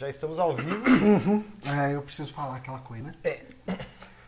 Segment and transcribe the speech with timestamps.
[0.00, 1.44] Já estamos ao vivo.
[1.66, 3.12] É, eu preciso falar aquela coisa, né?
[3.22, 3.42] É.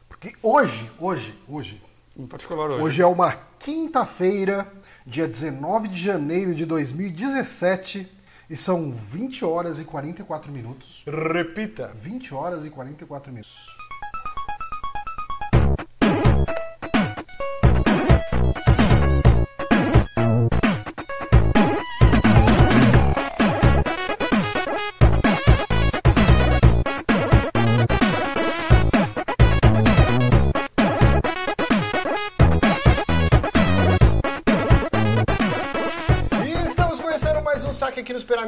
[0.06, 1.82] Porque hoje, hoje, hoje,
[2.14, 2.82] Em particular hoje.
[2.84, 4.70] hoje é uma quinta-feira,
[5.06, 8.06] dia 19 de janeiro de 2017,
[8.50, 11.04] e são 20 horas e 44 minutos.
[11.06, 11.96] Repita.
[11.98, 13.56] 20 horas e 44 minutos.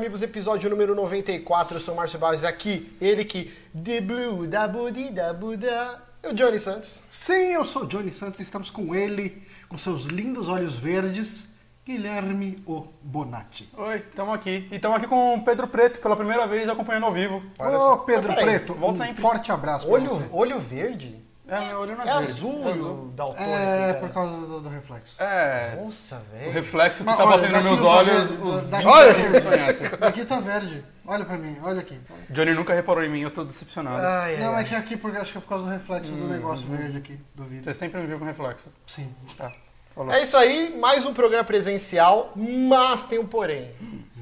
[0.04, 1.78] Amigos, episódio número 94.
[1.78, 5.98] Eu sou o Márcio Barros aqui, ele que The Blue, da Budi, da Buda.
[6.22, 7.00] E o Johnny Santos.
[7.08, 11.48] Sim, eu sou o Johnny Santos e estamos com ele, com seus lindos olhos verdes,
[11.86, 13.66] Guilherme O Bonatti.
[13.78, 14.68] Oi, estamos aqui.
[14.70, 17.42] E estamos aqui com o Pedro Preto, pela primeira vez acompanhando ao vivo.
[17.58, 17.96] Ô.
[18.00, 20.28] Pedro Preto, um forte abraço pra Olho, você.
[20.30, 21.23] olho verde?
[21.46, 22.30] É, meu olho não É é verde.
[22.32, 23.12] azul, É azul.
[23.14, 23.94] daltônico, É, cara.
[24.00, 25.22] por causa do, do reflexo.
[25.22, 26.52] É, Nossa, o velho.
[26.52, 29.06] reflexo que Mas tá olha, batendo nos daqui meus tá olhos, verde, os daqui olha,
[29.14, 29.48] tá vocês verde.
[29.48, 29.86] conhecem.
[30.00, 30.84] Aqui tá verde.
[31.06, 32.00] Olha pra mim, olha aqui.
[32.30, 33.98] Johnny nunca reparou em mim, eu tô decepcionado.
[34.02, 34.62] Não, ai.
[34.62, 37.20] é que aqui, porque acho que é por causa do reflexo do negócio verde aqui,
[37.34, 37.64] do vidro.
[37.64, 38.68] Você sempre me viu com reflexo.
[38.86, 39.14] Sim.
[39.36, 39.52] Tá,
[39.94, 40.12] falou.
[40.14, 43.70] É isso aí, mais um programa presencial, mas tem um porém.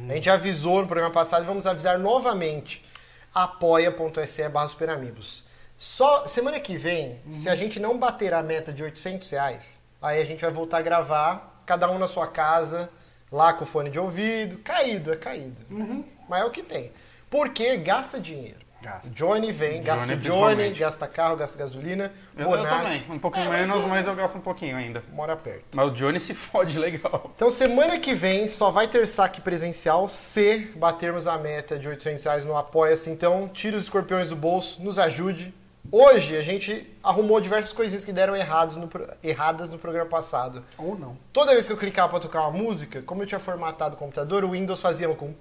[0.08, 2.84] A gente avisou no programa passado e vamos avisar novamente.
[3.32, 5.44] apoia.se barra superamigos.
[5.82, 10.22] Só semana que vem, se a gente não bater a meta de 800 reais, aí
[10.22, 12.88] a gente vai voltar a gravar, cada um na sua casa,
[13.32, 15.60] lá com fone de ouvido, caído, é caído.
[16.28, 16.92] Mas é o que tem.
[17.28, 18.60] Porque gasta dinheiro.
[18.80, 19.10] Gasta.
[19.10, 22.12] Johnny vem, gasta o Johnny, gasta carro, gasta gasolina.
[22.38, 25.02] Eu, eu também, um pouquinho É, mas menos, sim, mas eu gasto um pouquinho ainda.
[25.12, 25.64] Mora perto.
[25.72, 27.32] Mas o Johnny se fode legal.
[27.34, 32.24] Então, semana que vem só vai ter saque presencial se batermos a meta de 800
[32.24, 33.10] reais no Apoia-se.
[33.10, 35.52] Então, tire os escorpiões do bolso, nos ajude.
[35.92, 38.88] Hoje, a gente arrumou diversas coisinhas que deram errados no
[39.22, 40.64] erradas no programa passado.
[40.78, 41.18] Ou não.
[41.34, 44.42] Toda vez que eu clicava para tocar uma música, como eu tinha formatado o computador,
[44.42, 45.34] o Windows fazia com...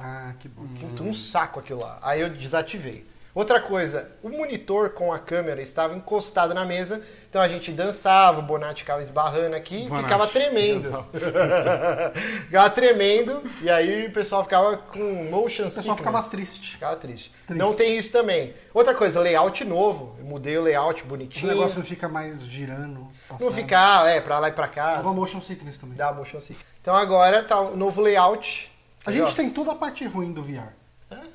[0.00, 0.62] Ah, que bom.
[1.02, 1.98] Um saco aquilo lá.
[2.00, 3.04] Aí eu desativei.
[3.34, 8.40] Outra coisa, o monitor com a câmera estava encostado na mesa, então a gente dançava,
[8.40, 10.04] o Bonatti ficava esbarrando aqui e Bonatti.
[10.04, 11.06] ficava tremendo.
[12.46, 16.72] ficava tremendo, e aí o pessoal ficava com motion O pessoal ficava triste.
[16.72, 17.32] Ficava triste.
[17.46, 17.58] Triste.
[17.62, 18.54] Não tem isso também.
[18.72, 20.16] Outra coisa, layout novo.
[20.18, 21.46] Eu mudei o layout O bonitinho.
[21.46, 22.88] negócio não fica mais girando.
[22.88, 23.54] não passando.
[23.54, 24.96] ficar, é, pra lá e pra cá.
[24.96, 25.96] Tava motion sickness também.
[25.96, 26.66] Dá motion sickness.
[26.80, 28.70] Então agora tá o novo layout.
[29.06, 29.32] A gente ó.
[29.32, 30.77] tem toda a parte ruim do VR.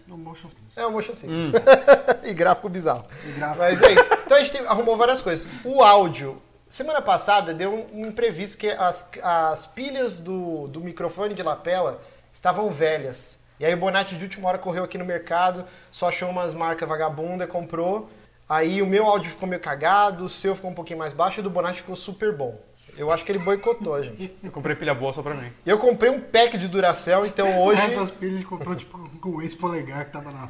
[0.07, 0.77] No motion sickness.
[0.77, 1.53] É o motion sickness.
[2.23, 3.05] e gráfico bizarro.
[3.25, 3.59] E gráfico.
[3.59, 4.13] Mas é isso.
[4.25, 5.47] Então a gente arrumou várias coisas.
[5.63, 6.41] O áudio.
[6.69, 12.01] Semana passada deu um, um imprevisto que as, as pilhas do, do microfone de lapela
[12.33, 13.39] estavam velhas.
[13.59, 16.89] E aí o Bonatti de última hora correu aqui no mercado, só achou umas marcas
[16.89, 18.09] vagabunda, comprou.
[18.49, 21.41] Aí o meu áudio ficou meio cagado, o seu ficou um pouquinho mais baixo e
[21.41, 22.59] o do Bonatti ficou super bom.
[22.97, 24.35] Eu acho que ele boicotou, gente.
[24.43, 25.51] Eu comprei pilha boa só pra mim.
[25.65, 27.95] Eu comprei um pack de Duracell, então hoje...
[27.95, 30.47] das pilhas a gente comprou tipo com o ex-polegar que tava na.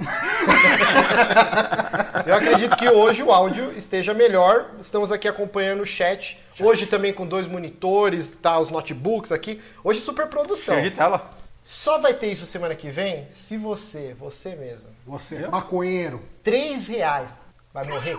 [2.26, 4.72] Eu acredito que hoje o áudio esteja melhor.
[4.80, 6.40] Estamos aqui acompanhando o chat.
[6.60, 9.62] Hoje também com dois monitores, tá os notebooks aqui.
[9.84, 10.76] Hoje super produção.
[10.76, 11.30] Cheio de tela.
[11.64, 16.22] Só vai ter isso semana que vem se você, você mesmo, Você, maconheiro.
[16.44, 17.30] três reais
[17.74, 18.16] vai morrer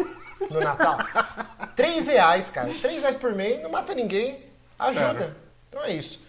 [0.50, 0.98] no Natal.
[1.76, 2.70] Três reais, cara.
[2.80, 4.40] Três reais por mês, não mata ninguém.
[4.78, 5.14] Ajuda.
[5.14, 5.36] Cara.
[5.68, 6.24] Então é isso.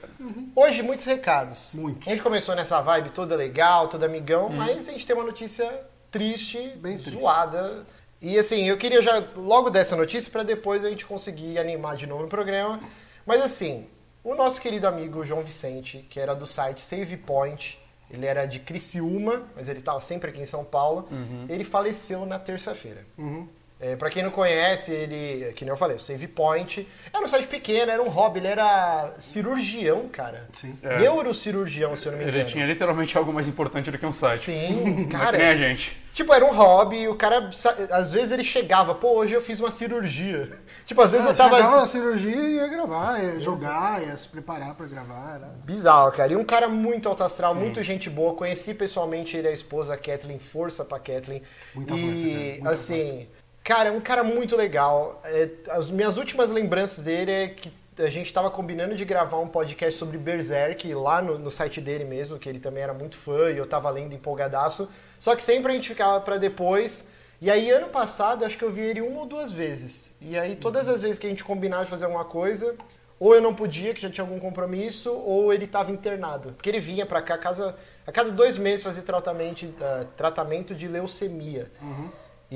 [0.56, 1.70] Hoje, muitos recados.
[1.74, 2.08] Muitos.
[2.08, 5.82] A gente começou nessa vibe toda legal, toda amigão, mas a gente tem uma notícia
[6.10, 7.20] triste, Bem triste.
[7.20, 7.86] zoada.
[8.22, 12.08] E assim, eu queria já logo dessa notícia para depois a gente conseguir animar de
[12.08, 12.80] novo no programa.
[13.26, 13.88] Mas assim,
[14.24, 17.80] o nosso querido amigo João Vicente, que era do site Save Point,
[18.10, 21.08] ele era de Criciúma, mas ele estava sempre aqui em São Paulo,
[21.50, 23.06] ele faleceu na terça-feira.
[23.18, 23.48] Uhum.
[23.78, 27.28] É, para quem não conhece, ele, que nem eu falei, o Save Point era um
[27.28, 30.48] site pequeno, era um hobby, ele era cirurgião, cara.
[30.54, 30.80] Sim.
[30.82, 30.98] É.
[31.00, 32.38] Neurocirurgião, se eu não me engano.
[32.40, 34.46] Ele tinha literalmente algo mais importante do que um site.
[34.46, 35.38] Sim, Não é que cara.
[35.38, 36.02] nem a gente.
[36.14, 37.50] Tipo, era um hobby o cara,
[37.92, 40.58] às vezes ele chegava, pô, hoje eu fiz uma cirurgia.
[40.86, 41.56] Tipo, às vezes Ah, eu tava...
[41.56, 45.36] Chegava na cirurgia e ia gravar, ia jogar, ia se preparar pra gravar.
[45.36, 45.48] Era...
[45.66, 46.32] Bizarro, cara.
[46.32, 48.36] E um cara muito alto astral, muito gente boa.
[48.36, 50.38] Conheci pessoalmente ele e a esposa, a Kathleen.
[50.38, 51.42] Força pra Kathleen.
[51.74, 53.28] Muita e, força, cara, muita assim,
[53.66, 55.20] cara, é um cara muito legal.
[55.26, 59.48] É, as minhas últimas lembranças dele é que a gente tava combinando de gravar um
[59.48, 63.50] podcast sobre Berserk lá no, no site dele mesmo, que ele também era muito fã
[63.50, 64.88] e eu tava lendo empolgadaço.
[65.20, 67.08] Só que sempre a gente ficava pra depois.
[67.42, 70.14] E aí, ano passado, acho que eu vi ele uma ou duas vezes.
[70.22, 72.76] E aí, todas as vezes que a gente combinava de fazer alguma coisa,
[73.20, 76.52] ou eu não podia, que já tinha algum compromisso, ou ele estava internado.
[76.52, 77.76] Porque ele vinha pra cá, casa.
[78.06, 81.72] a cada dois meses fazer tratamento, ah, tratamento de leucemia.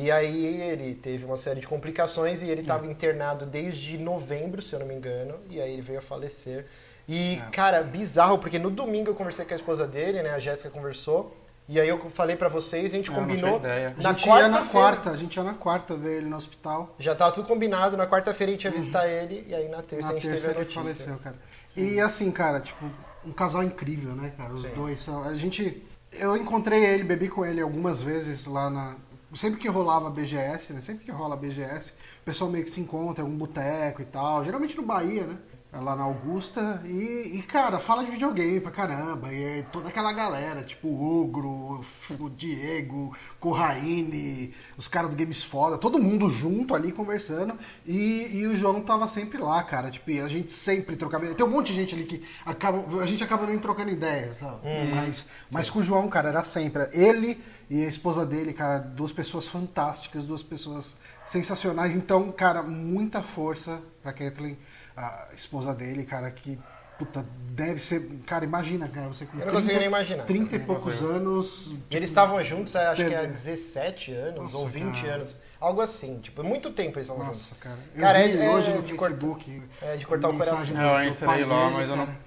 [0.01, 4.73] E aí ele teve uma série de complicações e ele estava internado desde novembro, se
[4.73, 6.65] eu não me engano, e aí ele veio a falecer.
[7.07, 10.69] E, cara, bizarro, porque no domingo eu conversei com a esposa dele, né, a Jéssica
[10.69, 11.35] conversou,
[11.67, 13.93] e aí eu falei pra vocês, a gente não combinou ideia.
[13.99, 16.95] A na gente ia na quarta, a gente ia na quarta ver ele no hospital.
[16.97, 20.05] Já tava tudo combinado, na quarta-feira a gente ia visitar ele, e aí na terça
[20.07, 20.81] Na a gente terça teve a ele notícia.
[20.81, 21.35] faleceu, cara.
[21.75, 22.85] E assim, cara, tipo,
[23.25, 24.53] um casal incrível, né, cara?
[24.53, 24.71] Os Sim.
[24.73, 25.23] dois são.
[25.23, 25.83] A gente.
[26.13, 28.95] Eu encontrei ele, bebi com ele algumas vezes lá na.
[29.35, 30.81] Sempre que rolava BGS, né?
[30.81, 31.91] Sempre que rola BGS,
[32.21, 34.43] o pessoal meio que se encontra em algum boteco e tal.
[34.43, 35.37] Geralmente no Bahia, né?
[35.71, 36.81] Lá na Augusta.
[36.83, 39.31] E, e, cara, fala de videogame pra caramba.
[39.31, 41.85] E é toda aquela galera, tipo o Ogro,
[42.19, 47.53] o Diego, Corraine, os caras do Games Foda, todo mundo junto ali conversando.
[47.85, 49.91] E, e o João tava sempre lá, cara.
[49.91, 51.37] Tipo, a gente sempre trocava ideia.
[51.37, 53.01] Tem um monte de gente ali que acaba.
[53.01, 54.61] A gente acaba nem trocando ideia, sabe?
[54.95, 56.89] Mas, mas com o João, cara, era sempre.
[56.91, 57.39] Ele
[57.69, 60.95] e a esposa dele, cara, duas pessoas fantásticas, duas pessoas
[61.27, 61.95] sensacionais.
[61.95, 64.57] Então, cara, muita força pra Kathleen,
[64.99, 66.59] a esposa dele, cara, que.
[66.97, 68.01] Puta, deve ser.
[68.25, 70.23] Cara, imagina, cara, você com Eu não consigo nem imaginar.
[70.25, 71.09] 30 e poucos consigo.
[71.09, 71.73] anos.
[71.89, 73.31] E Eles estavam juntos, é, acho que há Perder.
[73.31, 75.13] 17 anos Nossa, ou 20 cara.
[75.15, 75.35] anos.
[75.61, 77.57] Algo assim, tipo, muito tempo eles estavam Nossa, juntos.
[77.59, 77.77] cara.
[77.95, 79.63] Eu Cara, vi é- hoje é no de cortar- Facebook.
[79.81, 80.59] é, de cortar o coração.
[80.59, 82.05] Eu do- do entrei lá, dele, mas eu não.
[82.05, 82.17] cara.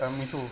[0.00, 0.50] É muito.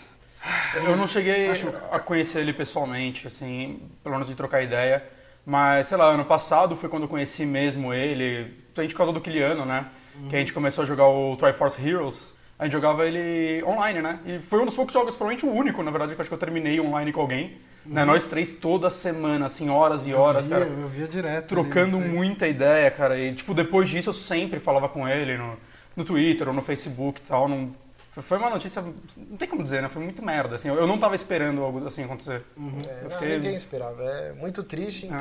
[0.87, 1.49] Eu não cheguei
[1.91, 5.03] a conhecer ele pessoalmente, assim, pelo menos de trocar ideia.
[5.45, 8.59] Mas, sei lá, ano passado foi quando eu conheci mesmo ele.
[8.77, 9.87] A gente por causa do Kiliano, né?
[10.29, 12.35] Que a gente começou a jogar o Triforce Heroes.
[12.59, 14.19] A gente jogava ele online, né?
[14.27, 16.35] E foi um dos poucos jogos, provavelmente o único, na verdade, que eu acho que
[16.35, 17.57] eu terminei online com alguém.
[17.87, 18.05] Né?
[18.05, 21.49] Nós três toda semana, assim, horas e horas, eu via, cara Eu via direto.
[21.49, 23.19] trocando ali, muita ideia, cara.
[23.19, 25.57] E, tipo, depois disso eu sempre falava com ele no,
[25.97, 27.49] no Twitter ou no Facebook e tal.
[27.49, 27.75] Não,
[28.19, 29.89] foi uma notícia, não tem como dizer, né?
[29.89, 30.69] Foi muito merda, assim.
[30.69, 32.43] Eu, eu não tava esperando algo assim acontecer.
[32.59, 34.03] É, Eu não, fiquei- ninguém esperava.
[34.05, 35.07] É muito triste.
[35.07, 35.17] É.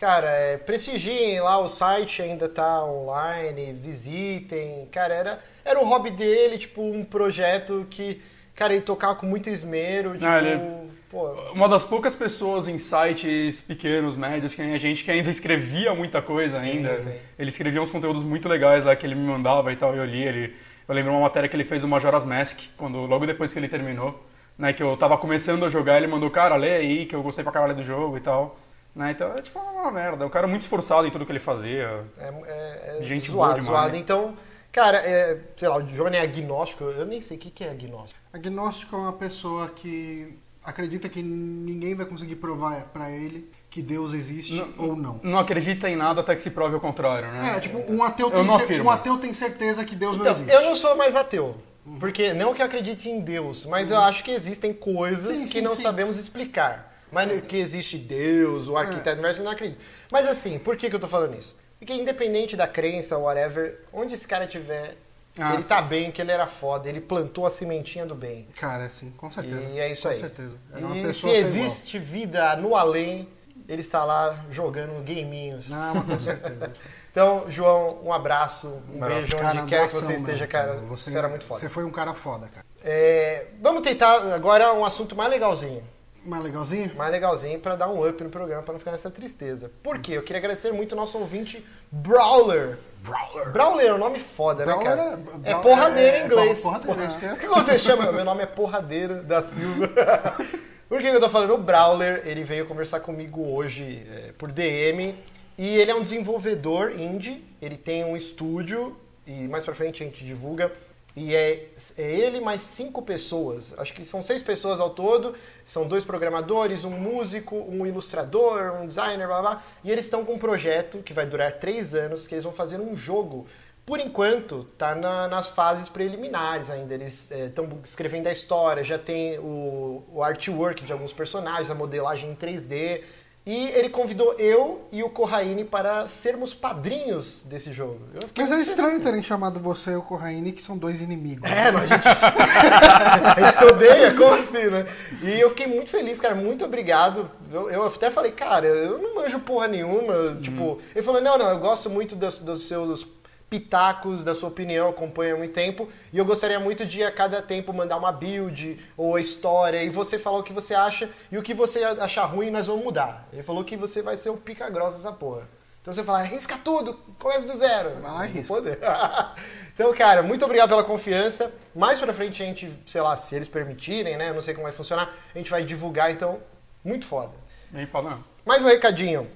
[0.00, 4.88] Cara, é, prestigiem lá, o site ainda tá online, visitem.
[4.90, 8.18] Cara, era, era o hobby dele, tipo, um projeto que,
[8.54, 10.12] cara, ele tocava com muito esmero.
[10.14, 14.78] Tipo, Ah, ele- pô, Uma das poucas pessoas em sites pequenos, médios, que nem a
[14.78, 16.98] gente, que ainda escrevia muita coisa Sim, ainda.
[16.98, 17.12] sim.
[17.38, 20.04] Ele escrevia uns conteúdos muito legais lá que ele me mandava e tal, e eu
[20.06, 20.22] li.
[20.22, 20.56] Ele,
[20.88, 23.68] eu lembro uma matéria que ele fez do Majora's Mask, quando, logo depois que ele
[23.68, 24.18] terminou.
[24.56, 27.42] Né, que eu tava começando a jogar, ele mandou, cara, lê aí, que eu gostei
[27.44, 28.58] pra caralho do jogo e tal.
[28.94, 30.26] Né, então é tipo uma merda.
[30.26, 32.04] O cara é muito esforçado em tudo que ele fazia.
[32.18, 33.80] é, é, é Gente boa zoado, demais.
[33.82, 33.96] zoado.
[33.96, 34.34] Então,
[34.72, 36.84] cara, é, sei lá, o Johnny é agnóstico.
[36.84, 38.18] Eu nem sei o que, que é agnóstico.
[38.32, 44.12] Agnóstico é uma pessoa que acredita que ninguém vai conseguir provar pra ele que Deus
[44.12, 45.20] existe ou não.
[45.22, 47.54] Não acredita em nada até que se prove o contrário, né?
[47.56, 50.22] É, tipo, um ateu, Eu tem, não cer- um ateu tem certeza que Deus não
[50.24, 50.52] Então, existe.
[50.52, 51.56] eu não sou mais ateu.
[51.98, 55.52] Porque não que eu acredite em Deus, mas eu acho que existem coisas Sim, que
[55.54, 55.82] sim, não sim.
[55.82, 56.89] sabemos explicar.
[57.10, 59.80] Mas que existe Deus, o arquiteto do universo, eu não acredito.
[60.10, 61.56] Mas assim, por que, que eu tô falando isso?
[61.78, 64.96] Porque independente da crença, whatever, onde esse cara estiver,
[65.38, 65.68] Ah, ele sim.
[65.68, 68.46] tá bem, que ele era foda, ele plantou a sementinha do bem.
[68.56, 69.68] Cara, sim, com certeza.
[69.70, 70.20] E é isso com aí.
[70.20, 70.56] certeza.
[70.74, 73.28] É e uma se existe vida no além,
[73.68, 75.66] ele está lá jogando gaminhos.
[75.66, 75.80] igual.
[75.80, 76.72] Não, mas com certeza.
[77.10, 80.74] Então, João, um abraço, um beijo Cara, onde quer que você esteja, mesmo, cara.
[80.76, 81.58] Você, Você era muito foda.
[81.58, 82.64] Você foi um cara foda, cara.
[82.84, 85.82] É, vamos tentar agora um assunto mais legalzinho.
[86.24, 86.94] Mais legalzinho?
[86.96, 89.70] Mais legalzinho pra dar um up no programa, pra não ficar nessa tristeza.
[89.82, 90.12] Por quê?
[90.12, 92.78] Eu queria agradecer muito o nosso ouvinte Brawler.
[93.02, 93.50] Brawler.
[93.52, 95.18] Brawler é um nome foda, né, Brawler cara?
[95.44, 96.64] é- É, porradeiro é- em inglês.
[96.64, 97.32] é isso que é.
[97.32, 98.12] O que você chama?
[98.12, 99.88] Meu nome é Porradeiro da Silva.
[100.88, 101.54] Por que que eu tô falando?
[101.54, 105.14] O Brawler, ele veio conversar comigo hoje é, por DM.
[105.56, 107.44] E ele é um desenvolvedor indie.
[107.62, 108.96] Ele tem um estúdio.
[109.26, 110.72] E mais pra frente a gente divulga.
[111.16, 111.66] E é,
[111.96, 113.78] é ele mais cinco pessoas.
[113.78, 115.34] Acho que são seis pessoas ao todo.
[115.70, 119.62] São dois programadores, um músico, um ilustrador, um designer, blá blá.
[119.84, 122.80] E eles estão com um projeto que vai durar três anos, que eles vão fazer
[122.80, 123.46] um jogo.
[123.86, 126.92] Por enquanto, tá na- nas fases preliminares ainda.
[126.94, 132.30] Eles estão escrevendo a história, já tem o, o artwork de alguns personagens, a modelagem
[132.32, 133.02] em 3D.
[133.50, 137.98] E ele convidou eu e o Corraine para sermos padrinhos desse jogo.
[138.38, 141.50] Mas é estranho terem chamado você e o Corraine, que são dois inimigos.
[141.50, 144.86] é, não, a gente, a gente se odeia, como assim, né?
[145.20, 147.28] E eu fiquei muito feliz, cara, muito obrigado.
[147.52, 150.80] Eu, eu até falei, cara, eu não manjo porra nenhuma, tipo...
[150.94, 153.04] Ele falou, não, não, eu gosto muito dos, dos seus
[153.50, 157.42] pitacos, da sua opinião, acompanho há muito tempo, e eu gostaria muito de, a cada
[157.42, 161.36] tempo, mandar uma build ou a história, e você falar o que você acha, e
[161.36, 163.28] o que você achar ruim, nós vamos mudar.
[163.32, 165.48] Ele falou que você vai ser o pica-grossa dessa porra.
[165.82, 168.00] Então você fala, arrisca tudo, começa do zero.
[168.00, 168.54] Vai, arrisca.
[168.54, 168.78] poder.
[169.74, 171.52] então, cara, muito obrigado pela confiança.
[171.74, 174.28] Mais pra frente a gente, sei lá, se eles permitirem, né?
[174.28, 176.38] Eu não sei como vai funcionar, a gente vai divulgar, então,
[176.84, 177.32] muito foda.
[177.72, 178.24] Nem fala, não.
[178.44, 179.26] Mais um recadinho.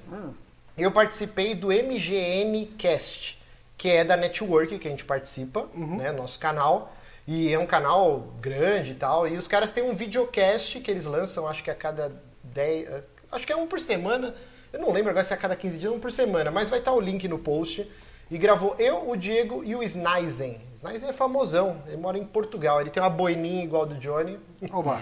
[0.76, 3.40] Eu participei do MGN Cast,
[3.85, 6.91] que é da Network que a gente participa, né, nosso canal.
[7.29, 9.29] E é um canal grande e tal.
[9.29, 12.11] E os caras têm um videocast que eles lançam, acho que a cada
[12.45, 12.88] 10.
[12.88, 14.35] eh, Acho que é um por semana.
[14.73, 16.71] Eu não lembro agora se é a cada 15 dias ou um por semana, mas
[16.71, 17.87] vai estar o link no post.
[18.31, 20.62] E gravou eu, o Diego e o Snizen.
[20.76, 22.81] Snizen é famosão, ele mora em Portugal.
[22.81, 24.38] Ele tem uma boininha igual do Johnny.
[24.73, 24.99] Oba.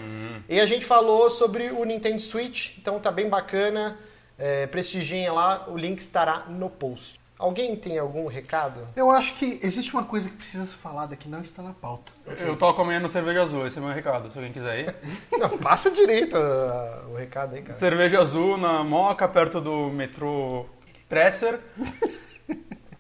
[0.49, 3.97] E a gente falou sobre o Nintendo Switch, então tá bem bacana.
[4.37, 7.22] É, prestigiem lá, o link estará no post.
[7.43, 8.87] Alguém tem algum recado?
[8.95, 12.13] Eu acho que existe uma coisa que precisa ser falada que não está na pauta.
[12.39, 14.95] Eu tô comendo cerveja azul, esse é o meu recado, se alguém quiser ir.
[15.37, 17.75] Não, passa direito ah, o recado aí, cara.
[17.77, 20.67] Cerveja azul na Moca, perto do metrô
[21.09, 21.59] Presser.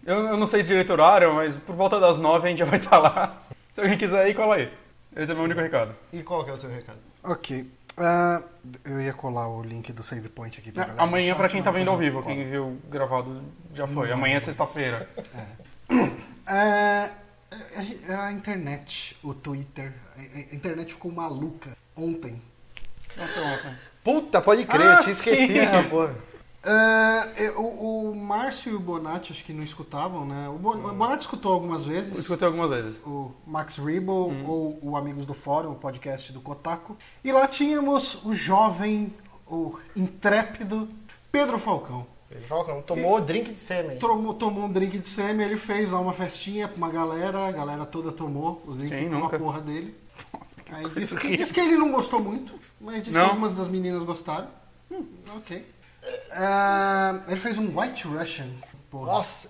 [0.04, 2.64] Eu, eu não sei se direito horário, mas por volta das nove a gente já
[2.64, 3.40] vai estar lá.
[3.70, 4.68] Se alguém quiser ir, cola aí.
[5.14, 5.94] Esse é o meu único recado.
[6.12, 6.99] E qual que é o seu recado?
[7.22, 7.70] Ok.
[7.96, 8.42] Ah,
[8.84, 11.02] eu ia colar o link do save point aqui pra galera.
[11.02, 13.42] Amanhã, chat, quem tá vendo ao vivo, quem viu gravado
[13.75, 14.11] já foi.
[14.11, 15.08] Amanhã é sexta-feira.
[16.46, 17.11] É,
[18.08, 22.40] a, a internet, o Twitter, a, internet ficou maluca ontem.
[23.16, 23.76] Nossa, ontem.
[24.02, 26.14] Puta, pode crer, Ah, eu tinha esquecido essa porra.
[26.64, 30.49] É, o, o Márcio e o Bonatti acho que não escutavam, né?
[30.49, 32.12] O, Bon- o Bonatti escutou algumas vezes.
[32.14, 32.97] Eu escutei algumas vezes.
[33.04, 36.97] o Max Rebo ou o Amigos do Fórum, o podcast do Kotaku.
[37.25, 39.12] E lá tínhamos o jovem,
[39.47, 40.88] o intrépido
[41.33, 42.07] Pedro Falcão.
[42.31, 43.99] Que não tomou drink de sêmen.
[43.99, 47.52] Tomou, tomou um drink de sêmen, ele fez lá uma festinha pra uma galera, a
[47.52, 49.38] galera toda tomou o drink com uma nunca?
[49.38, 49.95] porra dele.
[50.71, 53.25] Aí disse que, disse que ele não gostou muito, mas disse Não?
[53.26, 54.49] que algumas das meninas gostaram.
[54.90, 55.04] Hum,
[55.37, 55.66] ok.
[56.32, 58.49] Ah, ele fez um White Russian.
[58.90, 59.12] Porra.
[59.12, 59.49] Nossa,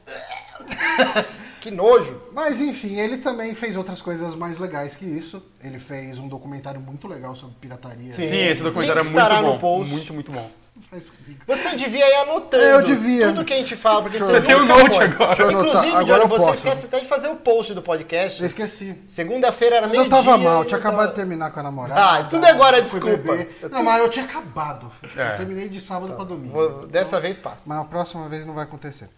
[1.60, 2.22] que nojo.
[2.32, 5.42] Mas enfim, ele também fez outras coisas mais legais que isso.
[5.62, 8.14] Ele fez um documentário muito legal sobre pirataria.
[8.14, 8.28] Sim.
[8.28, 9.58] Sim, esse documentário é muito no bom.
[9.58, 9.92] post.
[9.92, 10.48] Muito, muito bom.
[11.46, 13.28] Você devia ir anotando É, eu devia.
[13.28, 15.42] tudo que a gente fala, porque você eu- tem um nunca note agora.
[15.42, 15.50] Eu.
[15.52, 16.54] Inclusive, Agora Johnny, eu você posso.
[16.54, 18.44] esquece até de fazer o post do Eu podcast.
[18.44, 18.96] esqueci.
[19.08, 21.62] Segunda-feira era Mas eu tava mal, e tinha eu acabado tava- de terminar com a
[21.62, 22.00] namorada.
[22.20, 23.46] Ah, tudo agora é desculpa.
[23.70, 24.90] Não, mas eu tinha acabado.
[25.16, 25.32] É.
[25.32, 26.52] Eu terminei de sábado pra domingo.
[26.52, 27.62] Vou- Dessa vez passa.
[27.66, 29.08] Mas a próxima vez não vai acontecer.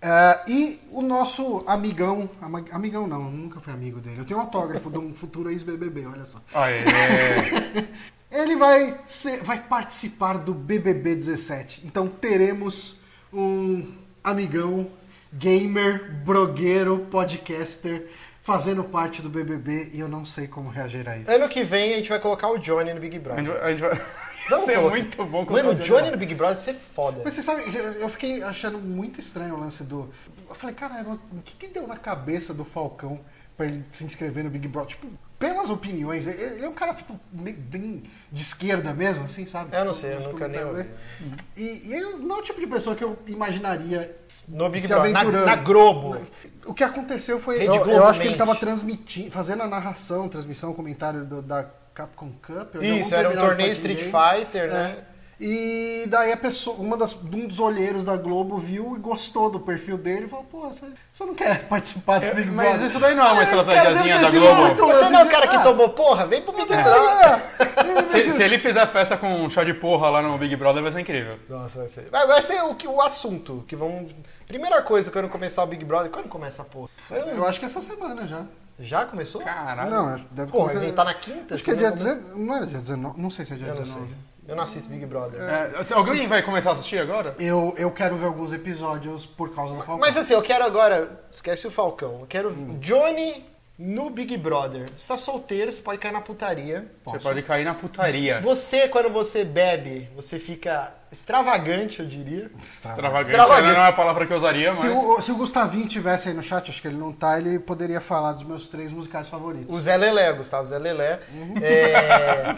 [0.00, 2.28] É, e o nosso amigão,
[2.72, 4.16] amigão não, nunca fui amigo dele.
[4.20, 6.38] Eu tenho um autógrafo de um futuro ex-BBB, olha só.
[6.54, 6.82] Aê.
[8.32, 11.82] Ele vai, ser- vai participar do BBB 17.
[11.84, 12.98] Então teremos
[13.32, 13.92] um
[14.24, 14.90] amigão,
[15.32, 18.08] gamer, blogueiro, podcaster,
[18.42, 21.30] fazendo parte do BBB e eu não sei como reagir a isso.
[21.30, 23.62] Ano que vem a gente vai colocar o Johnny no Big Brother.
[23.62, 23.90] A gente vai...
[24.50, 24.96] Vamos Isso é colocar.
[24.96, 25.44] muito bom.
[25.48, 27.20] Mano, o Johnny no Big Brother ser foda.
[27.24, 30.10] Mas você sabe, eu- eu fiquei achando muito estranho o lance do.
[30.48, 33.20] Eu falei, caramba, o que, que deu na cabeça do Falcão
[33.64, 34.90] ele se inscrever no Big Brother?
[34.90, 39.76] Tipo, pelas opiniões, ele é um cara, tipo, meio bem de esquerda mesmo, assim, sabe?
[39.76, 41.28] Eu não sei, eu nunca nem comentários, ouvi.
[41.28, 41.36] né?
[41.56, 44.16] E, e ele não é o tipo de pessoa que eu imaginaria
[44.46, 45.12] No Big se Brother.
[45.12, 46.16] Na, na Globo.
[46.64, 47.66] O que aconteceu foi.
[47.66, 52.30] Eu, eu acho que ele estava transmitindo, fazendo a narração, transmissão, comentário do- da Capcom
[52.40, 52.76] Cup.
[52.80, 53.98] Isso, era um torneio Street.
[54.00, 54.96] Fighter, né?
[55.08, 55.11] É.
[55.40, 59.58] E daí a pessoa, uma das, um dos olheiros da Globo viu e gostou do
[59.58, 62.86] perfil dele e falou, pô, você, você não quer participar do Big mas Brother?
[62.86, 64.86] isso daí não é uma estratégiazinha da Globo.
[64.92, 66.26] Você não é o cara que tomou porra?
[66.26, 68.06] Vem pro Big Brother.
[68.12, 71.00] Se, se ele fizer festa com chá de porra lá no Big Brother, vai ser
[71.00, 71.38] incrível.
[71.48, 72.08] Nossa, vai ser.
[72.10, 74.06] Vai, vai ser o, que- o assunto que vão.
[74.46, 76.10] Primeira coisa quando começar o Big Brother.
[76.10, 76.88] Quando começa a porra?
[77.10, 78.42] Eu acho que essa semana já.
[78.78, 79.40] Já começou?
[79.42, 79.90] Caralho.
[79.90, 81.54] Não, deve a começar- gente tá na quinta?
[81.54, 81.96] Acho que é dia né?
[81.96, 82.40] 19.
[82.44, 83.20] Não era dia 19?
[83.20, 84.14] Não sei se é dia Eu não 19.
[84.46, 85.40] Eu não assisto Big Brother.
[85.40, 87.34] É, alguém vai começar a assistir agora?
[87.38, 89.98] Eu, eu quero ver alguns episódios por causa do Falcão.
[89.98, 91.20] Mas assim, eu quero agora.
[91.32, 92.18] Esquece o Falcão.
[92.20, 92.76] Eu quero Hum.
[92.80, 93.44] Johnny
[93.78, 94.88] no Big Brother.
[94.96, 96.86] Você tá solteiro, você pode cair na putaria.
[97.04, 98.40] Você pode cair na putaria.
[98.40, 102.50] Você, quando você bebe, você fica extravagante, eu diria.
[102.62, 103.30] Extravagante.
[103.30, 103.76] Extravagante.
[103.76, 104.78] Não é a palavra que eu usaria, mas...
[104.78, 107.58] Se o, se o Gustavinho tivesse aí no chat, acho que ele não tá, ele
[107.58, 109.74] poderia falar dos meus três musicais favoritos.
[109.74, 111.20] O Zé Lelé, Gustavo Zé Lelé.
[111.34, 111.54] Uhum.
[111.62, 112.56] É,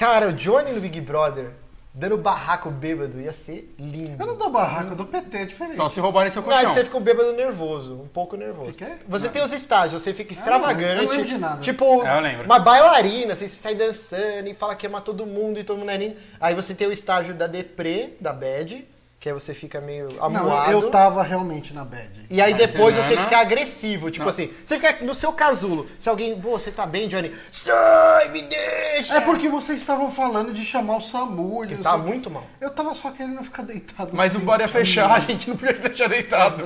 [0.00, 1.50] Cara, o Johnny no Big Brother,
[1.92, 4.16] dando barraco bêbado, ia ser lindo.
[4.18, 5.76] Eu não dou barraco, eu dou PT, é diferente.
[5.76, 6.74] Só se roubarem seu Não, é que colchão.
[6.78, 8.72] você fica um bêbado nervoso, um pouco nervoso.
[8.72, 8.98] Fica?
[9.06, 9.32] Você Não.
[9.34, 11.02] tem os estágios, você fica eu extravagante.
[11.04, 11.60] não lembro de nada.
[11.60, 12.46] Tipo, É, eu lembro.
[12.46, 15.90] uma bailarina, assim, você sai dançando e fala que ama todo mundo e todo mundo
[15.90, 16.16] é lindo.
[16.40, 18.88] Aí você tem o estágio da deprê, da bad,
[19.20, 20.72] que aí você fica meio Não, amuado.
[20.72, 22.10] eu tava realmente na bad.
[22.30, 24.30] E aí Mas depois semana- você fica agressivo, tipo Não.
[24.30, 25.90] assim, você fica no seu casulo.
[25.98, 27.30] Se alguém, pô, você tá bem, Johnny?
[27.52, 29.14] Sai, me deixa!
[29.16, 31.60] É porque vocês estavam falando de chamar o SAMU.
[31.62, 32.44] não você tava muito mal.
[32.60, 34.10] Eu tava só querendo ficar deitado.
[34.14, 36.64] Mas o bar ia fechar, a gente não podia se deixar deitado.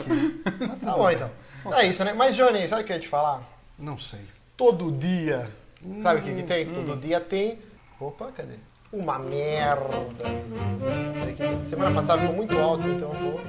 [0.84, 1.30] Tá bom, então.
[1.73, 2.12] É isso, né?
[2.12, 3.42] Mas, Johnny, sabe o que eu ia te falar?
[3.76, 4.20] Não sei.
[4.56, 5.50] Todo dia.
[6.02, 6.66] Sabe o que, que tem?
[6.66, 7.58] Todo dia tem.
[7.99, 8.54] Opa, cadê?
[8.94, 10.28] Uma merda.
[11.68, 13.40] Semana passada ficou muito alto, então eu vou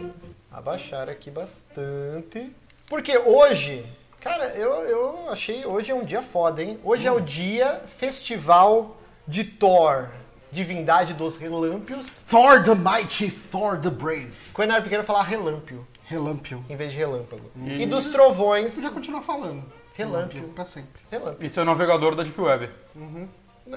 [0.52, 2.52] abaixar aqui bastante.
[2.88, 3.86] Porque hoje,
[4.20, 5.64] cara, eu, eu achei.
[5.66, 6.80] Hoje é um dia foda, hein?
[6.84, 8.98] Hoje é o dia festival
[9.28, 10.10] de Thor,
[10.52, 12.22] Divindade dos Relâmpios.
[12.24, 14.34] Thor the Mighty, Thor the Brave.
[14.54, 16.66] Quando eu era pequeno eu falava relâmpio, Relâmpio.
[16.70, 17.52] em vez de relâmpago.
[17.66, 19.64] E dos trovões, Podia continuar falando.
[19.94, 20.44] Relâmpio.
[20.50, 21.02] Pra sempre.
[21.12, 21.46] relâmpio.
[21.46, 22.70] Isso é o navegador da Deep Web.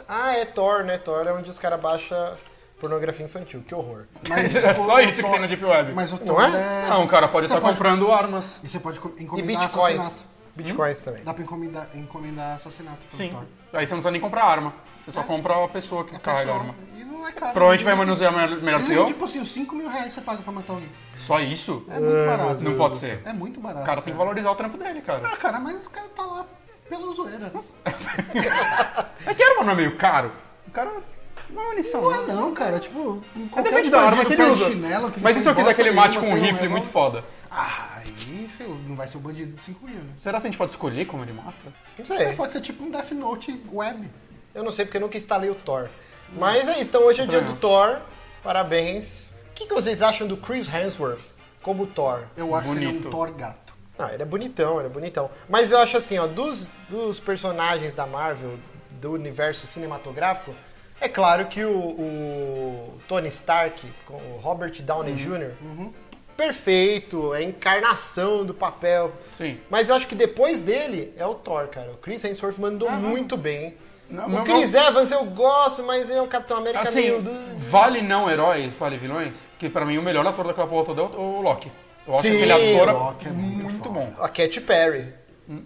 [0.08, 0.98] Ah, é Thor, né?
[0.98, 2.34] Thor é onde os caras baixam
[2.80, 3.62] pornografia infantil.
[3.66, 4.04] Que horror.
[4.28, 5.92] Mas É só isso que tem na Deep Web.
[5.92, 6.84] Mas o Não Thor é?
[6.84, 6.88] é...
[6.88, 8.60] Não, o cara pode Você estar pode- comprando armas.
[8.62, 9.98] E você pode co- E encomendar bitcoins.
[9.98, 10.28] assassinato.
[10.54, 11.22] Bitcoins também.
[11.24, 13.30] Dá pra encomendar, encomendar assassinato pelo Sim.
[13.30, 13.44] Thor.
[13.72, 14.74] Aí você não precisa nem comprar arma.
[15.04, 15.24] Você só É.
[15.24, 16.74] compra a pessoa que É carrega a arma.
[16.94, 17.52] E não é caro.
[17.52, 19.06] Provavelmente vai Ele- manusear melhor, melhor que eu.
[19.06, 20.88] Tipo assim, os 5 mil reais você paga pra matar alguém.
[21.18, 21.84] Só isso?
[21.88, 22.64] É muito barato.
[22.64, 23.22] Não pode ser.
[23.24, 23.82] É muito barato.
[23.82, 25.26] O cara tem que valorizar o trampo dele, cara.
[25.32, 26.44] Ah, cara, mas o cara tá lá
[26.88, 27.52] pela zoeira.
[29.26, 30.32] É que arma não é meio caro.
[30.66, 30.90] O cara.
[31.50, 32.02] Não é munição.
[32.02, 32.78] Não é não, cara.
[32.78, 34.70] Tipo, É qualquer depende da arma que ele usa.
[34.70, 36.42] chinelo, que Mas não e se eu quiser que ele bosta mate com um nenhuma,
[36.46, 37.24] tem rifle um muito foda?
[37.50, 38.48] Ah, aí,
[38.86, 40.12] não vai ser o bandido de 5 mil, né?
[40.18, 41.54] Será que a gente pode escolher como ele mata?
[41.98, 42.32] Não sei.
[42.34, 44.10] pode ser tipo um Death Note web.
[44.54, 45.88] Eu não sei porque eu nunca instalei o Thor.
[46.36, 46.90] Mas é isso.
[46.90, 48.00] Então hoje é dia do Thor.
[48.42, 49.28] Parabéns.
[49.50, 51.22] O que, que vocês acham do Chris Hemsworth
[51.62, 52.24] como Thor?
[52.36, 53.08] Eu acho ele Bonito.
[53.08, 53.67] um Thor gato.
[53.98, 55.30] Ah, ele é bonitão, ele é bonitão.
[55.48, 58.58] Mas eu acho assim, ó, dos, dos personagens da Marvel,
[58.92, 60.54] do universo cinematográfico,
[61.00, 65.52] é claro que o, o Tony Stark, com o Robert Downey Jr.,
[66.36, 69.12] perfeito, é a encarnação do papel.
[69.32, 69.58] Sim.
[69.68, 71.90] Mas eu acho que depois dele é o Thor, cara.
[71.90, 73.76] O Chris Hemsworth mandou muito bem.
[74.08, 77.24] Não, o Chris Evans eu gosto, mas é um Capitão América Assim, meio...
[77.58, 79.36] vale não heróis, vale vilões?
[79.58, 81.42] Que pra mim o melhor ator daquela porra toda é o o
[82.08, 82.10] Loki.
[82.10, 84.14] Eu acho Sim, aquele ator Loki é muito muito bom.
[84.18, 85.14] A Katy Perry.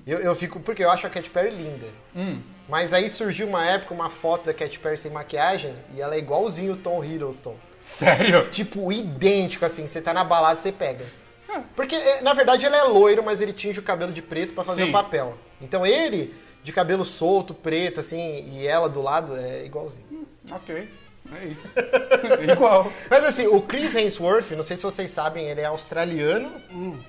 [0.07, 0.61] Eu, eu fico...
[0.61, 1.87] Porque eu acho a Katy Perry linda.
[2.15, 2.41] Hum.
[2.69, 6.19] Mas aí surgiu uma época, uma foto da Katy Perry sem maquiagem e ela é
[6.19, 7.57] igualzinho o Tom Hiddleston.
[7.83, 8.49] Sério?
[8.51, 9.89] Tipo, idêntico, assim.
[9.89, 11.05] Você tá na balada, você pega.
[11.77, 14.65] Porque, eh, na verdade, ele é loiro, mas ele tinge o cabelo de preto pra
[14.65, 14.89] fazer Sim.
[14.89, 15.37] o papel.
[15.61, 20.27] Então ele, de cabelo solto, preto, assim, e ela do lado, é igualzinho.
[20.51, 20.89] Ok.
[21.41, 21.73] É isso.
[22.53, 22.91] Igual.
[23.11, 26.51] Mas assim, o Chris Hemsworth, não sei se vocês sabem, ele é australiano,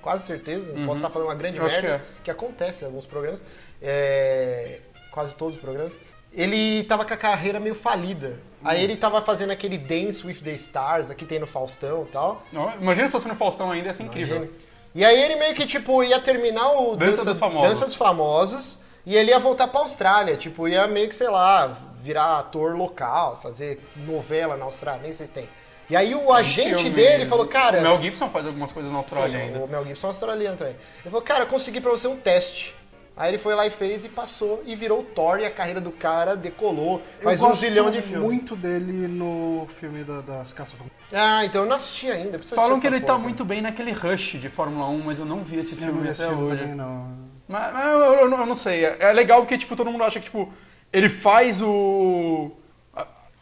[0.01, 0.65] quase certeza.
[0.85, 3.41] Posso estar falando uma grande Eu merda, que que, acontece em alguns programas,
[3.81, 4.79] é,
[5.11, 5.93] quase todos os programas.
[6.31, 8.39] Ele tava com a carreira meio falida.
[8.63, 12.43] Aí ele tava fazendo aquele Dance with the Stars, aqui tem no Faustão e tal.
[12.51, 14.49] Não, Imagina se fosse no Faustão ainda, ia ser incrível.
[14.95, 17.69] E aí ele meio que, tipo, ia terminar o Dança dos Famosos.
[17.69, 20.37] Dança dos Famosos e ele ia voltar pra Austrália.
[20.37, 25.25] Tipo, ia meio que, sei lá, virar ator local, fazer novela na Austrália, nem sei
[25.25, 25.47] se tem.
[25.89, 26.89] E aí o agente Filme.
[26.91, 27.79] dele falou, cara...
[27.79, 29.59] O Mel Gibson faz algumas coisas na Austrália Sim, ainda.
[29.59, 30.73] O Mel Gibson é australiano também.
[30.73, 32.75] Ele falou, cara, eu consegui pra você um teste.
[33.15, 35.79] Aí ele foi lá e fez e passou e virou o Thor e a carreira
[35.79, 37.01] do cara decolou.
[37.21, 38.23] Faz eu um zilhão de filmes.
[38.23, 40.75] muito dele no filme da- das caça
[41.11, 42.39] Ah, então eu não assisti ainda.
[42.39, 43.19] Falam que ele tá porra.
[43.19, 46.01] muito bem naquele rush de Fórmula 1, mas eu não vi esse Eu não filme
[46.01, 46.61] vi esse até filme hoje.
[46.61, 47.07] também, não.
[47.47, 48.83] Mas, mas eu, eu- eu não sei.
[48.83, 50.51] É, é legal porque, tipo, todo mundo acha que, tipo,
[50.93, 52.51] ele faz o.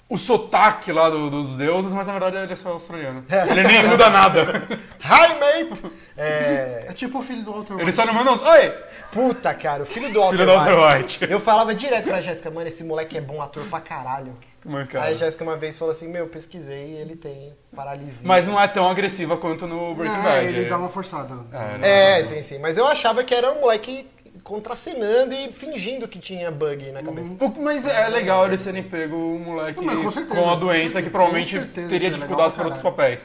[0.10, 3.24] O sotaque lá do- dos deuses, mas na verdade ele é só australiano.
[3.50, 4.68] Ele nem muda nada.
[5.00, 5.86] Hi, mate!
[6.18, 6.88] É...
[6.90, 7.96] É tipo o filho do Walter Ele White.
[7.96, 8.42] só não manda uns.
[8.42, 8.74] Oi!
[9.10, 11.20] Puta, cara, o filho do Walter Filho do Walter White.
[11.24, 11.32] White.
[11.32, 14.36] Eu falava direto pra Jéssica, mano, esse moleque é bom ator pra caralho.
[14.66, 15.06] Mancada.
[15.06, 18.28] Aí a Jéssica uma vez falou assim, meu, pesquisei e ele tem paralisia.
[18.28, 20.46] Mas não é tão agressiva quanto no Breaking Bad.
[20.46, 21.36] ele dá uma forçada.
[21.54, 21.88] É, não.
[21.88, 22.60] É, sim, sim.
[22.60, 24.08] Mas eu achava que era um moleque
[24.52, 27.36] contracenando e fingindo que tinha bug na cabeça.
[27.40, 30.60] O- Mas é legal eles terem pego um moleque Mas com certeza, com a com
[30.60, 33.22] doença certeza, que provavelmente com certeza, teria é dificuldades para outros papéis.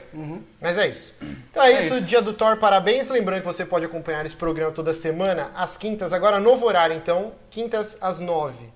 [0.61, 1.13] Mas é isso.
[1.51, 2.05] Então é, É isso, isso.
[2.05, 3.09] dia do Thor, parabéns.
[3.09, 7.33] Lembrando que você pode acompanhar esse programa toda semana, às quintas, agora novo horário, então,
[7.49, 8.69] quintas às nove.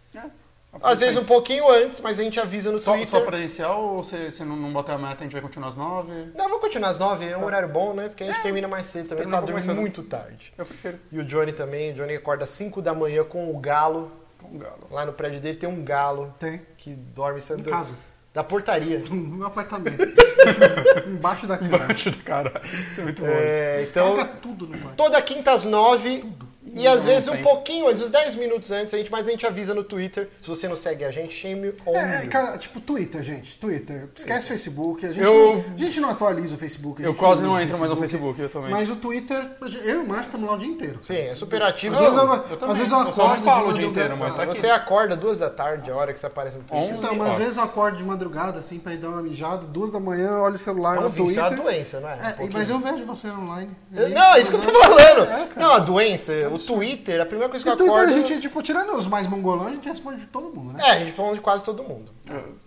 [0.81, 3.09] Às vezes um pouquinho antes, mas a gente avisa no Só, Twitter.
[3.09, 5.75] só presencial ou se, se não, não bater a meta a gente vai continuar às
[5.75, 6.11] nove?
[6.33, 8.07] Não, vamos continuar às nove, é um horário bom, né?
[8.07, 10.53] Porque a gente termina mais cedo também, tá dormindo muito tarde.
[10.57, 10.97] Eu prefiro.
[11.11, 14.11] E o Johnny também, o Johnny acorda às 5 da manhã com o galo.
[14.41, 14.87] Com galo.
[14.89, 16.61] Lá no prédio dele tem um galo Tem.
[16.77, 17.93] que dorme sendo Em casa.
[18.33, 19.03] da portaria.
[19.11, 20.01] No apartamento.
[21.05, 21.75] Embaixo da cama.
[21.83, 22.61] Embaixo do cara.
[22.63, 23.27] Isso é muito bom.
[23.27, 24.25] É, Então...
[24.41, 24.95] tudo no quarto.
[24.95, 26.23] toda quinta às nove,
[26.63, 29.45] E às vezes um pouquinho antes, uns 10 minutos antes, a gente, mas a gente
[29.47, 30.29] avisa no Twitter.
[30.41, 32.29] Se você não segue a gente, shame on É, you.
[32.29, 33.57] cara, tipo, Twitter, gente.
[33.57, 34.09] Twitter.
[34.15, 35.05] Esquece o Facebook.
[35.05, 37.01] A gente, Eu- não, a gente não atualiza o Facebook.
[37.01, 38.69] Eu quase não entro mais no Facebook, eu também.
[38.69, 39.43] Mas o Twitter,
[39.83, 40.99] eu e o Márcio estamos lá o dia inteiro.
[41.01, 41.95] Sim, é super ativo.
[41.95, 42.75] Às vezes eu, eu às também.
[42.75, 44.57] vezes eu Eu só acordo não falo de o dia inteiro, mas tá aqui.
[44.59, 46.95] Você acorda duas da tarde, a hora que você aparece no Twitter.
[46.95, 49.91] Então, mas às vezes eu acordo de madrugada, assim, pra ir dar uma mijada, duas
[49.91, 51.59] da manhã, olho o celular É no vício, é Twitter.
[51.59, 52.13] uma doença, não é?
[52.39, 53.71] Um É, mas eu vejo você online.
[53.93, 55.21] Eu- Não, é isso que eu tô falando.
[55.23, 55.49] É, cara.
[55.55, 58.13] não, a doença, o Twitter, a primeira coisa que eu Twitter acordo...
[58.13, 60.83] a gente, tipo, tirando os mais mongolões, a gente responde de todo mundo, né?
[60.83, 62.11] É, a gente responde de quase todo mundo.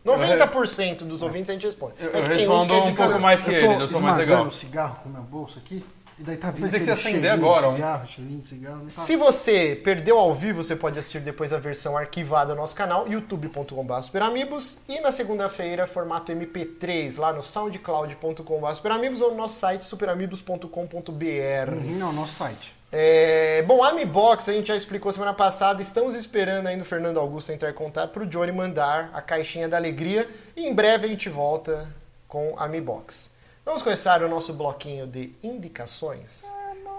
[0.05, 1.94] 90% dos ouvintes a gente responde.
[1.99, 3.88] Eu- É que eu tem uns respondo é um pouco mais que eu eles, eu
[3.88, 4.47] sou mais legal.
[4.47, 5.85] o cigarro com o meu bolso aqui,
[6.16, 7.75] e daí tá vindo Pensei que você acender agora, de um.
[7.75, 8.77] cigarro, cheirinho de cigarro.
[8.77, 12.61] não tá- Se você perdeu ao vivo, você pode assistir depois a versão arquivada no
[12.61, 19.37] nosso canal, youtube.com.br superamigos e na segunda-feira, formato MP3, lá no soundcloud.com.br superamigos ou no
[19.38, 21.73] nosso site superamigos.com.br.
[21.73, 22.75] Uhum, é o nosso site.
[22.96, 25.83] É, bom, a Mi Box a gente já explicou semana passada.
[25.83, 29.68] Estamos esperando ainda o Fernando Augusto entrar em contato para o Johnny mandar a caixinha
[29.68, 30.28] da alegria.
[30.54, 31.88] E em breve a gente volta
[32.28, 33.33] com a Mi Box.
[33.64, 36.44] Vamos começar o nosso bloquinho de indicações.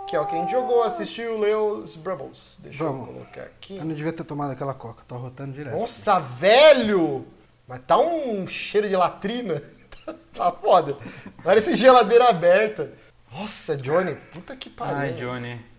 [0.06, 2.58] Que é o que a gente jogou, assistiu, leu os Brubbles.
[2.60, 3.08] Deixa Vamos.
[3.08, 3.78] eu colocar aqui.
[3.78, 5.78] Eu não devia ter tomado aquela coca, tô rotando direto.
[5.78, 7.26] Nossa, velho!
[7.66, 9.64] Mas tá um cheiro de latrina.
[10.06, 10.98] Tá, tá foda.
[11.42, 12.92] Parece geladeira aberta.
[13.32, 14.98] Nossa, Johnny, puta que pariu.
[14.98, 15.14] Ai?
[15.14, 15.75] Johnny.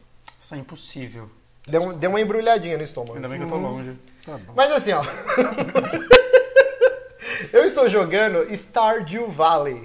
[0.47, 1.29] Isso é impossível.
[1.67, 3.17] Deu, um- deu uma embrulhadinha no estômago.
[3.17, 3.97] Ainda bem que eu tô longe.
[4.25, 4.53] Tá bom.
[4.55, 5.03] Mas assim, ó.
[7.53, 9.83] eu estou jogando Stardew Valley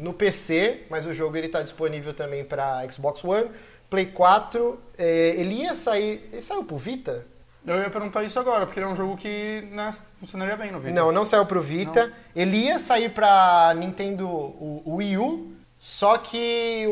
[0.00, 3.50] no PC, mas o jogo ele tá disponível também para Xbox One,
[3.88, 4.80] Play 4.
[4.98, 6.28] É, ele ia sair.
[6.32, 7.24] Ele saiu pro Vita?
[7.64, 10.80] Eu ia perguntar isso agora, porque ele é um jogo que né, funcionaria bem no
[10.80, 10.96] vídeo.
[10.96, 12.12] Não, não saiu pro Vita.
[12.34, 16.90] Ele ia sair pra Nintendo o, o Wii U, só que o,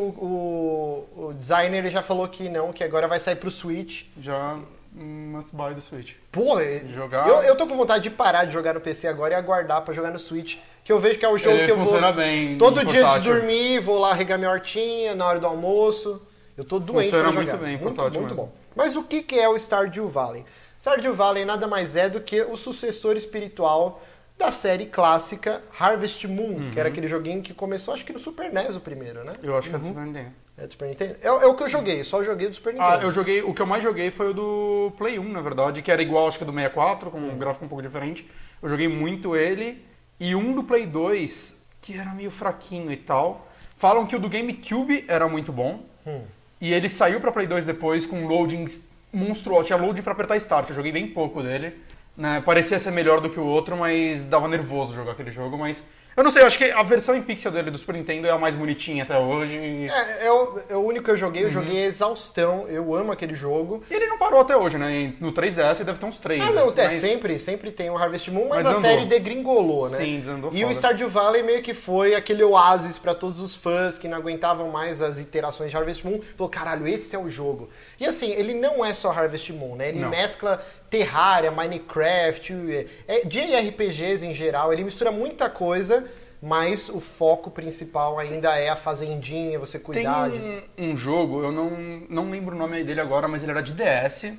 [1.16, 4.04] o, o designer já falou que não, que agora vai sair pro Switch.
[4.20, 4.58] Já
[4.92, 6.14] must buy do Switch.
[6.32, 6.56] Pô,
[6.94, 9.82] Jogar- eu, eu tô com vontade de parar de jogar no PC agora e aguardar
[9.82, 12.12] pra jogar no Switch, que eu vejo que é o jogo Ele que eu vou
[12.14, 13.32] bem todo dia de portátil.
[13.34, 16.22] dormir, vou lá regar minha hortinha na hora do almoço.
[16.56, 17.62] Eu tô doente Funciona pra muito jogar.
[17.64, 18.34] bem em muito, muito mesmo.
[18.34, 18.52] bom.
[18.74, 20.44] Mas o que que é o Stardew Valley?
[20.80, 24.00] Stardew Valley nada mais é do que o sucessor espiritual
[24.38, 26.70] da série clássica Harvest Moon, Uhum.
[26.72, 29.32] que era aquele joguinho que começou acho que no Super NES o primeiro, né?
[29.42, 30.30] Eu acho que é do Super Nintendo.
[30.58, 31.16] É do Super Nintendo?
[31.22, 32.90] É, é o que eu joguei, só joguei do Super Nintendo.
[32.92, 33.42] Ah, eu joguei.
[33.42, 36.28] O que eu mais joguei foi o do Play 1, na verdade, que era igual
[36.28, 38.28] acho que do 64, com um gráfico um pouco diferente.
[38.62, 39.84] Eu joguei muito ele.
[40.18, 43.48] E um do Play 2, que era meio fraquinho e tal.
[43.76, 45.84] Falam que o do GameCube era muito bom.
[46.06, 46.22] Hum.
[46.58, 49.66] E ele saiu pra Play 2 depois com loadings monstruosos.
[49.66, 50.70] Tinha load pra apertar Start.
[50.70, 51.74] Eu joguei bem pouco dele.
[52.16, 52.42] Né?
[52.44, 55.56] Parecia ser melhor do que o outro, mas dava nervoso jogar aquele jogo.
[55.58, 55.82] Mas
[56.16, 58.30] eu não sei, eu acho que a versão em pixel dele do Super Nintendo é
[58.30, 59.54] a mais bonitinha até hoje.
[59.90, 61.48] É, é o, é o único que eu joguei, Uhum.
[61.48, 63.84] eu joguei exaustão, eu amo aquele jogo.
[63.90, 65.12] E ele não parou até hoje, né?
[65.20, 66.40] No 3DS deve ter uns 3.
[66.42, 66.84] Ah, não, né?
[66.84, 68.80] é, Mas- sempre, sempre tem um Harvest Moon, mas, Mas a andou.
[68.80, 69.98] série degringolou, né?
[69.98, 70.74] Sim, desandou E o foda.
[70.78, 75.02] Stardew Valley meio que foi aquele oásis pra todos os fãs que não aguentavam mais
[75.02, 76.20] as iterações de Harvest Moon.
[76.34, 77.68] Falou, caralho, esse é o jogo.
[78.00, 79.90] E assim, ele não é só Harvest Moon, né?
[79.90, 80.08] Ele Não.
[80.08, 80.64] mescla
[80.96, 86.08] Terraria, Minecraft, é, JRPGs em geral, ele mistura muita coisa,
[86.40, 90.38] mas o foco principal ainda é a fazendinha, você Tem cuidar de...
[90.38, 91.70] um, um jogo, eu não,
[92.08, 94.32] não lembro o nome dele agora, mas ele era de DS,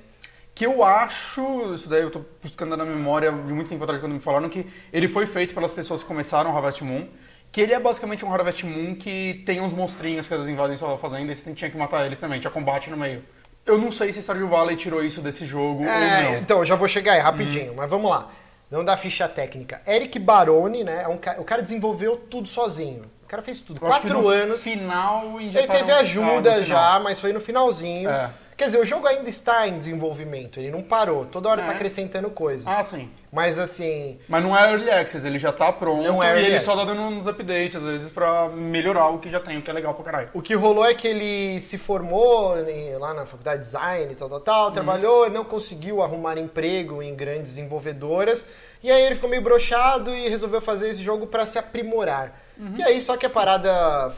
[0.56, 4.14] que eu acho, isso daí eu tô buscando na memória de muito tempo atrás quando
[4.14, 7.08] me falaram, que ele foi feito pelas pessoas que começaram o Harvest Moon,
[7.52, 10.76] que ele é basicamente um Harvest Moon que tem uns monstrinhos que às vezes invadem
[10.76, 13.24] sua fazenda e você tem- tinha que matar eles também, tinha combate no meio.
[13.68, 16.34] Eu não sei se Stardew Valley tirou isso desse jogo ou É, não.
[16.40, 18.30] então, eu já vou chegar aí rapidinho, mas vamos lá.
[18.72, 19.82] Não dá ficha técnica.
[19.88, 21.04] Eric Baroni, né?
[21.04, 23.04] É um ca- o cara desenvolveu tudo sozinho.
[23.24, 23.78] O cara fez tudo.
[23.82, 24.64] Eu Quatro no anos.
[24.64, 28.10] final Ele teve ajuda já, mas foi no finalzinho.
[28.10, 28.30] É.
[28.58, 31.26] Quer dizer, o jogo ainda está em desenvolvimento, ele não parou.
[31.26, 31.66] Toda hora É.
[31.66, 32.66] tá acrescentando coisas.
[32.66, 33.08] Ah, sim.
[33.32, 36.60] Mas assim, Mas não é Early Access, ele já tá pronto Não é e ele
[36.62, 36.98] só tá Access.
[36.98, 39.94] dando uns updates, às vezes, pra melhorar o que já tem, o que é legal
[39.94, 40.30] pra caralho.
[40.34, 44.16] o que rolou é que ele se formou em- lá na faculdade de design e
[44.16, 48.50] tal, tal, tal, trabalhou, não conseguiu arrumar emprego em grandes desenvolvedoras,
[48.82, 52.42] e aí ele ficou meio brochado e resolveu fazer esse jogo para se aprimorar.
[52.58, 52.74] Uhum.
[52.78, 54.12] E aí, só que a parada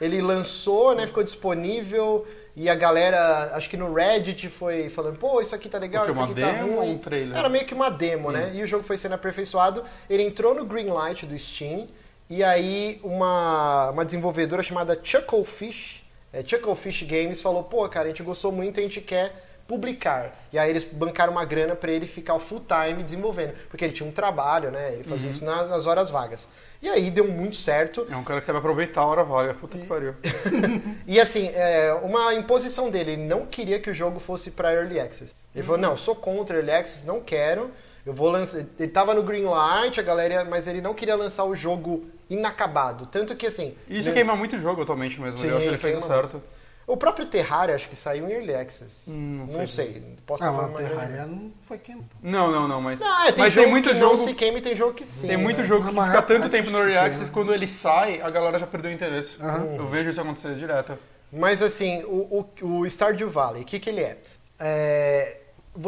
[0.00, 2.26] ele lançou, né, ficou disponível,
[2.60, 6.18] e a galera, acho que no Reddit foi falando, pô, isso aqui tá legal, isso
[6.18, 6.88] uma aqui tá demo ruim.
[6.88, 7.36] ou um trailer?
[7.38, 8.50] Era meio que uma demo, né?
[8.54, 9.84] E o jogo foi sendo aperfeiçoado.
[10.10, 11.86] Ele entrou no Greenlight do Steam.
[12.30, 18.22] E aí uma, uma desenvolvedora chamada Chucklefish, é, Chucklefish Games, falou, pô, cara, a gente
[18.22, 20.34] gostou muito, a gente quer publicar.
[20.52, 23.54] E aí eles bancaram uma grana pra ele ficar full time desenvolvendo.
[23.68, 24.94] Porque ele tinha um trabalho, né?
[24.94, 26.48] Ele fazia isso na- nas horas vagas.
[26.80, 28.06] E aí deu muito certo.
[28.08, 29.54] É um cara que sabe aproveitar a hora vaga.
[29.54, 30.14] Puta que pariu.
[31.06, 35.00] E assim, é, uma imposição dele, ele não queria que o jogo fosse para Early
[35.00, 35.34] Access.
[35.54, 37.70] Ele falou, não, sou contra Early Access, não quero.
[38.06, 38.64] Eu vou lançar.
[38.78, 43.06] Ele tava no Greenlight, a galera, mas ele não queria lançar o jogo inacabado.
[43.06, 43.74] Tanto que assim.
[43.88, 45.38] Isso queima muito o jogo atualmente mesmo.
[45.38, 46.42] Sim, eu acho que ele fez o certo.
[46.88, 49.08] O próprio Terraria acho que saiu em Early Access.
[49.10, 49.92] Hum, não não sei.
[49.92, 50.16] sei.
[50.26, 52.08] Posso Ah, mas Terraria não foi queimado.
[52.22, 52.98] Não, não, não, mas.
[52.98, 54.16] Não, é, tem mas jogo tem muito que jogo.
[54.16, 55.28] não se queima e tem jogo que sim.
[55.28, 55.66] Tem muito né?
[55.66, 56.96] jogo que fica tanto tempo no Early.
[56.96, 59.36] Access, quando ele sai, a galera já perdeu o interesse.
[59.40, 59.76] Aham.
[59.76, 60.98] Eu vejo isso acontecer direto.
[61.30, 64.16] Mas assim, o, o, o Stardew Valley, o que, que ele é?
[64.58, 65.37] É,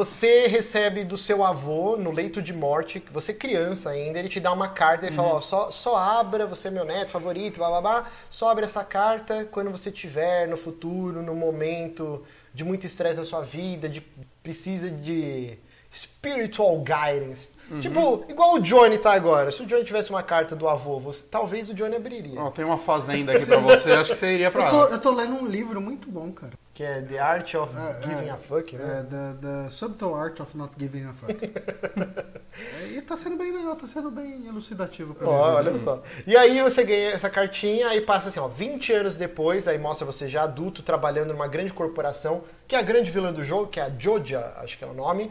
[0.04, 4.50] Você recebe do seu avô no leito de morte, você criança ainda, ele te dá
[4.50, 7.80] uma carta e fala, ó, só, só abra, você é meu neto favorito, blá blá
[7.82, 13.18] blá, só abre essa carta quando você tiver no futuro, no momento de muito estresse
[13.18, 14.00] na sua vida, de
[14.42, 15.58] precisa de
[15.92, 17.50] spiritual guidance.
[17.82, 19.52] Tipo, igual o Johnny tá agora.
[19.52, 22.40] Se o Johnny tivesse uma carta do avô, você- talvez o Johnny abriria.
[22.40, 24.88] Ó, tem uma fazenda aqui pra você, acho que você iria pra Eu tô, lá.
[24.92, 26.54] eu tô lendo um livro muito bom, cara.
[26.72, 29.00] Que é The Art of É, Giving é, a Fuck, né?
[29.00, 31.44] É, the, the Subtle Art of Not Giving a Fuck.
[31.44, 35.26] É, e tá sendo bem legal, tá sendo bem elucidativo mim.
[35.26, 36.02] olha só.
[36.26, 40.06] E aí você ganha essa cartinha, aí passa assim, ó, 20 anos depois, aí mostra
[40.06, 43.80] você já adulto, trabalhando numa grande corporação, que é a grande vilã do jogo, que
[43.80, 45.30] é a Joja, acho que é o nome.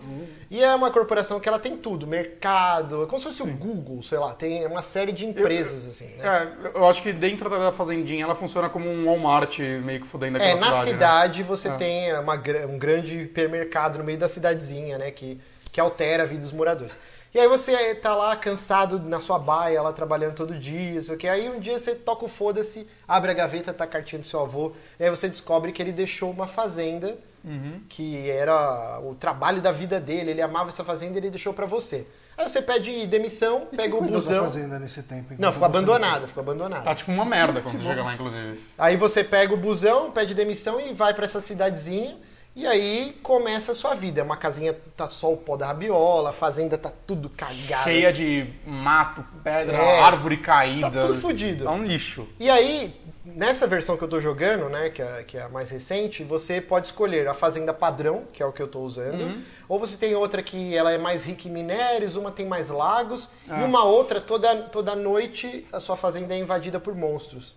[0.51, 4.03] E é uma corporação que ela tem tudo, mercado, é como se fosse o Google,
[4.03, 6.53] sei lá, tem uma série de empresas, assim, né?
[6.63, 10.37] É, eu acho que dentro da fazendinha ela funciona como um Walmart meio que fudendo
[10.37, 11.38] É, aquela na cidade.
[11.38, 11.38] né?
[11.43, 11.75] Cidade você É.
[11.77, 12.35] tem uma,
[12.67, 15.11] um grande hipermercado no meio da cidadezinha, né?
[15.11, 15.39] Que,
[15.71, 16.95] que altera a vida dos moradores.
[17.33, 21.17] E aí você tá lá cansado na sua baia, lá trabalhando todo dia, sei o
[21.17, 21.27] que.
[21.27, 24.39] Aí um dia você toca o foda-se, abre a gaveta, tá a cartinha do seu
[24.39, 27.79] avô, e aí você descobre que ele deixou uma fazenda Uhum.
[27.87, 31.65] que era o trabalho da vida dele, ele amava essa fazenda e ele deixou pra
[31.65, 32.05] você.
[32.39, 34.45] Aí você pede demissão, E pega o da busão.
[34.45, 35.25] fazenda nesse tempo?
[35.33, 36.83] enquanto Não, ficou você abandonada, ficou abandonada.
[36.85, 38.61] Tá tipo uma merda quando você chega lá, inclusive.
[38.77, 42.15] Aí você pega o busão, pede demissão e vai pra essa cidadezinha.
[42.55, 44.21] E aí começa a sua vida.
[44.21, 47.83] É uma casinha, tá só o pó da rabiola, a fazenda tá tudo cagada.
[47.83, 49.99] Cheia de mato, pedra, É.
[49.99, 50.89] árvore caída.
[50.89, 51.65] Tá tudo fudido.
[51.65, 52.25] Tá um lixo.
[52.39, 52.93] E aí,
[53.25, 56.59] nessa versão que eu tô jogando, né, que é, que é a mais recente, você
[56.61, 59.41] pode escolher a fazenda padrão, que é o que eu tô usando, Uhum.
[59.69, 63.29] Ou você tem outra que ela é mais rica em minérios, uma tem mais lagos,
[63.47, 63.61] Ah.
[63.61, 67.55] e uma outra, toda, toda noite, a sua fazenda é invadida por monstros.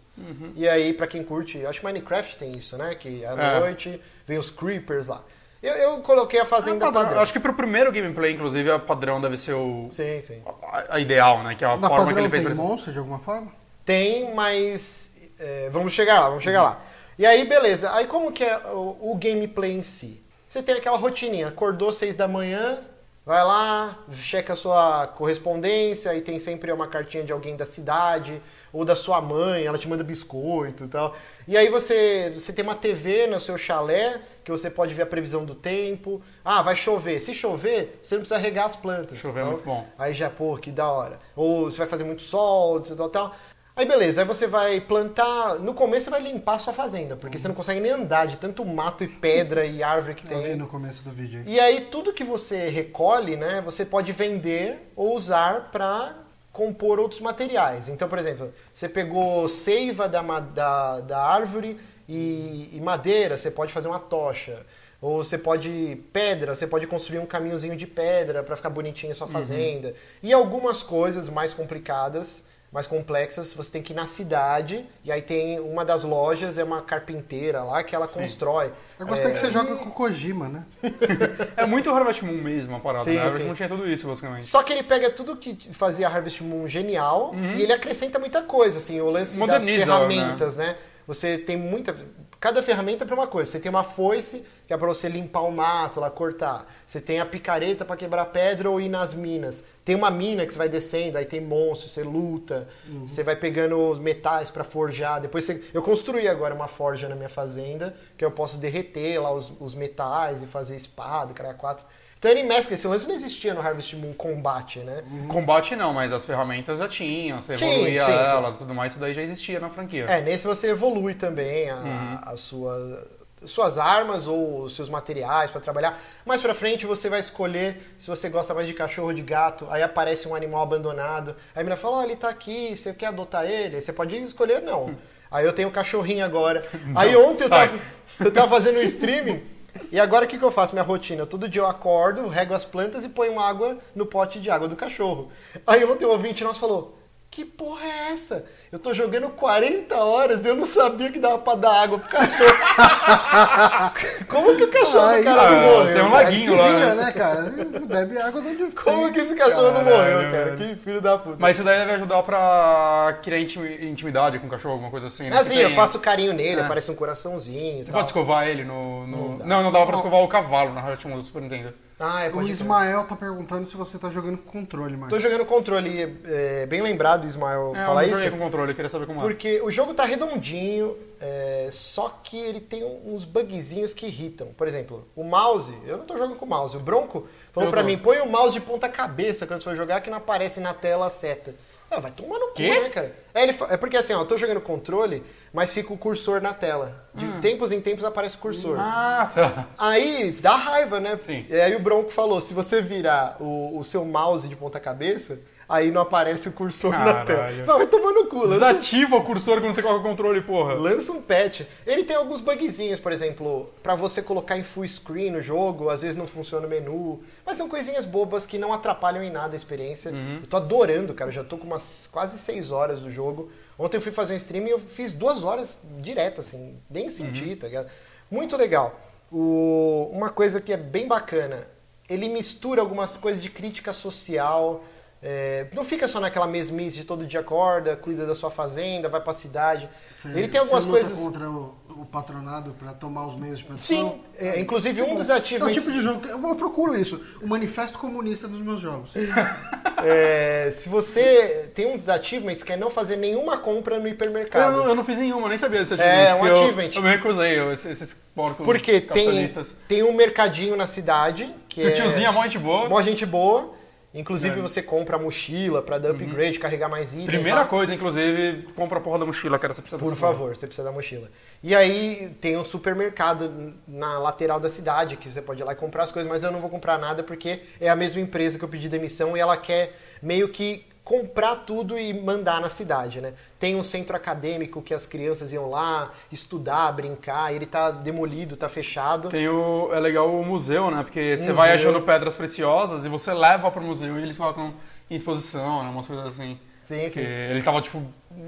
[0.55, 3.41] E aí, pra quem curte, acho que Minecraft tem isso, né, que à Uhum.
[3.41, 3.61] É.
[3.61, 5.25] noite vem os creepers lá.
[5.63, 7.03] Eu, eu coloquei a fazenda Ah, padrão.
[7.03, 7.17] padrão.
[7.19, 10.43] Eu acho que pro primeiro gameplay, inclusive, a padrão deve ser o, Sim, sim.
[10.65, 11.55] a, a ideal, né?
[11.55, 13.53] Que é a Na forma que ele fez tem monstro de alguma forma?
[13.85, 16.81] Tem, mas é, vamos chegar lá, vamos chegar lá.
[17.19, 17.93] E aí, beleza.
[17.95, 20.22] Aí como que é o, o gameplay em si?
[20.53, 22.81] Você tem aquela rotininha, acordou seis da manhã,
[23.25, 28.39] vai lá, checa a sua correspondência, aí tem sempre uma cartinha de alguém da cidade,
[28.71, 31.17] ou da sua mãe, ela te manda biscoito e tal.
[31.49, 35.07] E aí você, você tem uma TV no seu chalé, que você pode ver a
[35.07, 36.21] previsão do tempo.
[36.45, 37.21] Ah, vai chover.
[37.21, 39.17] Se chover, você não precisa regar as plantas.
[39.17, 39.87] Chover é Então, muito bom.
[39.99, 41.19] Aí já, pô, que da hora.
[41.35, 43.37] Ou você vai fazer muito sol, tal, tal.
[43.75, 45.59] Aí beleza, aí você vai plantar.
[45.59, 48.37] No começo você vai limpar a sua fazenda, porque você não consegue nem andar de
[48.37, 50.57] tanto mato e pedra e árvore que Eu vi tem.
[50.57, 51.43] no começo do vídeo.
[51.47, 56.17] E aí tudo que você recolhe, né, você pode vender ou usar para
[56.53, 57.89] compor outros materiais.
[57.89, 63.73] Então, por exemplo, você pegou seiva da, da, da árvore e, e madeira, você pode
[63.73, 64.67] fazer uma tocha.
[65.01, 69.15] Ou você pode pedra, você pode construir um caminhozinho de pedra para ficar bonitinho a
[69.15, 69.95] sua fazenda.
[70.23, 75.21] E algumas coisas mais complicadas, mais complexas, você tem que ir na cidade e aí
[75.21, 78.73] tem uma das lojas é uma carpinteira lá que ela constrói.
[78.99, 80.65] Eu gostei É, que você joga com o Kojima, né?
[81.55, 83.21] É muito Harvest Moon mesmo a parada, Sim, né?
[83.21, 83.47] Harvest sim.
[83.47, 84.47] Moon tinha tudo isso, basicamente.
[84.47, 88.79] Só que ele pega tudo que fazia Harvest Moon genial e ele acrescenta muita coisa,
[88.79, 90.77] assim, o lance das Moderniza, ferramentas, né?
[91.07, 91.95] Você tem muita.
[92.41, 93.51] Cada ferramenta é para uma coisa.
[93.51, 96.67] Você tem uma foice, que é para você limpar o mato, lá cortar.
[96.87, 99.63] Você tem a picareta para quebrar pedra ou ir nas minas.
[99.85, 102.67] Tem uma mina que você vai descendo, aí tem monstro, você luta.
[103.07, 105.21] Você vai pegando os metais para forjar.
[105.21, 105.63] Depois você...
[105.75, 109.75] Eu construí agora uma forja na minha fazenda, que eu posso derreter lá os, os
[109.75, 111.85] metais e fazer espada, cara quatro.
[112.19, 115.03] Então ele mescla, esse lance não existia no Harvest Moon combate, né?
[115.29, 118.93] Combate não, mas as ferramentas já tinham, você Sim, evoluía sim, elas e tudo mais,
[118.93, 120.05] isso daí já existia na franquia.
[120.05, 122.19] É, nesse você evolui também a, Uhum.
[122.23, 123.09] a sua,
[123.47, 126.01] suas armas ou seus materiais para trabalhar.
[126.25, 129.67] Mais pra frente você vai escolher se você gosta mais de cachorro ou de gato.
[129.71, 131.37] Aí aparece um animal abandonado.
[131.55, 133.77] Aí a menina fala: Ó, ele tá aqui, você quer adotar ele?
[133.77, 134.97] Aí você pode escolher não.
[135.31, 136.63] Aí eu tenho um cachorrinho agora.
[136.95, 137.79] Aí ontem eu tava,
[138.21, 139.43] eu tava fazendo um streaming.
[139.91, 140.75] E agora o que, que eu faço?
[140.75, 141.25] Minha rotina.
[141.25, 144.77] Todo dia eu acordo, rego as plantas e ponho água no pote de água do
[144.77, 145.33] cachorro.
[145.67, 146.99] Aí ontem o ouvinte nosso falou:
[147.33, 148.45] que porra é essa?
[148.71, 152.09] Eu tô jogando 40 horas e eu não sabia que dava pra dar água pro
[152.11, 152.51] cachorro.
[154.29, 155.95] Como que o cachorro Ah, do cara isso, não morreu?
[155.95, 157.05] tem um laguinho lá, vira, né?
[157.05, 157.43] né, cara?
[157.87, 159.13] Bebe água de onde Como tem.
[159.15, 160.57] que esse cachorro não Caralho, morreu, cara?
[160.57, 161.37] Que filho da puta.
[161.39, 165.31] Mas isso daí deve ajudar pra criar intimi- intimidade com o cachorro, alguma coisa assim,
[165.31, 165.39] né?
[165.39, 166.65] assim, Que eu tem- faço carinho nele, É.
[166.65, 168.01] aparece um coraçãozinho Você tal.
[168.01, 169.07] pode escovar ele no...
[169.07, 169.45] no- Não dá.
[169.47, 171.73] Não, não, dava pra escovar o cavalo na Riot 1 do Super Nintendo.
[172.05, 172.43] Ah, é, O.
[172.43, 175.17] Ismael tá perguntando se você tá jogando com controle, Marcos.
[175.17, 178.31] Tô jogando controle, é, bem lembrado, Ismael, É, falar eu não isso.
[178.33, 179.23] com controle, eu queria saber como é.
[179.23, 184.49] Porque o jogo tá redondinho, é, só que ele tem uns bugzinhos que irritam.
[184.57, 186.77] Por exemplo, o mouse, eu não tô jogando com o mouse.
[186.77, 187.87] O Bronco falou tô.
[187.87, 190.75] mim, põe o mouse de ponta cabeça quando você for jogar que não aparece na
[190.75, 191.55] tela a seta.
[191.95, 192.71] Ah, vai tomar no cu, Quê?
[192.71, 193.15] né, cara?
[193.35, 196.55] É, ele é porque assim, ó, eu tô jogando controle, mas fica o cursor na
[196.55, 197.07] tela.
[197.15, 198.79] De tempos em tempos aparece o cursor.
[198.81, 199.67] Ah, tá.
[199.77, 201.19] Aí dá raiva, né?
[201.19, 201.45] Sim.
[201.51, 205.39] E aí o Bronco falou: se você virar o, o seu mouse de ponta cabeça,
[205.73, 207.27] aí não aparece o cursor na Caralho.
[207.65, 207.79] tela.
[207.79, 210.75] Vai tomar no cu, lança, Desativa o cursor quando você coloca o controle, porra.
[210.75, 211.63] lança um patch.
[211.87, 216.03] Ele tem alguns bugzinhos, por exemplo, pra você colocar em full screen no jogo, às
[216.03, 217.23] vezes não funciona o menu.
[217.47, 220.11] Mas são coisinhas bobas que não atrapalham em nada a experiência.
[220.41, 221.31] Eu tô adorando, cara.
[221.31, 223.51] Eu já tô com umas quase seis horas do jogo.
[223.79, 227.57] Ontem eu fui fazer um stream e eu fiz duas horas direto, assim, nem senti,
[227.57, 227.89] tá ligado?
[228.31, 229.01] Muito legal.
[229.31, 231.67] O- uma coisa que é bem bacana,
[232.09, 234.85] ele mistura algumas coisas de crítica social.
[235.23, 239.21] É, não fica só naquela mesmice de todo dia acorda, cuida da sua fazenda, vai
[239.21, 239.89] pra cidade.
[240.19, 241.19] Você- ele tem algumas você luta coisas.
[241.23, 243.97] contra o, o patronado pra tomar os meios de produção?
[243.97, 245.77] Sim, é, inclusive um dos É o achievements.
[245.83, 249.15] tipo de jogo que eu, eu procuro isso, o manifesto comunista dos meus jogos.
[250.05, 254.13] é, se você tem um dos achievements que é não fazer nenhuma compra no Eu,
[254.13, 254.77] hipermercado.
[254.79, 256.35] não- eu não fiz nenhuma, nem sabia desse É, achievement.
[256.35, 256.91] um porque eu- achievement.
[256.97, 259.53] Eu, me recusei, eu, esses, porcos Porque tem,
[259.87, 262.89] tem um mercadinho na cidade que O é tiozinho é mó gente boa.
[262.89, 263.75] mó gente boa.
[264.15, 264.57] Inclusive É.
[264.57, 264.69] Uhum.
[264.69, 267.27] você compra a mochila pra dar upgrade, carregar mais itens.
[267.27, 267.65] Primeira lá.
[267.65, 269.73] coisa, inclusive, compra a porra da mochila, cara.
[269.73, 271.31] Você precisa Por favor, você precisa da mochila.
[271.63, 275.77] E aí tem um supermercado na lateral da cidade que você pode ir lá e
[275.77, 278.65] comprar as coisas, mas eu não vou comprar nada porque é a mesma empresa que
[278.65, 283.35] eu pedi demissão e ela quer meio que comprar tudo e mandar na cidade, né?
[283.59, 288.69] Tem um centro acadêmico que as crianças iam lá estudar, brincar, ele tá demolido, tá
[288.69, 289.29] fechado.
[289.29, 291.03] Tem o, é legal o museu, né?
[291.03, 291.55] Porque você Museu.
[291.55, 294.75] vai achando pedras preciosas e você leva pro museu e eles colocam
[295.11, 295.91] em exposição, né?
[295.91, 296.59] Umas coisas assim.
[296.83, 297.21] Sim, sim.
[297.21, 298.03] ele tava, tipo,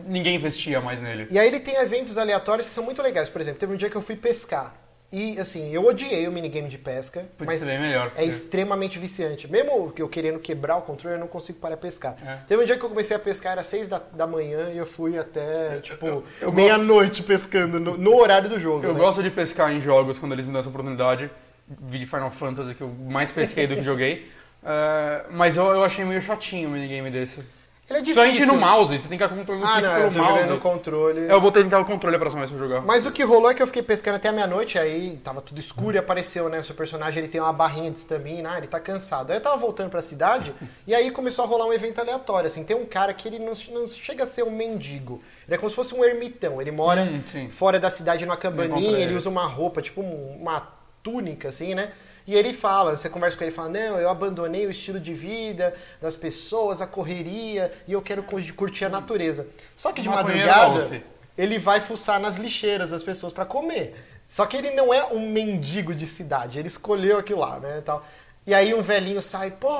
[0.06, 1.28] ninguém investia mais nele.
[1.30, 3.28] E aí ele tem eventos aleatórios que são muito legais.
[3.28, 4.74] Por exemplo, teve um dia que eu fui pescar.
[5.12, 8.12] E assim, eu odiei o minigame de pesca, Podia mas bem melhor.
[8.16, 9.50] é extremamente viciante.
[9.50, 12.16] Mesmo que eu querendo quebrar o controle, eu não consigo parar de pescar.
[12.24, 12.38] É.
[12.48, 14.86] Teve um dia que eu comecei a pescar, era seis da, da manhã, e eu
[14.86, 18.84] fui até, tipo, meia-noite pescando, no, no horário do jogo.
[18.84, 18.98] Eu né?
[18.98, 21.30] gosto de pescar em jogos quando eles me dão essa oportunidade.
[21.68, 24.28] Vi de Final Fantasy que eu mais pesquei do que joguei.
[24.64, 27.40] É, mas eu, eu achei meio chatinho o minigame desse.
[27.86, 28.54] Ele é Principalmente difícil.
[28.54, 30.48] no mouse, você tem que controlar o Ah, não, eu pelo tô jogando mouse.
[30.48, 31.20] no controle.
[31.28, 32.80] Eu vou tentar o controle a próxima vez que eu jogar.
[32.80, 35.60] Mas o que rolou é que eu fiquei pescando até a meia-noite, aí tava tudo
[35.60, 36.60] escuro e apareceu, né?
[36.60, 39.30] O seu personagem ele tem uma barrinha de estamina, ah, ele tá cansado.
[39.30, 40.54] Aí eu tava voltando pra cidade
[40.86, 42.46] e aí começou a rolar um evento aleatório.
[42.46, 45.22] Assim, tem um cara que ele não, não chega a ser um mendigo.
[45.46, 46.62] Ele é como se fosse um ermitão.
[46.62, 49.14] Ele mora Hum, fora da cidade numa cabaninha, ele ele.
[49.14, 50.68] usa uma roupa, tipo um- uma
[51.02, 51.92] túnica, assim, né?
[52.26, 55.12] E ele fala, você conversa com ele e fala, não, eu abandonei o estilo de
[55.12, 59.46] vida das pessoas, a correria, e eu quero cu- curtir a natureza.
[59.76, 61.02] Só que de madrugada, USP.
[61.36, 63.94] ele vai fuçar nas lixeiras das pessoas pra comer.
[64.28, 68.04] Só que ele não é um mendigo de cidade, ele escolheu aquilo lá, né, tal.
[68.46, 69.70] E aí um velhinho sai, pô,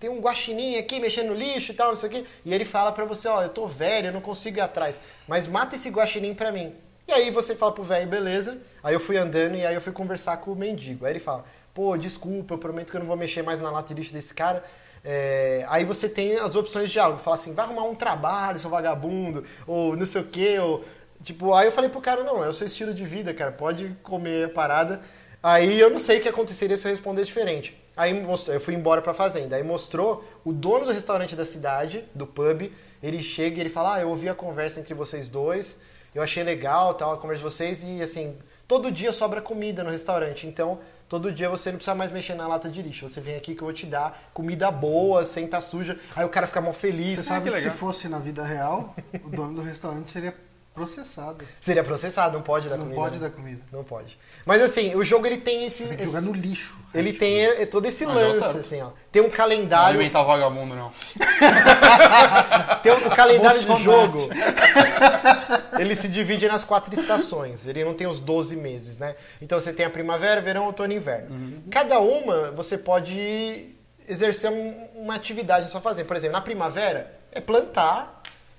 [0.00, 2.24] tem um guaxinim aqui mexendo no lixo e tal, não sei o quê.
[2.44, 5.46] E ele fala pra você, ó, eu tô velho, eu não consigo ir atrás, mas
[5.46, 6.74] mata esse guaxinim pra mim.
[7.08, 8.58] E aí você fala pro velho, beleza.
[8.82, 11.04] Aí eu fui andando e aí eu fui conversar com o mendigo.
[11.06, 11.44] Aí ele fala,
[11.76, 14.32] pô, desculpa, eu prometo que eu não vou mexer mais na lata de lixo desse
[14.32, 14.64] cara.
[15.04, 17.20] É, aí você tem as opções de diálogo.
[17.20, 20.82] Fala assim, vai arrumar um trabalho, seu vagabundo, ou não sei o quê, ou...
[21.22, 23.94] Tipo, aí eu falei pro cara, não, é o seu estilo de vida, cara, pode
[24.02, 25.02] comer a parada.
[25.42, 27.78] Aí eu não sei o que aconteceria se eu respondesse diferente.
[27.94, 29.56] Aí eu fui embora pra fazenda.
[29.56, 33.96] Aí mostrou o dono do restaurante da cidade, do pub, ele chega e ele fala,
[33.96, 35.78] ah, eu ouvi a conversa entre vocês dois,
[36.14, 39.90] eu achei legal, tal, a conversa de vocês, e assim, todo dia sobra comida no
[39.90, 43.08] restaurante, então todo dia você não precisa mais mexer na lata de lixo.
[43.08, 45.98] Você vem aqui que eu vou te dar comida boa, sem estar suja.
[46.14, 47.18] Aí o cara fica mal feliz.
[47.18, 50.34] Você sabe que que, se fosse na vida real, o dono do restaurante seria
[50.76, 51.44] processado.
[51.60, 53.00] Seria processado, não pode dar Não comida.
[53.00, 53.20] pode né?
[53.22, 53.62] dar comida.
[53.72, 54.16] Não pode.
[54.44, 55.84] Mas assim, o jogo ele tem esse.
[55.86, 56.76] Tem que esse- jogar no lixo.
[56.94, 58.90] ele tem é, todo esse Ah, lance, assim, ó.
[59.10, 59.98] Tem um Não calendário.
[59.98, 60.92] alimentar vagabundo, não.
[62.82, 64.18] Tem um, o calendário do jogo.
[65.80, 67.66] ele se divide nas quatro estações.
[67.66, 69.16] Ele não tem os 12 meses, né?
[69.40, 71.62] Então você tem a primavera, verão, outono e inverno.
[71.70, 73.70] Cada uma você pode
[74.08, 76.06] exercer um- uma atividade na sua fazenda.
[76.06, 78.15] Por exemplo, na primavera é plantar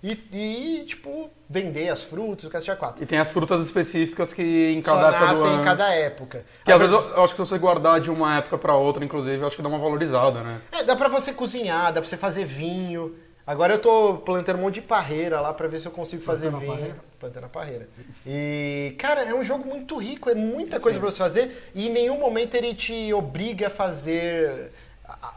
[0.08, 3.04] e, e, tipo, vender as frutas, o cacete a quatro.
[3.04, 5.62] E tem as frutas específicas que em Só cada época do nascem ano...
[5.62, 6.46] em cada época.
[6.64, 9.04] Que às vezes eu, eu acho que se você guardar de uma época pra outra,
[9.04, 10.62] inclusive, eu acho que dá uma valorizada, né?
[10.72, 13.16] É, dá pra você cozinhar, dá pra você fazer vinho.
[13.46, 16.52] Agora eu tô plantando um monte de parreira lá pra ver se eu consigo fazer
[16.52, 16.68] vinho.
[16.68, 16.98] parreira?
[17.20, 17.90] Plantando a parreira.
[18.26, 21.90] E, cara, é um jogo muito rico, é muita coisa pra você fazer e em
[21.90, 24.72] nenhum momento ele te obriga a fazer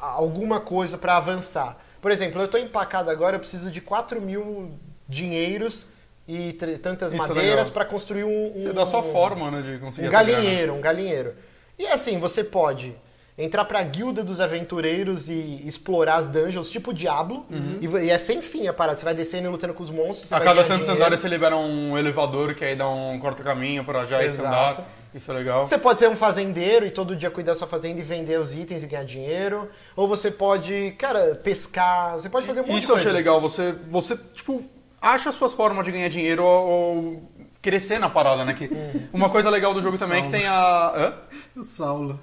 [0.00, 1.76] alguma coisa pra avançar.
[2.00, 4.72] Por exemplo, eu tô empacado agora, eu preciso de 4 mil
[5.08, 5.88] dinheiros
[6.26, 7.72] e tantas Isso é madeiras legal.
[7.72, 11.34] pra construir um, Você um- dá sua forma, né, de conseguir um galinheiro, um galinheiro.
[11.78, 12.94] E assim, você pode
[13.36, 17.46] entrar pra guilda dos aventureiros e explorar as dungeons, tipo Diablo,
[17.80, 18.98] e, e é sem fim a parada.
[18.98, 20.28] Você vai descendo e lutando com os monstros.
[20.28, 20.92] você A cada tantos dinheiro.
[20.92, 24.48] andares você libera um elevador que aí dá um corta-caminho pra já esse Exato.
[24.82, 24.88] andar.
[25.14, 25.64] Isso é legal.
[25.64, 28.54] Você pode ser um fazendeiro e todo dia cuidar da sua fazenda e vender os
[28.54, 29.68] itens e ganhar dinheiro.
[29.96, 32.12] Ou você pode, cara, pescar.
[32.14, 33.08] Você pode fazer um monte Isso de eu coisa.
[33.10, 33.40] achei legal.
[33.40, 34.62] Você, você, tipo,
[35.02, 37.28] acha suas formas de ganhar dinheiro ou,
[37.60, 38.54] crescer na parada, né?
[38.54, 39.08] Que Uhum.
[39.12, 40.92] uma coisa legal do jogo também é que tem a...
[40.96, 41.14] Hã?
[41.56, 42.18] O Saulo.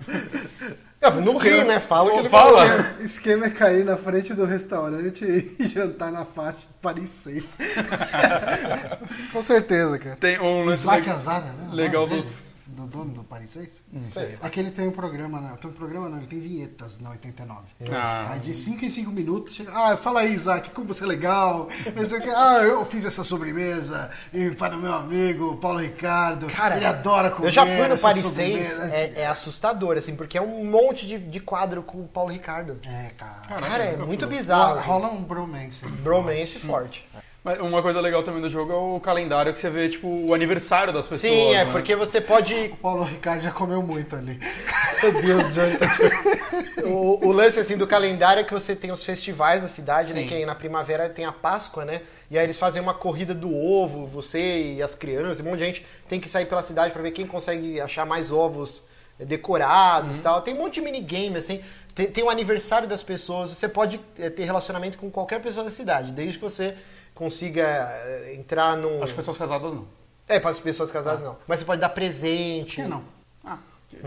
[1.00, 1.80] É, Não ri, né?
[1.80, 2.96] Fala que ele Fala!
[3.00, 5.24] O esquema é cair na frente do restaurante
[5.60, 7.56] e jantar na faixa Paris 6.
[9.32, 10.16] Com certeza, cara.
[10.16, 11.68] Tem um lance legal- Azara, né?
[11.72, 12.36] O legal dos- dele?
[12.68, 13.84] Do dono do Paris 6?
[14.12, 14.38] Sei.
[14.42, 15.58] Aquele tem um programa, né?
[15.60, 17.62] Tem um programa, não, ele tem vinhetas na 89.
[17.92, 18.34] Ah.
[18.34, 21.70] Aí de 5 em 5 minutos, chega, ah, fala aí, Isaac, como você é legal.
[21.96, 22.38] Não.
[22.38, 26.48] Ah, eu fiz essa sobremesa e para o meu amigo Paulo Ricardo.
[26.48, 28.90] Cara, ele adora comer Eu já fui no Paris sobremesa.
[28.90, 32.32] 6, é, é assustador, assim, porque é um monte de, de quadro com o Paulo
[32.32, 32.80] Ricardo.
[32.86, 33.60] É, cara.
[33.62, 34.80] Cara, é muito Rola, bizarro.
[34.80, 34.88] assim.
[34.88, 35.86] rola um bromance.
[35.86, 37.08] Bromance forte.
[37.44, 40.34] Mas uma coisa legal também do jogo é o calendário que você vê, tipo, o
[40.34, 41.22] aniversário das pessoas.
[41.32, 41.72] Sim, é né?
[41.72, 42.54] porque você pode.
[42.54, 44.38] O Paulo Ricardo já comeu muito ali.
[45.02, 45.78] Meu Deus, Johnny.
[46.84, 50.22] o, o lance assim do calendário é que você tem os festivais da cidade, né?
[50.22, 50.28] Sim.
[50.28, 52.02] Que aí na primavera tem a Páscoa, né?
[52.30, 55.66] E aí eles fazem uma corrida do ovo, você e as crianças, um monte de
[55.66, 58.84] gente tem que sair pela cidade pra ver quem consegue achar mais ovos
[59.18, 60.42] decorados e tal.
[60.42, 61.64] Tem um monte de minigame, assim.
[61.96, 65.72] Tem, tem o aniversário das pessoas, você pode eh, ter relacionamento com qualquer pessoa da
[65.72, 66.76] cidade, desde que você
[67.18, 67.64] consiga
[68.06, 68.98] eh, entrar num.
[69.04, 69.88] Acho que pessoas casadas não.
[70.28, 71.38] É, para as pessoas casadas não.
[71.48, 72.76] Mas você pode dar presente.
[72.78, 73.04] Por que não?
[73.44, 73.58] Ah,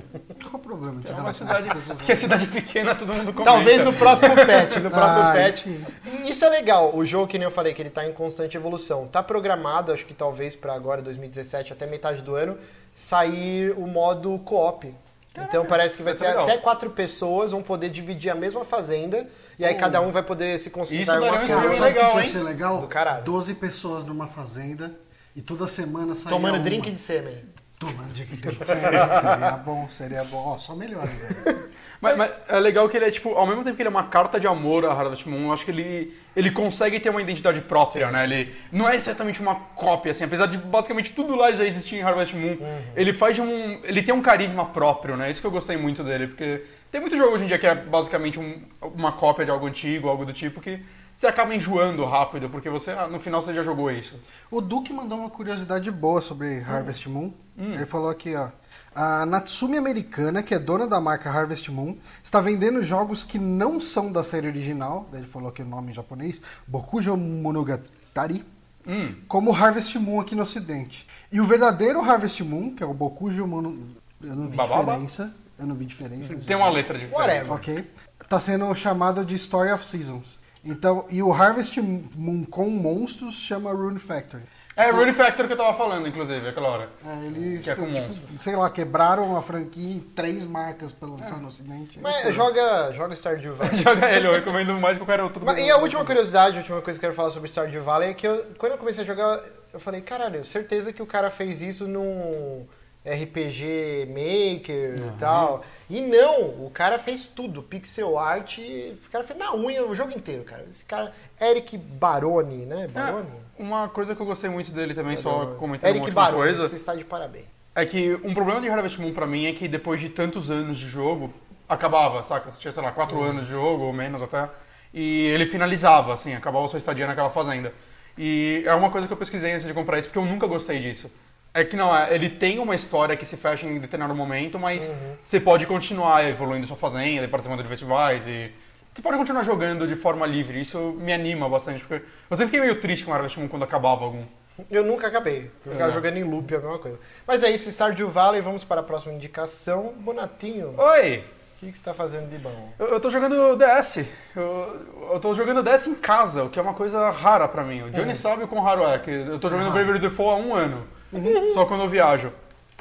[0.42, 1.68] Qual o problema de é uma cidade...
[1.96, 3.44] Porque é cidade pequena, todo mundo comenta.
[3.50, 5.54] Talvez no próximo patch, no próximo Ah, patch.
[5.62, 5.84] sim.
[6.26, 6.94] Isso é legal.
[6.94, 9.08] O jogo, que nem eu falei, que ele tá em constante evolução.
[9.08, 12.58] Tá programado, acho que talvez para agora, 2017, até metade do ano,
[12.94, 14.94] sair o modo co-op.
[15.38, 16.44] Então parece que vai vai ser ter legal.
[16.44, 19.26] até quatro pessoas vão poder dividir a mesma fazenda
[19.60, 21.72] e aí cada um vai poder se Isso concentrar em daria uma um Cara, coisa.
[21.72, 22.26] o que legal, que ia hein?
[22.28, 22.80] ser legal?
[22.80, 23.24] Do caralho.
[23.24, 24.92] 12 pessoas numa fazenda
[25.36, 26.60] e toda semana saía Tomando uma.
[26.64, 27.44] drink de sêmen.
[27.78, 28.82] Tomando drink de sêmen.
[28.82, 30.54] seria bom, seria bom.
[30.54, 31.70] Ó, só melhor, velho.
[32.02, 34.04] Mas, mas é legal que ele é, tipo, ao mesmo tempo que ele é uma
[34.04, 37.60] carta de amor a Harvest Moon, eu acho que ele, ele consegue ter uma identidade
[37.60, 38.24] própria, né?
[38.24, 42.02] Ele não é exatamente uma cópia, assim, apesar de basicamente tudo lá já existir em
[42.02, 42.56] Harvest Moon,
[42.96, 43.80] ele faz de um...
[43.84, 45.30] ele tem um carisma próprio, né?
[45.30, 47.74] Isso que eu gostei muito dele, porque tem muito jogo hoje em dia que é
[47.74, 50.82] basicamente um- uma cópia de algo antigo, algo do tipo, que
[51.14, 54.18] você acaba enjoando rápido, porque você, ah, no final você já jogou isso.
[54.50, 57.32] O Duque mandou uma curiosidade boa sobre Harvest Moon.
[57.58, 58.48] Ele falou aqui, ó.
[58.94, 63.78] A Natsumi americana, que é dona da marca Harvest Moon, está vendendo jogos que não
[63.80, 65.08] são da série original.
[65.12, 68.44] Ele falou aqui o nome em japonês, Bokujo Monogatari,
[68.86, 69.14] Hum.
[69.28, 71.06] como Harvest Moon aqui no ocidente.
[71.30, 73.88] E o verdadeiro Harvest Moon, que é o Bokujo Mono...
[74.22, 74.84] Eu não vi Bababa?
[74.92, 75.32] diferença.
[75.60, 76.34] Eu não vi diferença.
[76.34, 77.52] Tem uma letra de Whatever.
[77.52, 77.84] Ok.
[78.28, 80.38] Tá sendo chamado de Story of Seasons.
[80.64, 84.42] Então, e o Harvest Moon com monstros chama Rune Factory.
[84.76, 86.88] É Rune Factor que eu tava falando, inclusive, aquela hora.
[87.04, 88.22] É, eles, Que é com tipo, monstro.
[88.38, 91.98] sei lá, quebraram a franquia em três marcas pra lançar no ocidente.
[92.00, 93.76] Mas joga, joga Stardew Valley.
[93.82, 95.44] Joga ele, eu recomendo mais que qualquer outro.
[95.44, 98.10] Mas, e a última curiosidade, a última coisa que eu quero falar sobre Stardew Valley
[98.10, 99.40] é que eu, quando eu comecei a jogar,
[99.72, 102.66] eu falei, caralho, certeza que o cara fez isso num
[103.04, 105.64] RPG Maker e tal.
[105.88, 109.94] E não, o cara fez tudo, pixel art, e o cara fez na unha o
[109.94, 110.64] jogo inteiro, cara.
[110.68, 112.86] Esse cara, Eric Baroni, né?
[112.88, 113.28] Baroni?
[113.58, 116.42] É, uma coisa que eu gostei muito dele também, só comentando uma Eric última Baroni,
[116.42, 117.46] coisa, você está de parabéns.
[117.74, 120.78] é que um problema de Harvest Moon pra mim é que depois de tantos anos
[120.78, 121.32] de jogo,
[121.68, 122.50] acabava, saca?
[122.50, 123.24] Você tinha, sei lá, quatro Uhum.
[123.24, 124.48] anos de jogo, ou menos até,
[124.92, 127.72] e ele finalizava, assim, acabava a sua estadia naquela fazenda.
[128.18, 130.78] E é uma coisa que eu pesquisei antes de comprar isso, porque eu nunca gostei
[130.80, 131.10] disso.
[131.52, 134.86] É que não, é, ele tem uma história que se fecha em determinado momento, mas
[134.86, 135.16] Uhum.
[135.20, 138.52] você pode continuar evoluindo sua fazenda, e participando de festivais, e
[138.94, 140.60] você pode continuar jogando de forma livre.
[140.60, 144.04] Isso me anima bastante, porque eu sempre fiquei meio triste com Harvest Moon quando acabava
[144.04, 144.22] algum.
[144.70, 145.50] Eu nunca acabei.
[145.66, 145.94] Eu ficava É.
[145.94, 146.98] jogando em loop, alguma coisa.
[147.26, 149.92] Mas é isso, Stardew Valley, vamos para a próxima indicação.
[149.98, 150.74] Bonatinho.
[150.78, 151.24] Oi!
[151.58, 152.72] que, que você tá fazendo de bom?
[152.78, 154.06] Eu, eu tô jogando DS.
[154.34, 154.80] Eu,
[155.12, 157.82] eu tô jogando DS em casa, o que é uma coisa rara pra mim.
[157.82, 158.14] O Johnny Uhum.
[158.14, 159.70] sabe o quão raro é, que eu tô jogando Ah.
[159.72, 160.86] Bravely Default há um ano.
[161.12, 161.54] Uhum.
[161.54, 162.32] Só quando eu viajo.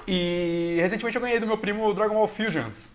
[0.08, 2.92] E recentemente eu ganhei do meu primo o Dragon Ball Fusions,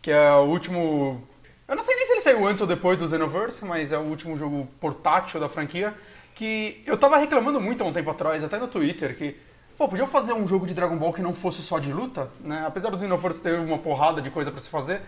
[0.00, 1.22] que é o último.
[1.68, 4.02] Eu não sei nem se ele saiu antes ou depois do Xenoverse, mas é o
[4.02, 5.94] último jogo portátil da franquia.
[6.34, 9.36] Que eu tava reclamando muito há um tempo atrás, até no Twitter, que.
[9.76, 12.64] Pô, podiam fazer um jogo de Dragon Ball que não fosse só de luta, né?
[12.66, 15.02] Apesar do Xenoverse ter uma porrada de coisa pra se fazer,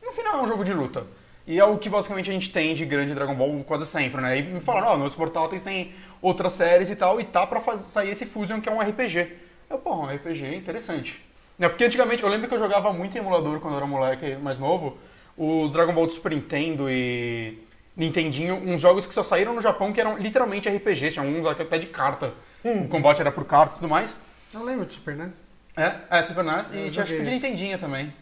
[0.00, 1.04] no final é um jogo de luta.
[1.46, 4.38] E é o que basicamente a gente tem de grande Dragon Ball quase sempre, né?
[4.38, 7.80] E me falaram, ó, nos portáteis tem outras séries e tal, e tá pra faz-
[7.82, 9.28] sair esse Fusion que é um RPG.
[9.68, 11.20] Eu, pô, um RPG interessante.
[11.58, 11.68] Né?
[11.68, 14.58] Porque antigamente, eu lembro que eu jogava muito em emulador quando eu era moleque mais
[14.58, 14.96] novo,
[15.36, 17.58] os Dragon Ball do Super Nintendo e
[17.96, 21.76] Nintendinho, uns jogos que só saíram no Japão que eram literalmente RPGs, tinha uns até
[21.78, 22.32] de carta.
[22.64, 24.16] O combate era por carta e tudo mais.
[24.54, 25.34] Eu lembro de Super NES.
[25.76, 27.30] É, é Super NES e Eu tinha acho que de.
[27.30, 28.12] Nintendinha também.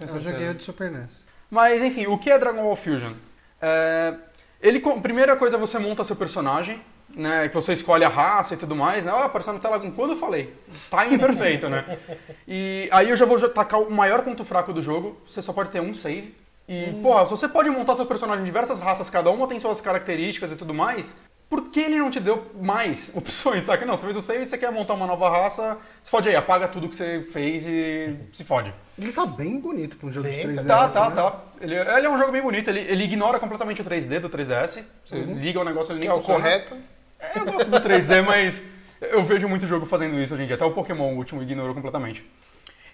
[0.00, 1.24] Eu joguei o de Super NES.
[1.50, 3.12] Mas enfim, o que é Dragon Ball Fusion?
[3.60, 4.14] É,
[4.60, 7.48] ele, com- primeira coisa, você monta seu personagem, né?
[7.48, 9.12] Que você escolhe a raça e tudo mais, né?
[9.12, 10.52] Ó, apareceu na tela quando eu falei.
[10.90, 11.98] Timing perfeito, né?
[12.46, 15.16] E aí eu já vou tacar o maior ponto fraco do jogo.
[15.28, 16.34] Você só pode ter um save.
[16.68, 19.80] E, porra, se você pode montar seu personagem em diversas raças, cada uma tem suas
[19.80, 21.16] características e tudo mais,
[21.48, 23.84] por que ele não te deu mais opções, sabe?
[23.84, 26.36] Não, você fez o save e você quer montar uma nova raça, se fode aí,
[26.36, 28.72] apaga tudo que você fez e se fode.
[28.98, 30.66] Ele tá bem bonito pra um jogo Sim, de 3DS.
[30.66, 31.14] Tá, tá, né?
[31.16, 31.40] tá.
[31.60, 34.82] Ele, ele é um jogo bem bonito, ele, ele ignora completamente o 3D do 3DS.
[35.04, 36.40] Você liga o negócio, ele Que é o funciona.
[36.40, 36.76] correto.
[37.18, 38.62] É, Eu gosto do 3D, mas
[39.00, 40.56] eu vejo muito jogo fazendo isso hoje em dia.
[40.56, 42.24] Até o Pokémon, o último, ignorou completamente.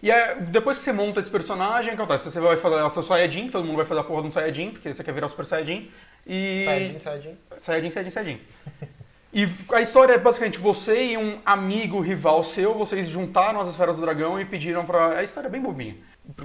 [0.03, 2.31] E é, depois que você monta esse personagem, o que acontece?
[2.31, 4.71] Você vai fazer o seu Saiyajin, todo mundo vai fazer a porra de um Saiyajin,
[4.73, 5.91] porque você quer virar o Super Saiyajin.
[6.27, 6.65] E...
[6.65, 7.37] Saiyajin, Saiyajin.
[7.59, 8.41] Saiyajin, Saiyajin, Saiyajin.
[9.35, 13.97] E a história é basicamente você e um amigo rival seu, vocês juntaram as esferas
[13.97, 15.19] do dragão e pediram pra.
[15.19, 15.97] A história é bem bobinha,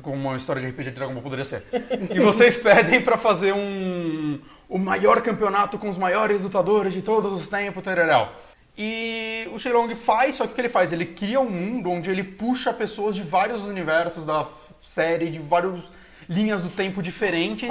[0.01, 1.63] como uma história de RPG de Dragon Ball poderia ser.
[2.09, 4.39] E vocês pedem pra fazer um.
[4.67, 8.29] O maior campeonato com os maiores lutadores de todos os tempos, tereréu.
[8.75, 10.91] E o Shenlong faz, só que o que ele faz?
[10.91, 14.47] Ele cria um mundo onde ele puxa pessoas de vários universos da
[14.81, 15.79] série, de várias
[16.27, 17.69] linhas do tempo diferentes.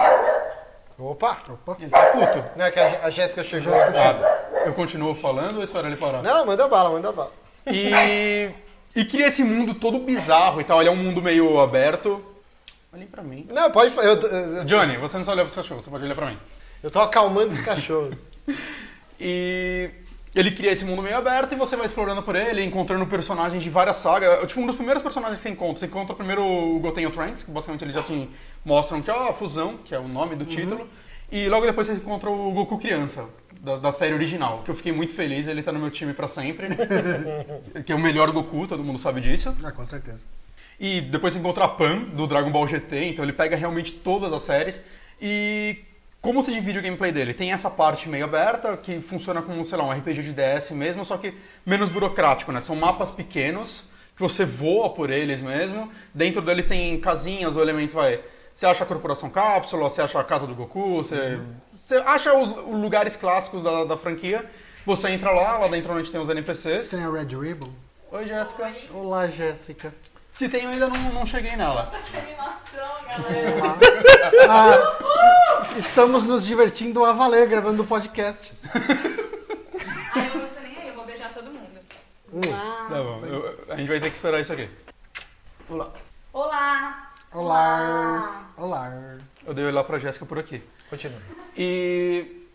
[0.98, 1.38] Opa!
[1.48, 1.76] Opa.
[1.80, 2.58] Ele tá puto.
[2.58, 3.72] Não é que a a Jéssica chegou.
[3.74, 6.22] Ah, eu continuo falando ou espero ele parar?
[6.22, 7.32] Não, manda bala, manda bala.
[7.66, 8.50] E,
[8.96, 10.80] e cria esse mundo todo bizarro e tal.
[10.80, 12.24] Ele é um mundo meio aberto.
[12.92, 13.46] Olhem pra mim.
[13.50, 14.08] Não, pode falar.
[14.08, 16.38] Eu, eu, Johnny, você não só olha pros cachorros, você pode olhar pra mim.
[16.82, 18.14] eu tô acalmando os cachorros.
[19.20, 19.90] E
[20.38, 23.68] ele cria esse mundo meio aberto e você vai explorando por ele, encontrando personagens de
[23.68, 24.40] várias sagas.
[24.40, 25.80] É, Tipo, um dos primeiros personagens que você encontra.
[25.80, 28.30] Você encontra primeiro o Goten e o Trunks, que basicamente eles já te
[28.64, 30.88] mostram que é a fusão, que é o nome do título.
[31.30, 33.28] E logo depois você encontra o Goku criança,
[33.60, 36.28] da, da série original, que eu fiquei muito feliz, ele tá no meu time pra
[36.28, 36.68] sempre.
[37.84, 39.52] que é o melhor Goku, todo mundo sabe disso.
[39.64, 40.24] Ah, com certeza.
[40.78, 44.32] E depois você encontra a Pan, do Dragon Ball GT, então ele pega realmente todas
[44.32, 44.80] as séries.
[45.20, 45.78] E
[46.20, 47.32] como se divide o gameplay dele?
[47.32, 51.04] Tem essa parte meio aberta, que funciona como, sei lá, um RPG de DS mesmo,
[51.04, 52.60] só que menos burocrático, né?
[52.60, 53.84] São mapas pequenos,
[54.16, 55.90] que você voa por eles mesmo.
[56.12, 58.20] Dentro deles tem casinhas, o elemento vai...
[58.54, 61.38] Você acha a Corporação Cápsula, você acha a Casa do Goku, você,
[61.86, 64.44] você acha os lugares clássicos da, da franquia.
[64.84, 66.90] Você entra lá, lá dentro onde tem os NPCs.
[66.90, 67.70] Tem a Red Ribbon.
[68.10, 68.72] Oi, Jéssica.
[68.92, 69.94] Olá, Jéssica.
[70.32, 71.92] Se tem, eu ainda não, não cheguei nela.
[72.10, 73.76] Que animação, galera.
[74.48, 75.47] Ah,
[75.78, 78.52] estamos nos divertindo a valer gravando o podcast.
[80.14, 81.80] Ai, eu não tô nem aí, eu vou beijar todo mundo.
[82.42, 84.68] Tá bom, eu- a gente vai ter que esperar isso aqui.
[85.68, 85.92] Olá.
[86.32, 87.12] Olá!
[87.32, 88.50] Olá.
[88.56, 89.18] Olá.
[89.46, 90.62] Eu dei olhar pra Jéssica por aqui.
[90.88, 91.18] Continua.
[91.56, 92.46] E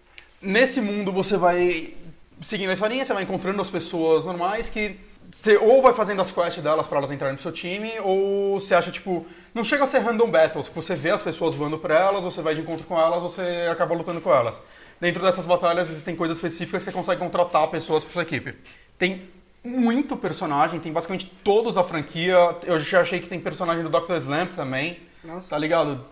[0.41, 1.93] nesse mundo você vai
[2.41, 4.99] seguindo a historinha, você vai encontrando as pessoas normais que
[5.33, 8.75] você ou vai fazendo as quests delas pra elas entrarem no seu time, ou você
[8.75, 11.97] acha, tipo, não chega a ser random battles, que você vê as pessoas voando pra
[11.99, 14.61] elas, você vai de encontro com elas, você acaba lutando com elas.
[15.01, 18.53] Dentro dessas batalhas existem coisas específicas que você consegue contratar pessoas pra sua equipe.
[18.97, 19.27] Tem
[19.63, 22.35] muito personagem, tem basicamente todos da franquia.
[22.63, 24.13] Eu já achei que tem personagem do Dr.
[24.17, 24.99] Slump também.
[25.23, 25.49] Nossa.
[25.49, 26.05] Tá ligado?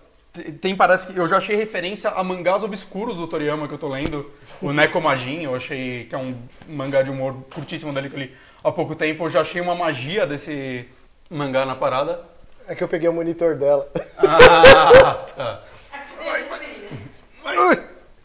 [0.61, 3.89] Tem- parece que eu já achei referência a mangás obscuros do Toriyama que eu tô
[3.89, 4.32] lendo.
[4.61, 6.36] O Nekomajin, eu achei que é um
[6.67, 8.34] mangá de humor curtíssimo dele que eu li
[8.64, 9.26] há pouco tempo.
[9.26, 10.88] Eu já achei uma magia desse
[11.30, 12.24] mangá na parada.
[12.68, 13.89] É que eu peguei o monitor dela.
[14.18, 15.62] Ah, tá.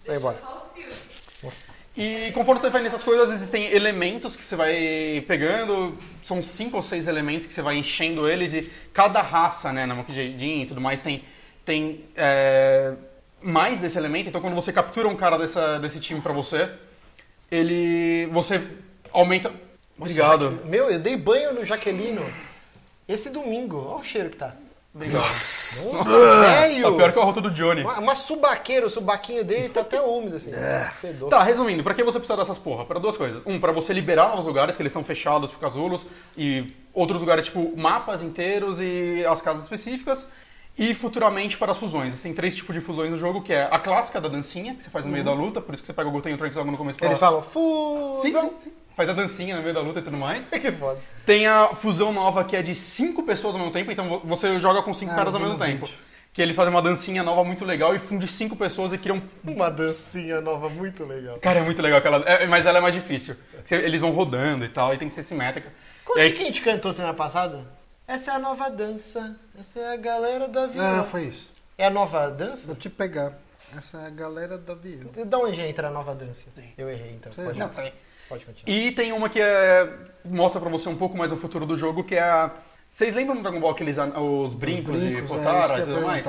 [0.06, 0.38] Vai embora.
[0.74, 0.94] Fios.
[1.42, 1.76] Nossa.
[1.96, 5.96] E conforme você vai nessas coisas, existem elementos que você vai pegando.
[6.22, 9.94] São cinco ou seis elementos que você vai enchendo eles e cada raça, né, na
[9.94, 11.24] Monkey e tudo mais, tem,
[11.64, 12.92] tem é,
[13.40, 14.28] mais desse elemento.
[14.28, 16.68] Então quando você captura um cara dessa, desse time pra você,
[17.50, 18.26] ele.
[18.26, 18.60] você
[19.12, 19.50] aumenta.
[19.98, 20.58] Obrigado.
[20.64, 22.24] Meu, eu dei banho no Jaquelino
[23.08, 23.78] esse domingo.
[23.88, 24.54] Olha o cheiro que tá.
[24.94, 26.96] Nossa, Tá velho!
[26.96, 27.82] pior que a rota do Johnny.
[27.82, 30.50] Uma, uma subaqueira, o subaquinho dele tá até úmido, assim.
[31.00, 31.28] Fedor.
[31.28, 32.86] Tá, resumindo, pra que você precisa dessas porra?
[32.86, 33.42] Pra duas coisas.
[33.44, 37.44] Um, pra você liberar novos lugares, que eles estão fechados por casulos, e outros lugares,
[37.44, 40.26] tipo, mapas inteiros e as casas específicas.
[40.78, 42.18] E futuramente para as fusões.
[42.22, 44.88] Tem três tipos de fusões no jogo, que é a clássica da dancinha, que você
[44.90, 46.56] faz no meio da luta, por isso que você pega o Goten e o Trunks
[46.56, 47.08] logo no começo pra...
[47.08, 48.22] Eles falam, Sim, fusão.
[48.48, 48.72] sim, sim.
[48.96, 50.46] Faz a dancinha no meio da luta e tudo mais.
[50.50, 50.98] Que foda.
[51.26, 54.58] Tem a fusão nova que é de cinco pessoas ao mesmo tempo, então vo- você
[54.58, 55.84] joga com cinco Ah, caras ao mesmo tempo.
[55.86, 55.98] vídeo.
[56.32, 59.22] Que eles fazem uma dancinha nova muito legal e funde cinco pessoas e criam.
[59.42, 61.38] Uma dancinha nova muito legal.
[61.38, 62.18] Cara, é muito legal aquela.
[62.28, 63.36] é, mas ela é mais difícil.
[63.70, 65.72] Eles vão rodando e tal, e tem que ser simétrica.
[66.14, 67.64] E é aí- que a gente cantou semana passada?
[68.06, 69.34] Essa é a nova dança.
[69.58, 71.00] Essa é a galera do avião.
[71.00, 71.50] É, foi isso.
[71.78, 72.66] É a nova dança?
[72.66, 73.32] Vou te pegar.
[73.76, 75.10] Essa é a galera do avião.
[75.26, 76.46] Da onde entra a nova dança?
[76.78, 77.32] Eu errei, então.
[77.36, 77.54] Errou.
[78.28, 78.76] Pode continuar.
[78.78, 79.88] E tem uma que é,
[80.24, 82.50] mostra pra você um pouco mais o futuro do jogo, que é a.
[82.88, 85.80] Vocês lembram no Dragon Ball aqueles an- os brincos, de brincos, é, isso Potara que
[85.82, 86.26] e tudo mais?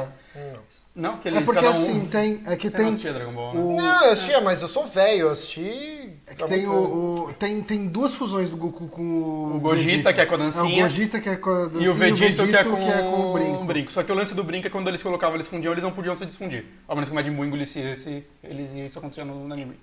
[0.95, 1.79] Não, que eles É porque cada um...
[1.79, 2.41] assim, tem.
[2.47, 2.87] É que Você não tem.
[2.93, 3.59] assistia Dragon Ball, né?
[3.61, 5.21] o- Não, eu assistia, mas eu sou velho.
[5.21, 6.09] Eu assisti...
[6.25, 6.73] É que tem, o,
[7.29, 9.55] o- tem, tem duas fusões do Goku com o.
[9.57, 10.81] O Gogeta, que é com a dancinha.
[10.81, 11.85] É, o Gogeta, que é com a dancinha.
[11.85, 13.63] E o Vegito, que, é com, o o brinco.
[13.63, 13.91] brinco.
[13.91, 16.15] Só que o lance do brinco é quando eles colocavam, eles fundiam, eles não podiam
[16.15, 16.65] se desfundir.
[16.87, 19.77] Ao menos que o Majin Buu engolisse esse, eles isso acontecia no, no anime.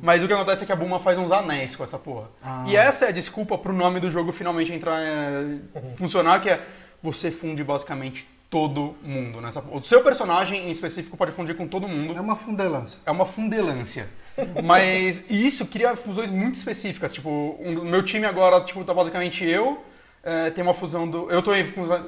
[0.00, 2.28] Mas o que acontece é que a Bulma faz uns anéis com essa porra.
[2.42, 2.64] Ah.
[2.66, 5.58] E essa é a desculpa pro nome do jogo finalmente entrar, é,
[5.96, 6.64] funcionar, que é
[7.02, 9.80] você funde basicamente todo mundo nessa porra.
[9.80, 12.18] O seu personagem em específico pode fundir com todo mundo.
[12.18, 12.98] É uma fundelança.
[13.06, 14.08] É uma fundelância.
[14.62, 17.12] Mas isso cria fusões muito específicas.
[17.12, 19.82] Tipo, o meu time agora tipo, tá basicamente eu.
[20.22, 21.30] é, tem uma fusão do.
[21.30, 21.52] Eu tô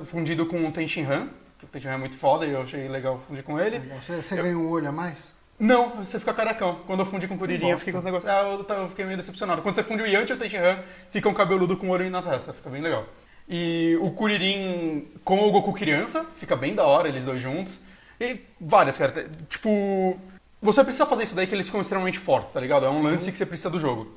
[0.04, 2.88] fundido com o Tenshin Han, que o Tenshin Han é muito foda e eu achei
[2.88, 3.78] legal fundir com ele.
[4.00, 5.33] Você, você ganha um olho a mais?
[5.58, 6.80] Não, você fica carecão.
[6.86, 7.84] Quando eu fundi com o Kuririn, bosta.
[7.84, 8.30] fica uns negócios.
[8.30, 9.62] Ah, eu, eu fiquei meio decepcionado.
[9.62, 10.78] Quando você funde o Yanti e o Tenshin Han,
[11.10, 12.52] fica um cabeludo com olho na testa.
[12.52, 13.06] Fica bem legal.
[13.48, 17.80] E o Kuririn com o Goku criança, fica bem da hora, eles dois juntos.
[18.20, 19.28] E várias, cara.
[19.48, 20.18] Tipo,
[20.60, 22.86] você precisa fazer isso daí que eles ficam extremamente fortes, tá ligado?
[22.86, 24.12] É um lance que você precisa do jogo.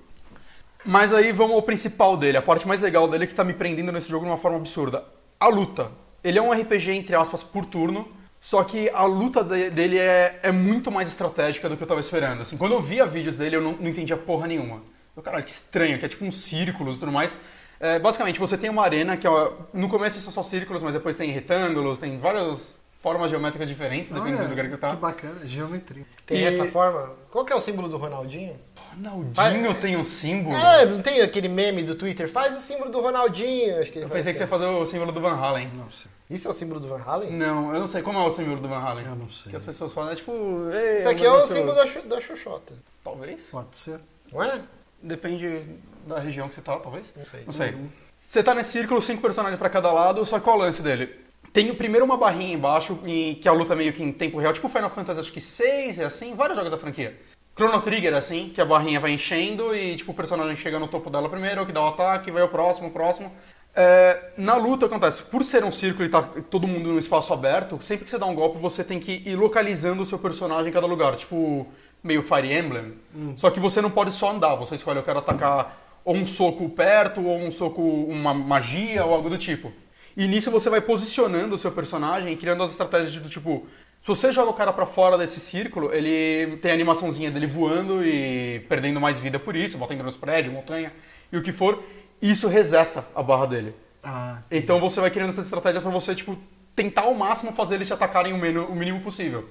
[0.86, 3.92] Mas aí vamos ao principal dele, a parte mais legal dele que tá me prendendo
[3.92, 5.04] nesse jogo de uma forma absurda.
[5.40, 5.92] A luta.
[6.24, 8.08] Ele é um RPG, entre aspas, por turno,
[8.40, 12.00] só que a luta de- dele é, é muito mais estratégica do que eu tava
[12.00, 12.42] esperando.
[12.42, 14.82] Assim, quando eu via vídeos dele, eu não, não entendia porra nenhuma.
[15.16, 17.36] Eu, caralho, que estranho, que é tipo uns círculos e tudo mais.
[17.80, 21.16] É, basicamente, você tem uma arena que é, no começo são só círculos, mas depois
[21.16, 24.90] tem retângulos, tem várias formas geométricas diferentes, dependendo do lugar que você tá.
[24.92, 26.04] que bacana, geometria.
[26.26, 27.14] Tem E- essa forma?
[27.32, 28.56] Qual que é o símbolo do Ronaldinho?
[28.96, 30.56] Ronaldinho tem um símbolo.
[30.56, 32.28] É, não tem aquele meme do Twitter?
[32.30, 33.80] Faz o símbolo do Ronaldinho.
[33.80, 34.54] Acho que ele Eu pensei que você assim.
[34.54, 35.70] ia fazer o símbolo do Van Halen.
[35.76, 36.10] Não sei.
[36.30, 37.32] Isso é o símbolo do Van Halen?
[37.32, 38.02] Não, eu não sei.
[38.02, 39.06] Como é o símbolo do Van Halen?
[39.06, 39.50] Eu não sei.
[39.50, 40.32] Que as pessoas falam, é tipo...
[40.74, 42.74] "Ei, Isso aqui é o negócio-" símbolo da, da Xoxota.
[43.04, 43.42] Talvez.
[43.50, 44.00] Pode ser.
[44.32, 44.62] Não é?
[45.02, 45.64] Depende
[46.06, 47.14] da região que você tá, talvez.
[47.16, 47.44] Não sei.
[47.46, 47.76] Não sei.
[48.20, 50.82] Você tá nesse círculo, cinco personagens pra cada lado, só que qual é o lance
[50.82, 51.16] dele?
[51.54, 54.52] Tem primeiro uma barrinha embaixo, em- que é a luta meio que em tempo real,
[54.52, 57.18] tipo Final Fantasy acho que 6 é assim, vários jogos da franquia.
[57.56, 60.88] Chrono Trigger é assim, que a barrinha vai enchendo e tipo o personagem chega no
[60.88, 63.32] topo dela primeiro, que dá o ataque, vai o próximo, o próximo.
[63.80, 67.80] É, na luta acontece, por ser um círculo e tá todo mundo num espaço aberto,
[67.84, 70.74] sempre que você dá um golpe você tem que ir localizando o seu personagem em
[70.74, 71.68] cada lugar, tipo
[72.04, 72.94] meio Fire Emblem.
[73.36, 76.68] Só que você não pode só andar, você escolhe eu quero atacar ou um soco
[76.70, 79.72] perto, ou um soco, uma magia, ou algo do tipo.
[80.16, 83.68] E nisso você vai posicionando o seu personagem e criando as estratégias do tipo.
[84.02, 88.04] Se você joga o cara pra fora desse círculo, ele tem a animaçãozinha dele voando
[88.04, 90.94] e perdendo mais vida por isso, batendo nos prédios, montanha
[91.32, 91.84] e o que for.
[92.22, 93.76] Isso reseta a barra dele.
[94.04, 96.38] Ah, Então você vai criando essa estratégia pra você, tipo,
[96.76, 99.46] tentar ao máximo fazer eles te atacarem o mínimo, o mínimo possível.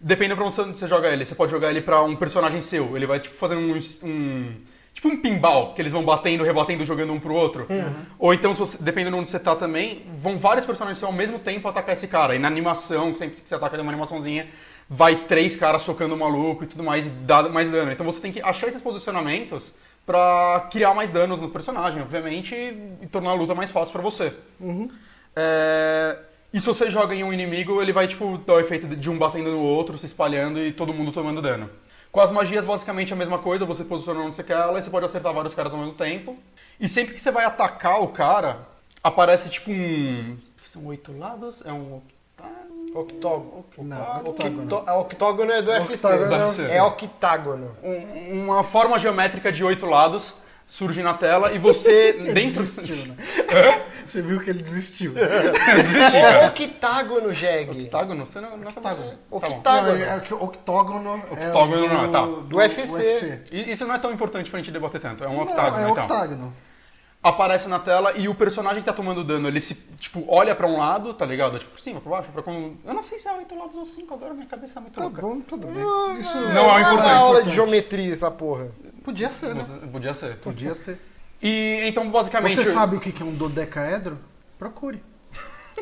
[0.00, 1.24] Dependendo pra onde você joga ele.
[1.24, 2.96] Você pode jogar ele pra um personagem seu.
[2.96, 3.78] Ele vai, tipo, fazendo um...
[4.08, 4.54] um-
[4.94, 7.66] tipo um pinball, que eles vão batendo, rebatendo, jogando um pro outro.
[8.18, 11.68] Ou então, você- dependendo de onde você tá também, vão vários personagens ao mesmo tempo
[11.68, 12.34] atacar esse cara.
[12.34, 14.48] E na animação, que sempre que você ataca tem uma animaçãozinha,
[14.88, 17.92] vai três caras socando o maluco e tudo mais, e dá mais dano.
[17.92, 19.70] Então você tem que achar esses posicionamentos
[20.06, 24.32] pra criar mais danos no personagem, obviamente, e, tornar a luta mais fácil pra você.
[25.34, 26.18] É,
[26.52, 29.18] E se você joga em um inimigo, ele vai tipo dar o efeito de um
[29.18, 31.68] batendo no outro, se espalhando e todo mundo tomando dano.
[32.10, 34.88] Com as magias, basicamente a mesma coisa, você posiciona onde você quer ela e você
[34.88, 36.38] pode acertar vários caras ao mesmo tempo.
[36.80, 38.60] E sempre que você vai atacar o cara,
[39.02, 40.38] aparece tipo um.
[40.62, 41.62] São oito lados?
[41.66, 42.00] É um?
[43.00, 43.64] Octógono.
[43.78, 46.06] Não, a octógono é do UFC.
[46.06, 46.62] É UFC.
[46.72, 47.76] É octágono.
[47.82, 50.32] Um- uma forma geométrica de oito lados
[50.66, 52.64] surge na tela e você dentro.
[54.06, 55.14] Você viu que ele desistiu.
[55.18, 57.68] É octágono, Jeg.
[57.86, 58.24] Octágono?
[58.26, 59.10] Você não, não octágono.
[59.10, 59.16] Tá.
[59.30, 59.98] Octágono.
[59.98, 62.20] Não, é octógono é Octógono o não, tá.
[62.22, 63.42] do, Do UFC.
[63.50, 65.24] E isso não é tão importante pra gente debater tanto.
[65.24, 66.04] É um Não, octágono, é então.
[66.04, 66.54] octágono.
[67.26, 70.66] Aparece na tela e o personagem que tá tomando dano, ele se, tipo, olha pra
[70.66, 71.58] um lado, tá ligado?
[71.58, 72.76] Tipo, por cima, pra baixo, pra como...
[72.84, 75.02] Eu não sei se é entre lados ou cinco agora, minha cabeça é muito Tá
[75.02, 75.20] louca.
[75.22, 75.82] bom, tudo bem.
[76.20, 77.48] Isso Não, é o importante, aula importante.
[77.50, 78.68] de geometria essa porra.
[79.04, 79.64] podia ser, né?
[79.92, 80.36] Podia ser.
[80.36, 80.98] Podia ser.
[81.42, 82.54] E então, basicamente...
[82.56, 84.18] Você sabe o que que é um dodecaedro?
[84.58, 85.02] Procure.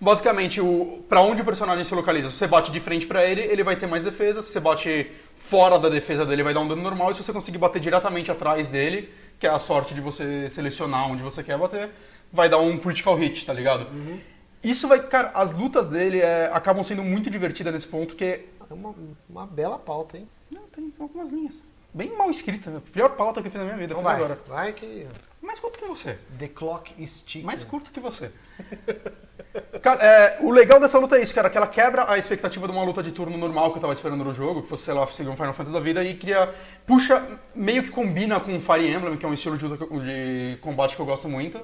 [0.00, 2.28] Basicamente, o, pra onde o personagem se localiza.
[2.30, 4.42] Se você bate de frente pra ele, ele vai ter mais defesa.
[4.42, 7.10] Se você bate fora da defesa dele, vai dar um dano normal.
[7.10, 9.08] E se você conseguir bater diretamente atrás dele,
[9.38, 11.90] que é a sorte de você selecionar onde você quer bater,
[12.32, 13.86] vai dar um critical hit, tá ligado?
[14.62, 15.06] Isso vai...
[15.06, 18.24] Cara, as lutas dele é, acabam sendo muito divertidas nesse ponto, que...
[18.24, 18.94] É uma,
[19.28, 20.28] uma bela pauta, hein?
[20.50, 21.54] Não, tem algumas linhas.
[21.92, 22.78] Bem mal escrita.
[22.78, 23.92] A pior pauta que eu fiz na minha vida.
[23.92, 24.38] Então vai, agora.
[24.48, 25.06] vai que...
[25.40, 26.18] Mais curto que você.
[26.38, 27.44] The clock is ticking.
[27.44, 28.32] Mais curto que você.
[29.80, 32.72] Cara, é, o legal dessa luta é isso, cara, que ela quebra a expectativa de
[32.72, 35.06] uma luta de turno normal que eu tava esperando no jogo, que fosse, sei lá,
[35.06, 36.52] seguir um Final Fantasy da vida, e cria.
[36.86, 37.22] Puxa,
[37.54, 41.00] meio que combina com Fire Emblem, que é um estilo de, luta- de combate que
[41.02, 41.60] eu gosto muito.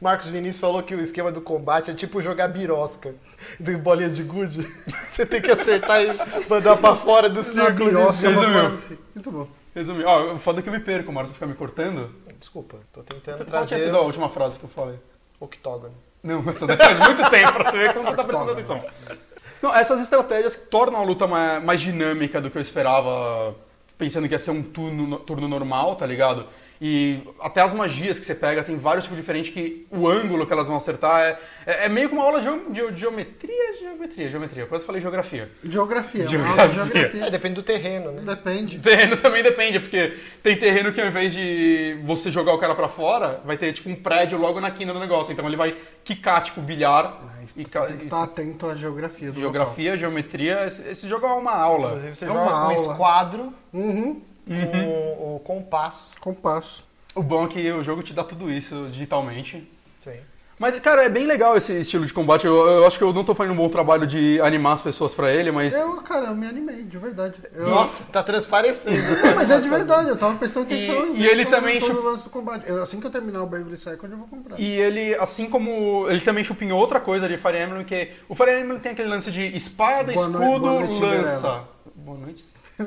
[0.00, 3.14] Marcos Vinícius falou que o esquema do combate é tipo jogar birosca.
[3.58, 4.66] De bolinha de gude.
[5.10, 6.08] Você tem que acertar e
[6.48, 7.86] mandar pra fora do círculo.
[7.90, 8.66] birosca, resumiu.
[8.66, 8.98] assim.
[9.14, 9.48] Muito bom.
[9.74, 12.10] Resumindo, ó, o foda é que eu me perco, o Marcos fica me cortando.
[12.38, 14.98] Desculpa, tô tentando Qual tinha trazer sido a última frase que eu falei?
[15.40, 15.94] octógono.
[16.24, 18.84] Não, essa daí faz muito tempo pra você ver como você tá prestando atenção.
[19.62, 23.54] Não, essas estratégias tornam a luta mais, mais dinâmica do que eu esperava,
[23.98, 26.46] pensando que ia ser um turno, turno normal, tá ligado?
[26.86, 30.52] E até as magias que você pega tem vários tipos diferentes que o ângulo que
[30.52, 34.62] elas vão acertar é, é, é meio que uma aula de, de geometria, geometria, geometria.
[34.64, 35.50] Eu quase falei geografia.
[35.64, 36.24] Geografia.
[36.24, 36.62] uma Geografia.
[36.62, 37.24] aula de geografia.
[37.26, 38.20] É, depende do terreno, né?
[38.22, 38.78] Depende.
[38.80, 42.88] Terreno também depende, porque tem terreno que ao invés de você jogar o cara pra
[42.88, 45.32] fora, vai ter tipo um prédio logo na quina do negócio.
[45.32, 45.74] Então ele vai
[46.04, 47.18] quicar, tipo, bilhar.
[47.40, 51.08] Mas e você ca- tem que estar atento à geografia do Geografia, geometria, esse, esse
[51.08, 51.88] jogo é uma aula.
[51.92, 52.74] Inclusive você É joga aula.
[52.74, 54.16] esquadro, local.
[54.46, 54.70] Uhum.
[54.70, 56.12] com o compasso.
[56.20, 56.84] Compasso.
[57.14, 59.68] O bom é que o jogo te dá tudo isso digitalmente.
[60.02, 60.16] Sim.
[60.56, 62.46] Mas, cara, é bem legal esse estilo de combate.
[62.46, 65.12] Eu, eu acho que eu não tô fazendo um bom trabalho de animar as pessoas
[65.12, 65.74] pra ele, mas.
[65.74, 67.34] Eu, cara, eu me animei, de verdade.
[67.52, 68.96] Eu- Nossa, tá transparecendo.
[69.20, 71.16] Não, mas é de verdade, eu tava prestando E- atenção.
[71.16, 72.64] e ele todo- também todo chup- lance do combate.
[72.68, 74.58] Eu- assim que eu terminar o Bravely Second, eu vou comprar.
[74.60, 76.06] E ele, assim como.
[76.08, 79.32] Ele também chupinhou outra coisa de Fire Emblem, que o Fire Emblem tem aquele lance
[79.32, 81.64] de espada, Boa escudo, boa noite, lança.
[81.96, 82.44] Boa noite.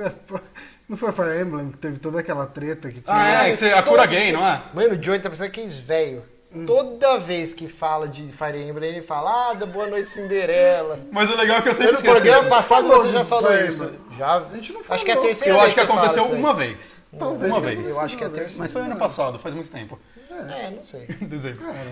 [0.87, 3.15] Não foi Fire Emblem que teve toda aquela treta que tinha.
[3.15, 4.63] Ah, é, que você, a cura gay, não é?
[4.73, 6.23] Mano, o Johnny tá pensando que é velho.
[6.65, 10.97] Toda vez que fala de Fire Emblem, ele fala, ah, da Boa Noite Cinderela.
[11.11, 12.15] Mas o legal é que eu Eu sempre no esqueço.
[12.15, 13.91] programa passado Falou você já falou isso.
[14.17, 14.37] Já.
[14.37, 15.29] A gente não Acho que é a falou.
[15.29, 17.01] terceira Eu vez acho que fala aconteceu uma vez.
[17.19, 17.87] Talvez uma vez.
[17.87, 18.59] Eu acho que é a terceira.
[18.59, 19.99] Mas foi ano passado, faz muito tempo.
[20.31, 21.05] É, não sei.
[21.21, 21.65] Dezembro.
[21.65, 21.85] Cara,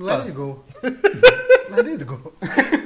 [0.00, 0.64] let it go.
[1.76, 2.32] let it go.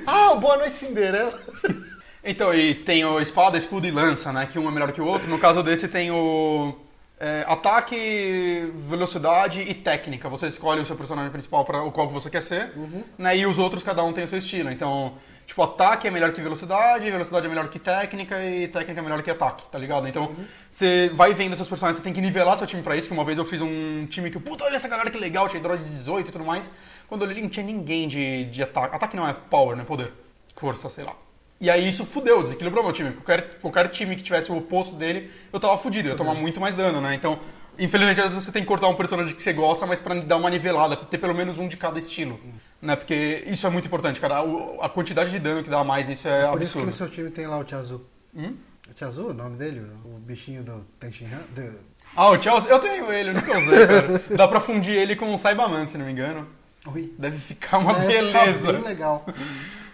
[0.06, 1.38] Ah, o Boa Noite Cinderela.
[2.24, 4.46] Então, e tem o espada, escudo e lança, né?
[4.46, 5.28] Que um é melhor que o outro.
[5.28, 6.72] No caso desse tem o
[7.18, 10.28] é, ataque, velocidade e técnica.
[10.28, 12.72] Você escolhe o seu personagem principal para o qual que você quer ser,
[13.18, 13.36] né?
[13.36, 14.70] E os outros cada um tem o seu estilo.
[14.70, 15.14] Então,
[15.46, 19.20] tipo, ataque é melhor que velocidade, velocidade é melhor que técnica e técnica é melhor
[19.20, 20.06] que ataque, tá ligado?
[20.06, 20.32] Então,
[20.70, 23.08] você vai vendo seus personagens, você tem que nivelar seu time pra isso.
[23.08, 25.60] Que uma vez eu fiz um time que, puta, olha essa galera que legal, tinha
[25.60, 26.70] droid de 18 e tudo mais.
[27.08, 28.94] Quando eu olhei, não tinha ninguém de, de ataque.
[28.94, 29.84] Ataque não é power, né?
[29.84, 30.12] Poder.
[30.56, 31.14] Força, sei lá.
[31.62, 33.12] E aí isso fudeu, desequilibrou meu time.
[33.12, 36.60] Qualquer, qualquer time que tivesse o oposto dele, eu tava fudido, eu ia tomar muito
[36.60, 37.14] mais dano, né?
[37.14, 37.38] Então,
[37.78, 40.38] infelizmente, às vezes você tem que cortar um personagem que você gosta, mas pra dar
[40.38, 42.40] uma nivelada, pra ter pelo menos um de cada estilo.
[42.80, 42.96] Né?
[42.96, 44.42] Porque isso é muito importante, cara.
[44.80, 46.86] A quantidade de dano que dá mais, isso é Por isso que absurdo.
[46.86, 48.04] no seu time tem lá o Tia Azul.
[48.34, 48.56] Hum?
[48.90, 49.86] O Tia Azul, o nome dele?
[50.04, 51.42] O bichinho do Tenshinhan?
[51.54, 51.78] Do...
[52.16, 54.24] Ah, o Chelsea, eu tenho ele, eu nunca usei, cara.
[54.36, 56.44] Dá pra fundir ele com o Saibaman, se não me engano.
[56.92, 57.14] Oi.
[57.16, 58.72] Deve ficar uma Deve ficar beleza.
[58.72, 59.24] bem legal.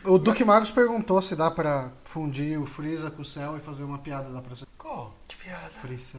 [0.08, 3.82] O Duque Magos perguntou se dá pra fundir o Freeza com o céu e fazer
[3.82, 4.40] uma piada.
[4.40, 5.14] Pra ser Qual?
[5.28, 5.68] Que piada.
[5.82, 6.18] Freeza.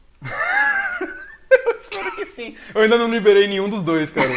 [1.50, 2.54] Eu espero que sim.
[2.72, 4.30] Eu ainda não liberei nenhum dos dois, cara.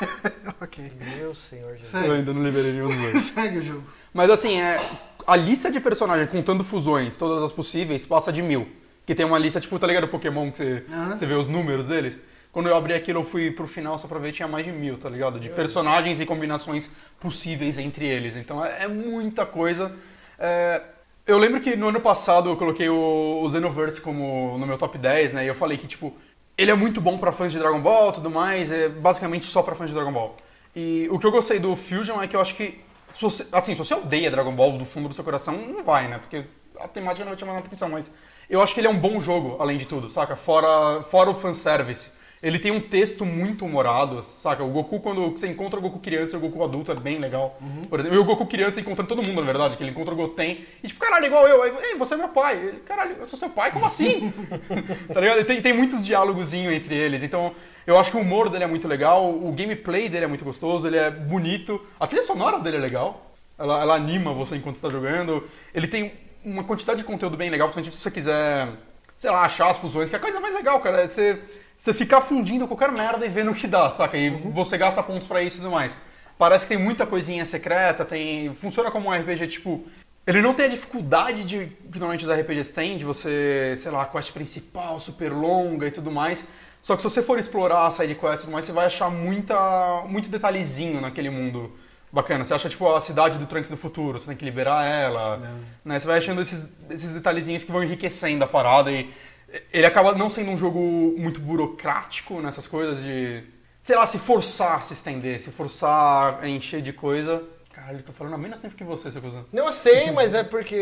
[0.62, 0.90] ok.
[1.18, 1.88] Meu senhor Jesus.
[1.88, 2.08] Segue.
[2.08, 3.24] Eu ainda não liberei nenhum dos dois.
[3.28, 3.84] Segue o jogo.
[4.14, 4.80] Mas assim, é,
[5.26, 8.66] a lista de personagens, contando fusões, todas as possíveis, passa de mil.
[9.04, 11.18] Que tem uma lista, tipo, tá ligado o Pokémon que você, Aham.
[11.18, 12.18] você vê os números deles?
[12.56, 14.96] Quando eu abri aquilo, eu fui pro final só pra ver, tinha mais de mil,
[14.96, 15.38] tá ligado?
[15.38, 16.90] De personagens e combinações
[17.20, 18.34] possíveis entre eles.
[18.34, 19.94] Então é, é muita coisa.
[20.38, 20.80] É,
[21.26, 24.96] eu lembro que no ano passado eu coloquei o, o Xenoverse como no meu top
[24.96, 25.44] 10, né?
[25.44, 26.16] E eu falei que, tipo,
[26.56, 29.62] ele é muito bom pra fãs de Dragon Ball e tudo mais, é basicamente só
[29.62, 30.34] pra fãs de Dragon Ball.
[30.74, 32.80] E o que eu gostei do Fusion é que eu acho que,
[33.12, 36.08] se você, assim, se você odeia Dragon Ball do fundo do seu coração, não vai,
[36.08, 36.16] né?
[36.16, 36.46] Porque
[36.80, 38.10] a temática não vai te chamar atenção, mas
[38.48, 40.36] eu acho que ele é um bom jogo, além de tudo, saca?
[40.36, 42.15] Fora, fora o fanservice.
[42.42, 44.62] Ele tem um texto muito humorado, saca?
[44.62, 47.58] O Goku, quando você encontra o Goku criança e o Goku adulto, é bem legal.
[47.88, 50.16] Por exemplo, e o Goku criança encontrando todo mundo, na verdade, que ele encontra o
[50.16, 51.62] Goten e tipo, caralho, igual eu.
[51.62, 52.56] Aí, Ei, você é meu pai.
[52.56, 53.72] Ele, caralho, eu sou seu pai?
[53.72, 54.32] Como assim?
[55.12, 55.44] tá ligado?
[55.44, 57.54] Tem, tem muitos diálogozinhos entre eles, então
[57.86, 60.88] Eu acho que o humor dele é muito legal, o gameplay dele é muito gostoso,
[60.88, 64.88] ele é bonito, a trilha sonora dele é legal, ela, ela anima você enquanto está
[64.88, 65.48] jogando.
[65.72, 66.12] Ele tem
[66.44, 68.68] uma quantidade de conteúdo bem legal, principalmente se você quiser,
[69.16, 71.40] sei lá, achar as fusões, que é a coisa mais legal, cara, é você,
[71.78, 74.16] você ficar fundindo qualquer merda e vendo o que dá, saca?
[74.16, 75.96] E você gasta pontos pra isso e tudo mais.
[76.38, 78.54] Parece que tem muita coisinha secreta, tem.
[78.54, 79.84] Funciona como um RPG, tipo.
[80.26, 84.02] Ele não tem a dificuldade de, que normalmente os RPGs têm, de você, sei lá,
[84.02, 86.44] a quest principal super longa e tudo mais.
[86.82, 89.08] Só que se você for explorar a side quest e tudo mais, você vai achar
[89.08, 91.72] muita, muito detalhezinho naquele mundo
[92.12, 92.44] bacana.
[92.44, 95.40] Você acha, tipo, a cidade do Trunks do futuro, você tem que liberar ela.
[95.84, 96.00] Né?
[96.00, 99.10] Você vai achando esses, esses detalhezinhos que vão enriquecendo a parada e
[99.72, 100.80] ele acaba não sendo um jogo
[101.16, 103.44] muito burocrático nessas coisas de,
[103.82, 107.42] sei lá, se forçar a se estender, se forçar a encher de coisa.
[107.72, 109.44] Caralho, eu tô falando a menos tempo que você, seu cuzão.
[109.52, 110.74] Não eu sei, mas é porque.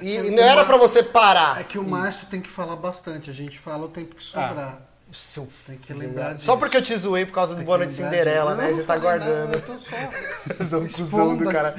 [0.00, 1.60] E, e não era pra você parar.
[1.60, 4.80] É que o Márcio tem que falar bastante, a gente fala o tempo que sobrar.
[5.12, 6.46] Seu Tem que lembrar disso.
[6.46, 8.72] Só porque eu te zoei por causa do Boa Noite Cinderela, né?
[8.72, 9.50] Você tá guardando.
[9.50, 11.76] nada, eu tô só do cara.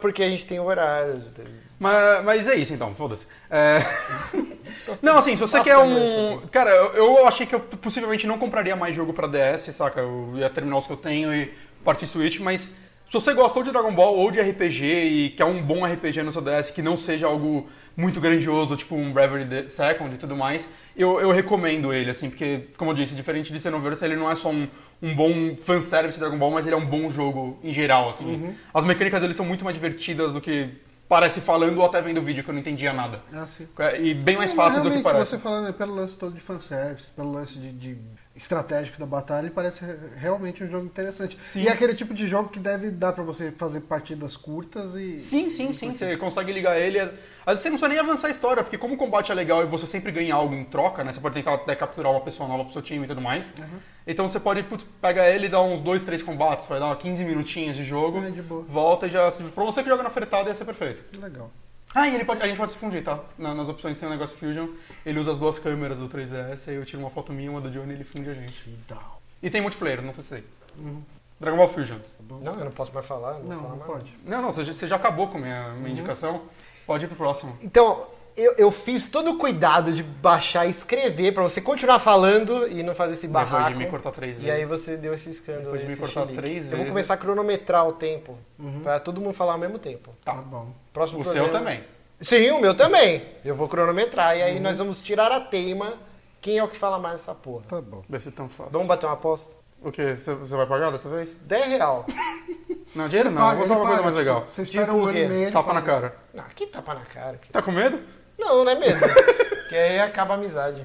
[0.00, 1.22] Porque a gente tem horário.
[1.84, 3.26] Mas, mas é isso então, foda-se.
[3.50, 3.80] É...
[5.02, 6.40] Não, assim, se você quer um.
[6.50, 10.00] Cara, eu, achei que eu possivelmente não compraria mais jogo pra DS, saca?
[10.00, 11.52] Eu ia terminar os que eu tenho e
[11.84, 15.60] partir Switch, mas se você gostou de Dragon Ball ou de RPG e quer um
[15.62, 19.68] bom RPG no seu DS que não seja algo muito grandioso, tipo um Bravery the
[19.68, 20.66] Second e tudo mais,
[20.96, 24.34] eu, eu recomendo ele, assim, porque, como eu disse, diferente de Xenoverse, ele não é
[24.34, 24.66] só um,
[25.02, 28.54] um bom fanservice de Dragon Ball, mas ele é um bom jogo em geral, assim.
[28.72, 30.70] As mecânicas dele são muito mais divertidas do que
[31.08, 33.22] parece falando ou até vendo o vídeo que eu não entendia nada.
[33.32, 33.66] Ah, sim.
[34.00, 35.32] E bem mais fáceis do que parece.
[35.32, 37.98] você falando pelo lance todo de fanservice, pelo lance de, de
[38.36, 41.38] estratégico da batalha, ele parece re- realmente um jogo interessante.
[41.54, 45.18] E é aquele tipo de jogo que deve dar pra você fazer partidas curtas e...
[45.20, 45.94] Sim, sim, sim.
[45.94, 46.98] Você consegue ligar ele.
[46.98, 47.10] Às
[47.46, 49.66] vezes você não precisa nem avançar a história, porque como o combate é legal e
[49.66, 51.12] você sempre ganha algo em troca, né?
[51.12, 53.46] Você pode tentar até capturar uma pessoa nova pro seu time e tudo mais.
[54.06, 57.24] Então você pode putz, pegar ele e dar uns 2, 3 combates, vai dar 15
[57.24, 58.62] minutinhos de jogo, É, de boa.
[58.62, 59.30] volta e já.
[59.30, 61.20] Pra você que joga na fretada ia ser perfeito.
[61.20, 61.50] Legal.
[61.94, 63.20] Ah, e ele pode, a gente pode se fundir, tá?
[63.38, 64.68] Na- nas opções tem um negócio Fusion,
[65.06, 67.70] ele usa as duas câmeras do 3DS, aí eu tiro uma foto minha, uma do
[67.70, 68.62] Johnny e ele funde a gente.
[68.64, 69.20] Que tal?
[69.42, 70.42] E tem multiplayer, não sei.
[71.40, 71.98] Dragon Ball Fusion.
[72.42, 73.34] Não, eu não posso mais falar.
[73.34, 73.90] Não, vou Não, falar não mais.
[73.92, 74.14] pode.
[74.24, 75.76] Não, não, você já- você já acabou com a minha, Uhum.
[75.78, 76.42] minha indicação.
[76.86, 77.56] Pode ir pro próximo.
[77.62, 78.06] Então,
[78.36, 82.82] eu, eu fiz todo o cuidado de baixar e escrever pra você continuar falando e
[82.82, 83.72] não fazer esse Depois barraco.
[83.72, 84.68] de me cortar três E aí vezes.
[84.84, 85.64] você deu esse escândalo.
[85.72, 86.36] Depois de me cortar chilique.
[86.42, 86.90] três Eu vou vezes.
[86.90, 88.36] começar a cronometrar o tempo.
[88.82, 90.10] Pra todo mundo falar ao mesmo tempo.
[90.24, 90.68] Tá bom.
[90.92, 91.84] Próximo O programa- seu também.
[92.20, 93.22] Sim, o meu também.
[93.44, 94.46] Eu vou cronometrar e Uhum.
[94.46, 95.94] aí nós vamos tirar a teima.
[96.40, 97.64] Quem é o que fala mais essa porra?
[97.68, 98.02] Tá bom.
[98.08, 98.72] Deve ser tão fácil.
[98.72, 99.54] Vamos bater uma aposta?
[99.82, 100.14] O quê?
[100.16, 101.34] Você vai pagar dessa vez?
[101.42, 102.06] 10 real.
[102.94, 103.40] Não, dinheiro não.
[103.42, 104.44] Paga, Vou usar uma coisa paga, mais tipo, legal.
[104.48, 105.24] Você espera Tipo um o ano quê?
[105.24, 105.92] e meio, Tapa na paga.
[106.00, 106.16] cara.
[106.32, 107.36] Não, que tapa na cara.
[107.38, 107.98] que- Tá com medo?
[108.38, 109.00] Não, não é mesmo.
[109.68, 110.84] que aí acaba a amizade.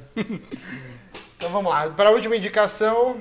[1.38, 1.88] Então vamos lá.
[1.90, 3.18] Para a última indicação.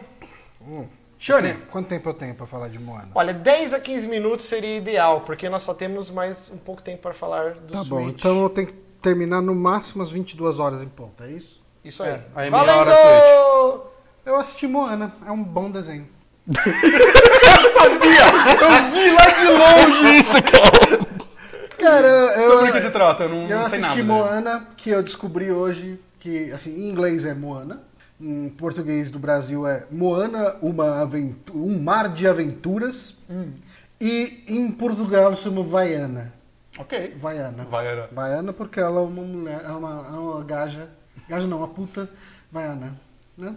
[1.19, 1.55] Shone.
[1.71, 3.09] Quanto tempo eu tenho pra falar de Moana?
[3.15, 7.03] Olha, 10 a 15 minutos seria ideal, porque nós só temos mais um pouco tempo
[7.03, 7.89] para falar do Tá Switch.
[7.89, 11.61] bom, então eu tenho que terminar no máximo às 22 horas em ponto, é isso?
[11.85, 12.11] Isso aí.
[12.11, 13.83] É, aí meia hora Valendo!
[14.27, 16.07] Eu assisti Moana, é um bom desenho.
[17.79, 21.18] Eu vi lá de longe isso, cara.
[21.79, 23.23] Cara, eu, Sobre o que se trata?
[23.25, 23.93] Eu não, eu não sei nada.
[23.93, 24.03] assisti dele.
[24.09, 27.81] Moana, que eu descobri hoje, que assim, em inglês é Moana,
[28.21, 33.53] em português do Brasil é Moana, uma aventu- um mar de aventuras, Hum.
[34.01, 36.33] e em Portugal chama Vaiana.
[36.79, 37.15] Ok.
[37.17, 37.65] Vaiana.
[37.65, 38.09] Vaiana.
[38.13, 40.89] Vaiana porque ela é uma mulher, é uma, é uma gaja,
[41.29, 42.09] gaja não, uma puta
[42.51, 42.95] Vaiana,
[43.37, 43.55] né?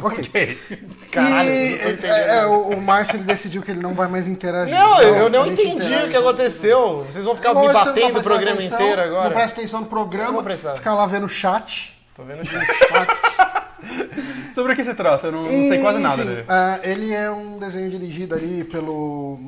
[0.00, 0.58] Ok.
[1.12, 4.74] Caralho, e é, é, o, o Márcio ele decidiu que ele não vai mais interagir.
[4.74, 6.06] Não, eu, eu não entendi interage.
[6.06, 7.06] o que aconteceu.
[7.08, 9.28] Vocês vão ficar me batendo o programa prestando inteiro atenção, agora?
[9.28, 11.94] Não presta atenção no programa, ficar lá vendo o chat.
[12.14, 12.54] Tô vendo aqui.
[14.54, 15.26] Sobre o que se trata?
[15.26, 16.44] Eu não, não sei quase nada Enfim, dele.
[16.48, 19.38] ah, ele é um desenho dirigido ali pelo.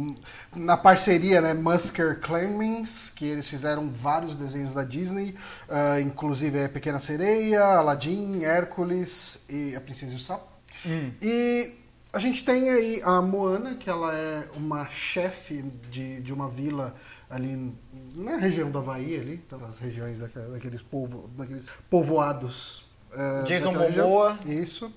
[0.57, 1.53] Na parceria, né?
[1.55, 5.35] Musker Clemens, que eles fizeram vários desenhos da Disney,
[5.69, 10.49] ah, inclusive a Pequena Sereia, Aladdin, Hércules e a Princesa e o Sapo.
[10.87, 11.13] Hum.
[11.21, 11.75] E
[12.13, 16.95] a gente tem aí a Moana, que ela é uma chefe de, de uma vila
[17.29, 17.75] ali
[18.15, 22.87] na região da Havaí, ali, nas regiões daquela- daqueles, povo, daqueles povoados.
[23.13, 24.09] eh, Jason daquela região.
[24.09, 24.39] Momoa.
[24.47, 24.93] Isso.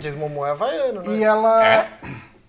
[0.00, 1.16] Diz Momo é havaiano, né?
[1.18, 1.66] E ela.
[1.66, 1.98] É?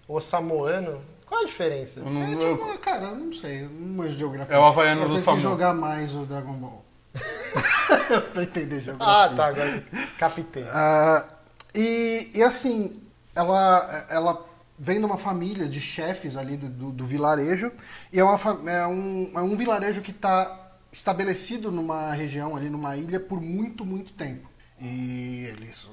[0.08, 1.02] Ou samoano.
[1.32, 2.02] Qual a diferença?
[2.02, 4.54] Eu não- É, eu- tipo, cara, eu não sei, de geografia.
[4.54, 5.38] É o havaiano eu do Samu.
[5.38, 6.84] que jogar mais o Dragon Ball.
[8.34, 9.24] pra entender geografia.
[9.24, 9.84] Ah, tá, agora
[10.18, 10.64] captei.
[10.74, 11.26] Ah,
[11.74, 12.92] e, e assim,
[13.34, 14.46] ela, ela
[14.78, 17.72] vem de uma família de chefes ali do, do- vilarejo,
[18.12, 18.38] e é, uma,
[18.70, 23.86] é, um, é um vilarejo que está estabelecido numa região ali, numa ilha, por muito,
[23.86, 24.50] muito tempo.
[24.82, 25.88] E eles,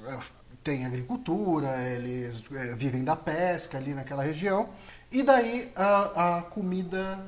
[0.63, 4.67] tem agricultura, eles é, vivem da pesca ali naquela região.
[5.11, 7.19] E daí a, a comida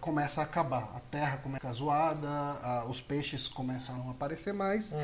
[0.00, 0.92] começa a acabar.
[0.94, 4.94] A terra começa a ficar zoada, os peixes começam a não aparecer mais.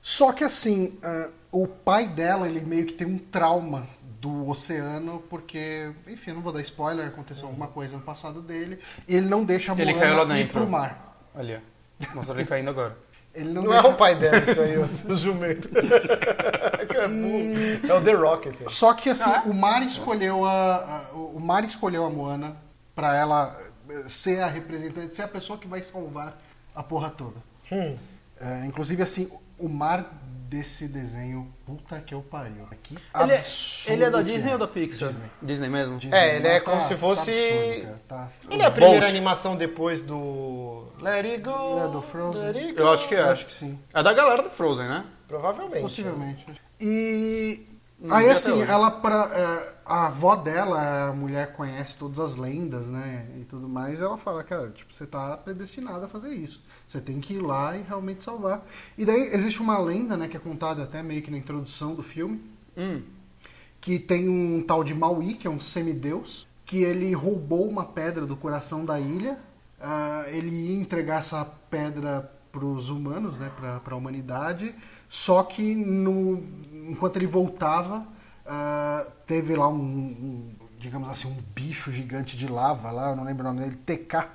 [0.00, 3.86] Só que assim, ah, o pai dela, ele meio que tem um trauma
[4.20, 9.14] do oceano, porque, enfim, não vou dar spoiler, aconteceu alguma coisa no passado dele, e
[9.14, 10.60] ele não deixa a Ele Moana caiu lá ir dentro.
[10.60, 11.20] pro mar.
[11.34, 12.14] Ali, ó.
[12.14, 12.96] Mostra ele caindo agora.
[13.38, 13.86] Ele não, Não deixa...
[13.86, 15.68] é o pai dela isso aí, o jumento.
[15.76, 18.54] é, é o The Rock, aí.
[18.68, 19.48] Só que assim, Ah, é?
[19.48, 22.56] o mar escolheu a, a- o mar escolheu a Moana
[22.94, 23.56] pra ela
[23.90, 26.36] eh, ser a representante, ser a pessoa que vai salvar
[26.74, 27.36] a porra toda.
[27.70, 27.96] Hum.
[28.40, 30.12] É, inclusive assim, o mar
[30.48, 32.66] desse desenho, puta que eu pariu.
[32.82, 34.52] Que Ele é, absurdo ele é da Disney é.
[34.54, 35.12] ou da Pixar?
[35.42, 35.98] Disney, mesmo?
[35.98, 36.16] Disney.
[36.16, 38.28] É, ele é Tá- como se tá fosse- absurdo, cara, tá.
[38.50, 39.10] Ele é a primeira Bolt.
[39.10, 41.78] animação depois do Let It Go.
[41.84, 42.74] É, do Frozen.
[42.76, 43.20] Eu acho que é.
[43.20, 43.78] Eu acho que sim.
[43.92, 45.04] É da galera do Frozen, né?
[45.28, 45.82] Provavelmente.
[45.82, 46.46] Possivelmente.
[46.80, 47.66] E
[48.00, 52.88] Não aí assim, ela pra, é, a avó dela, a mulher conhece todas as lendas,
[52.88, 56.62] né, e tudo mais, ela fala, cara, tipo, você tá predestinada a fazer isso.
[56.88, 58.66] Você tem que ir lá e realmente salvar.
[58.96, 62.02] E daí existe uma lenda, né, que é contada até meio que na introdução do
[62.02, 62.40] filme,
[62.76, 63.02] Hum.
[63.80, 68.24] que tem um tal de Maui, que é um semideus, que ele roubou uma pedra
[68.26, 69.38] do coração da ilha.
[69.80, 74.74] ah, ele ia entregar essa pedra para os humanos, né, para a humanidade.
[75.08, 78.04] Só que no, enquanto ele voltava,
[78.44, 83.22] ah, teve lá um, um, digamos assim, um bicho gigante de lava lá, eu não
[83.24, 84.26] lembro o nome dele, TK.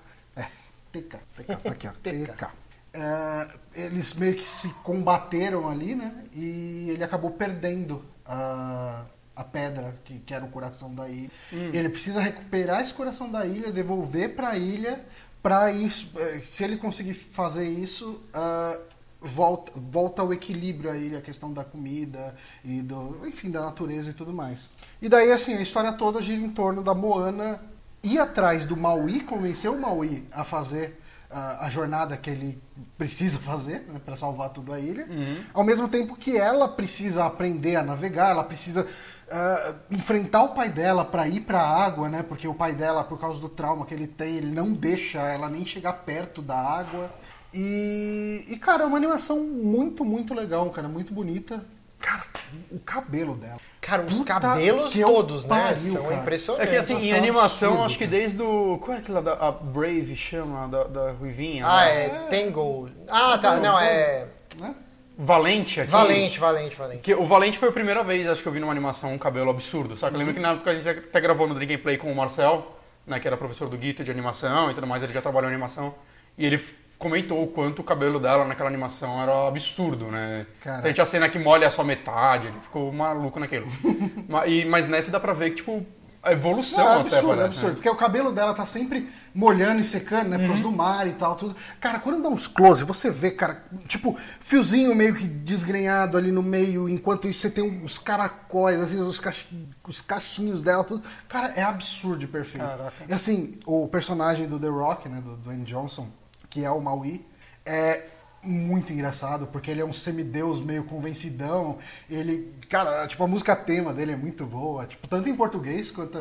[0.94, 2.48] É, TK, TK, tá aqui, ó, TK.
[2.96, 3.48] É,
[3.86, 6.26] eles meio que se combateram ali, né?
[6.34, 9.04] E ele acabou perdendo a,
[9.36, 11.32] a pedra que, que era o coração da ilha.
[11.52, 15.00] Ele precisa recuperar esse coração da ilha, devolver para a ilha,
[15.42, 16.08] para isso.
[16.18, 18.78] eh, Se ele conseguir fazer isso, ah,
[19.20, 24.12] volta, volta ao equilíbrio a ilha, a questão da comida e do, enfim, da natureza
[24.12, 24.70] e tudo mais.
[25.02, 27.60] E daí assim a história toda gira em torno da Moana
[28.04, 31.00] ir atrás do Maui, convencer o Maui a fazer
[31.32, 32.62] a, a jornada que ele
[32.98, 35.08] precisa fazer né, para salvar toda a ilha,
[35.54, 38.88] ao mesmo tempo que ela precisa aprender a navegar, ela precisa
[39.32, 42.22] ah, enfrentar o pai dela para ir para a água, né?
[42.22, 45.50] Porque o pai dela, por causa do trauma que ele tem, ele não deixa ela
[45.50, 47.12] nem chegar perto da água.
[47.52, 51.66] E, e, cara, é uma animação muito, muito legal, cara, muito bonita.
[52.00, 52.24] Cara,
[52.70, 53.60] o cabelo dela.
[53.86, 55.50] Cara, os Puta cabelos todos, né?
[55.50, 56.16] pariu, São cara.
[56.16, 56.68] impressionantes.
[56.68, 58.80] É que assim, em é animação, absurdo, acho que desde o.
[58.82, 60.70] Qual é aquela da a Brave chama?
[60.70, 61.66] Da, da Ruivinha?
[61.68, 62.90] Ah, da- é Tangle.
[63.10, 63.58] Ah, tá.
[63.58, 64.28] Não, é.
[64.58, 64.74] Né?
[65.18, 65.92] Valente aqui.
[65.92, 67.02] Valente, valente, valente.
[67.02, 69.50] Que o Valente foi a primeira vez, acho que eu vi numa animação um cabelo
[69.50, 69.98] absurdo.
[69.98, 71.98] Só que eu lembro que na época a gente até gravou no Drink and Play
[71.98, 72.66] com o Marcel,
[73.06, 75.54] né, que era professor do Guito de animação e tudo mais, ele já trabalhou em
[75.54, 75.94] animação.
[76.38, 76.58] E ele
[77.04, 80.48] comentou o quanto o cabelo dela naquela animação era absurdo, né?
[80.62, 80.84] Cara.
[80.84, 83.68] A gente a cena que molha só metade, ele ficou maluco naquilo.
[84.28, 85.86] mas, e- mas nessa dá pra ver que, tipo,
[86.24, 87.68] a evolução Não, é até absurdo, é parece, absurdo.
[87.68, 87.74] né?
[87.76, 90.38] Porque o cabelo dela tá sempre molhando e secando, né?
[90.38, 90.62] Uhum.
[90.62, 91.54] do mar e tal, tudo.
[91.82, 96.42] Cara, quando dá uns close, você vê, cara, tipo, fiozinho meio que desgrenhado ali no
[96.42, 99.46] meio, enquanto isso você tem uns caracóis, assim, os, cach...
[99.86, 101.04] os cachinhos dela, tudo.
[101.28, 102.66] Cara, é absurdo perfeito.
[102.66, 102.94] Caraca.
[103.10, 106.08] E assim, o personagem do The Rock, né, do Dwayne Johnson,
[106.54, 107.26] que é o Maui,
[107.66, 108.06] é
[108.44, 111.80] muito engraçado, porque ele é um semideus meio convencidão.
[112.08, 116.20] Ele, cara, tipo, a música tema dele é muito boa, tipo, tanto em português quanto,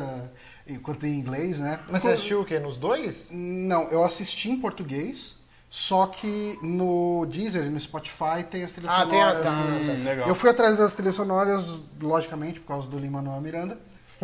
[0.81, 1.79] quanto em inglês, né?
[1.87, 2.57] Mas você assistiu o quê?
[2.57, 3.29] Nos dois?
[3.31, 5.37] Não, eu assisti em português,
[5.69, 9.43] só que no Deezer e no Spotify tem as trilhas Ah, tem a- sonoras.
[9.45, 10.27] tá, Hum, legal.
[10.27, 13.77] Eu fui atrás das trilhas sonoras, logicamente, por causa do Lin-Manuel Miranda.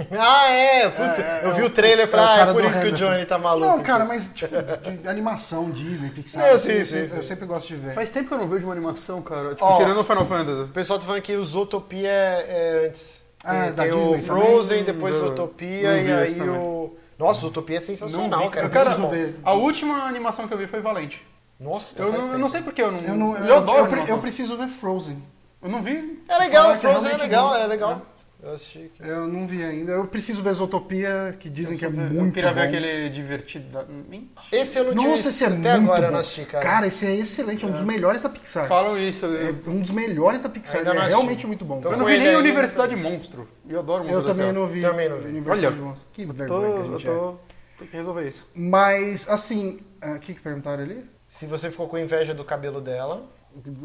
[0.18, 0.90] Ah, é.
[0.90, 2.54] Putz, É, é, eu vi é o trailer e é o falei, ah, cara é
[2.54, 3.06] por isso que o Hamilton.
[3.06, 3.68] Johnny tá maluco.
[3.68, 4.56] Não, cara, mas tipo,
[5.02, 7.18] de animação, Disney, Pixar, É, sim, eu, sim, sempre, sim.
[7.18, 7.94] eu sempre gosto de ver.
[7.94, 9.50] Faz tempo que eu não vejo uma animação, cara.
[9.50, 9.78] Tipo, Ó.
[9.78, 10.62] tirando o Final Fantasy.
[10.64, 12.46] O pessoal tá falando que o Zootopia é,
[12.84, 13.26] é antes.
[13.44, 14.94] Ah, tem da tem Disney o Frozen, também?
[14.94, 16.50] depois Não, Zootopia não e aí também.
[16.50, 16.98] o...
[17.18, 18.70] Nossa, Zootopia é sensacional, vi, cara.
[18.70, 18.90] cara.
[18.92, 19.10] Muito bom.
[19.10, 19.36] ver.
[19.44, 21.22] A última animação que eu vi foi Valente.
[21.60, 23.00] Nossa, Eu não, eu não sei porque eu não.
[23.02, 25.22] Eu, não, eu, eu adoro eu, eu preciso ver Frozen.
[25.62, 26.24] Eu não vi.
[26.30, 28.02] É legal, que é Frozen é legal, é legal.
[28.42, 28.90] Eu assisti.
[29.02, 29.92] Eu não vi ainda.
[29.92, 32.68] Eu preciso ver Zootopia, que dizem que é Eu muito queria ver bom.
[32.68, 33.86] aquele divertido.
[34.08, 34.30] Mentira.
[34.52, 36.12] Esse eu não tinha Nossa, esse é até muito agora eu bom.
[36.14, 36.64] não assisti, cara.
[36.64, 38.68] Cara, esse é excelente, é um dos melhores da Pixar.
[38.68, 39.26] Falam isso.
[39.26, 40.78] É Eu, um dos melhores da Pixar.
[40.78, 41.82] Ainda é realmente muito bom.
[41.82, 42.40] Tô eu não vi nem ainda.
[42.40, 43.46] Universidade Monstro.
[43.68, 44.54] E eu adoro Eu Monstro também S.A.
[44.54, 44.82] não vi.
[44.82, 45.28] Também não vi.
[45.28, 46.08] Universidade Olha, de Monstros.
[46.14, 47.12] Que Tô, vergonha que a eu gente é.
[47.14, 47.36] tô.
[47.78, 48.50] Tem que resolver isso.
[48.56, 51.04] Mas, assim, ah, o que, que perguntaram ali?
[51.28, 53.24] Se você ficou com inveja do cabelo dela...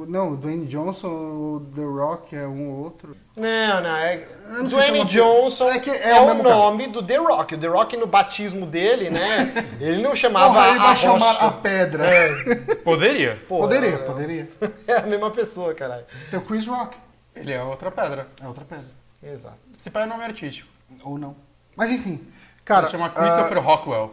[0.06, 3.16] Não, o Dwayne Johnson, o The Rock é um ou outro.
[3.36, 4.28] Não, não, é...
[4.48, 6.42] Não se é Dwayne uma- Johnson é que é é, o cara.
[6.42, 7.54] nome do The Rock.
[7.54, 9.52] O The Rock no batismo dele, né?
[9.80, 11.46] Ele não chamava Porra, ele a vai chamar rocha.
[11.46, 12.04] a pedra.
[12.06, 12.54] É,
[12.84, 13.42] Poderia?
[13.48, 14.48] pô, poderia, é- poderia.
[14.86, 16.04] É a mesma pessoa, caralho.
[16.30, 16.96] Tem o Chris Rock.
[17.34, 18.28] Ele é outra pedra.
[18.40, 18.84] É outra pedra.
[19.22, 19.58] Exato.
[19.80, 20.68] Esse pai é nome artístico.
[21.02, 21.34] Ou não.
[21.74, 22.20] Mas enfim,
[22.64, 22.82] cara.
[22.84, 24.10] Ele chama Christopher Rockwell.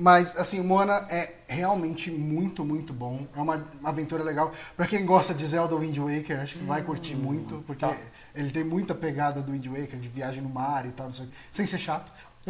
[0.00, 3.26] Mas, assim, o Moana é realmente muito, muito bom.
[3.34, 4.52] É uma aventura legal.
[4.76, 7.96] Pra quem gosta de Zelda Wind Waker, acho que vai curtir muito, porque tá.
[8.32, 11.10] ele tem muita pegada do Wind Waker, de viagem no mar e tal,
[11.50, 12.12] sem ser chato.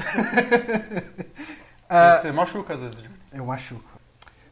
[1.91, 3.03] Ah, Você machuca às vezes.
[3.33, 3.99] Eu machuco.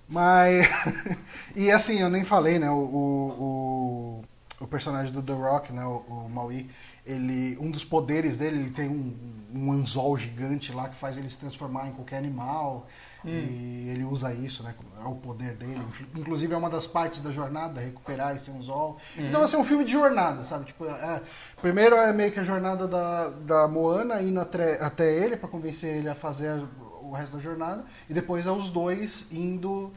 [0.09, 0.66] Mas.
[1.55, 2.70] e assim, eu nem falei, né?
[2.70, 4.24] O, o,
[4.61, 5.84] o, o personagem do The Rock, né?
[5.84, 6.70] O, o Maui,
[7.07, 7.57] ele.
[7.61, 9.16] Um dos poderes dele, ele tem um,
[9.54, 12.86] um anzol gigante lá que faz ele se transformar em qualquer animal.
[13.28, 14.72] E ele usa isso, né?
[15.02, 15.82] É o poder dele.
[16.14, 18.98] Inclusive é uma das partes da jornada, recuperar esse anzol.
[19.16, 20.66] Então, assim, é um filme de jornada, sabe?
[20.66, 21.20] Tipo, é-
[21.61, 25.96] primeiro é meio que a jornada da, da Moana indo até, até ele para convencer
[25.96, 26.62] ele a fazer
[27.02, 27.84] o resto da jornada.
[28.09, 29.90] E depois é os dois indo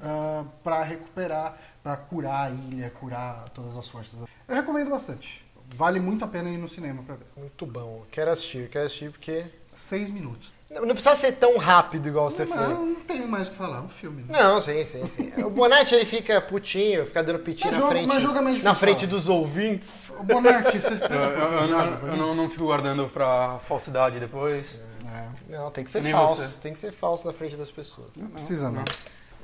[0.64, 4.22] para recuperar, para curar a ilha, curar todas as forças.
[4.47, 5.45] Eu recomendo bastante.
[5.76, 7.26] Vale muito a pena ir no cinema para ver.
[7.38, 8.03] Muito bom.
[8.11, 9.45] Quero assistir, quero assistir porque.
[9.76, 10.51] Seis minutos.
[10.70, 12.67] Não, não precisa ser tão rápido igual você não, foi.
[12.67, 14.24] não tenho mais o que falar, é um filme.
[14.24, 14.28] Né?
[14.43, 15.32] Não, sim, sim, sim.
[15.43, 18.07] O Bonatti ele fica putinho, fica dando piti Mas na jogo- frente.
[18.07, 20.09] mas jogo é mais na frente dos ouvintes.
[20.20, 20.89] O Bonatti, você...
[21.09, 24.82] Eu, eu- eu não, eu não- não fico guardando pra falsidade depois.
[25.07, 26.41] É, Não, tem que ser Nem falso.
[26.43, 26.59] você.
[26.59, 28.09] Tem que ser falso na frente das pessoas.
[28.17, 28.84] não precisa não.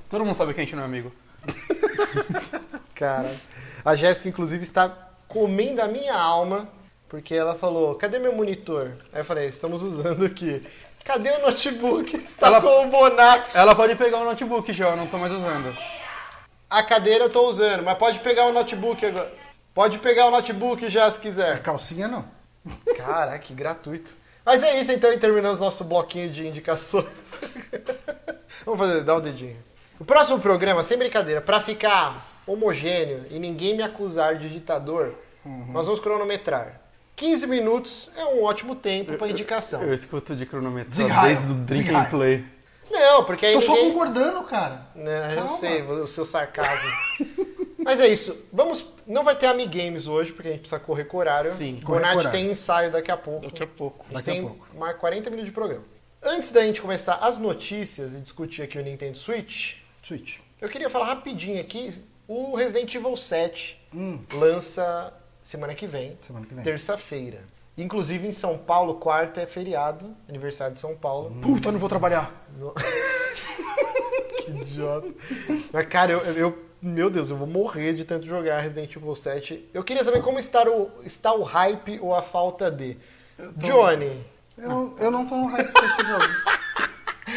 [0.09, 1.11] Todo mundo sabe que a gente não é amigo.
[2.93, 3.33] Cara,
[3.83, 4.89] a Jéssica, inclusive, está
[5.27, 6.67] comendo a minha alma,
[7.09, 8.93] porque ela falou, cadê meu monitor?
[9.13, 10.65] Aí eu falei, estamos usando aqui.
[11.03, 12.15] Cadê o notebook?
[12.17, 13.55] Está Ela- com o Bonatti.
[13.57, 15.75] Ela pode pegar o notebook já, eu não tô mais usando.
[16.69, 19.31] A cadeira eu tô usando, mas pode pegar o notebook agora.
[19.73, 21.61] Pode pegar o notebook já, se quiser.
[21.61, 22.25] Calcinha não.
[22.97, 24.11] Caraca, que gratuito.
[24.43, 27.05] Mas é isso então, e terminamos nosso bloquinho de indicações.
[28.65, 29.57] Vamos fazer, dá o dedinho.
[29.99, 35.15] O próximo programa, sem brincadeira, pra ficar homogêneo e ninguém me acusar de ditador,
[35.71, 36.81] nós vamos cronometrar.
[37.15, 39.81] 15 minutos é um ótimo tempo pra indicação.
[39.81, 42.45] Eu escuto de cronometrar Desenraia, desde o Drink and Play.
[42.91, 43.91] Não, porque aí Tô só ninguém...
[43.93, 44.87] concordando, cara.
[44.93, 46.89] Né, eu sei, o seu sarcasmo.
[47.79, 48.45] Mas é isso.
[48.51, 48.93] Vamos.
[49.05, 51.53] Não vai ter Amigames hoje, porque a gente precisa correr com o horário.
[51.53, 51.77] Sim.
[51.81, 52.31] O Correr com Bonatti horário.
[52.31, 53.45] tem ensaio daqui a pouco.
[53.45, 54.05] Daqui a pouco.
[54.09, 54.67] A gente Daqui a tem pouco.
[54.75, 55.83] mais 40 minutos de programa.
[56.21, 60.39] Antes da gente começar as notícias e discutir aqui o Nintendo Switch, Switch.
[60.59, 61.93] eu queria falar rapidinho aqui.
[62.27, 64.19] O Resident Evil 7 Hum.
[64.33, 66.63] lança semana que vem, Semana que vem.
[66.63, 67.43] terça-feira.
[67.77, 71.35] Inclusive em São Paulo, quarta é feriado, aniversário de São Paulo.
[71.41, 72.31] Puta, eu não vou trabalhar.
[72.57, 72.73] No-
[74.45, 75.07] que idiota.
[75.71, 79.67] Mas, cara, eu, eu- Meu Deus, eu vou morrer de tanto jogar Resident Evil 7.
[79.73, 82.95] Eu queria saber como está o, está o hype ou a falta de.
[83.57, 84.23] Johnny.
[84.57, 86.25] Eu, não- eu não tô no hype pra esse jogo.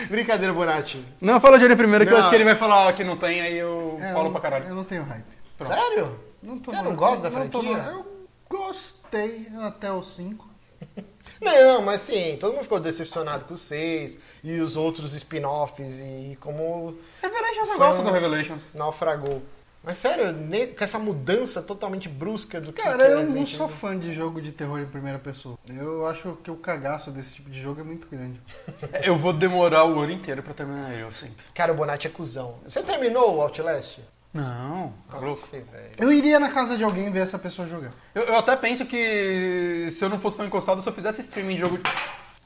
[0.11, 1.05] Brincadeira, Bonatti.
[1.21, 2.21] Não, fala de ele primeiro, que eu Não.
[2.23, 4.67] acho que ele vai falar que não tem, aí eu É, falo eu, pra caralho.
[4.67, 5.25] Eu não tenho hype.
[5.57, 5.73] Pronto.
[5.75, 6.21] Sério?
[6.43, 7.83] Não tô Você não gosta da Não tô franquia?
[7.91, 8.07] Eu
[8.49, 10.49] gostei até o 5.
[11.41, 16.37] Não, mas sim, todo mundo ficou decepcionado com o 6 e os outros spin-offs e
[16.41, 18.63] como Revelations, eu Foi gosto um- do Revelations.
[18.75, 19.43] naufragou.
[19.83, 23.21] Mas sério, ne- com essa mudança totalmente brusca do que, Cara, que é eu não
[23.21, 25.57] Resident sou fã de jogo de terror em primeira pessoa.
[25.69, 28.41] Eu acho que o cagaço desse tipo de jogo é muito grande.
[29.03, 31.43] Eu vou demorar o ano inteiro pra terminar ele, eu sinto.
[31.55, 32.57] Cara, o Bonatti é cuzão.
[32.65, 33.99] Você terminou o Outlast?
[34.35, 35.49] Não, tá louco.
[35.53, 35.91] Ai, velho.
[35.97, 37.93] Eu iria na casa de alguém ver essa pessoa jogar.
[38.15, 41.55] Eu, eu até penso que se eu não fosse tão encostado, se eu fizesse streaming
[41.55, 41.79] de jogo.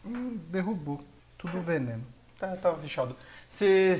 [0.05, 1.01] Hum, derrubou.
[1.37, 2.05] Tudo veneno.
[2.39, 3.17] Tá, tá fechado.
[3.51, 3.97] Se,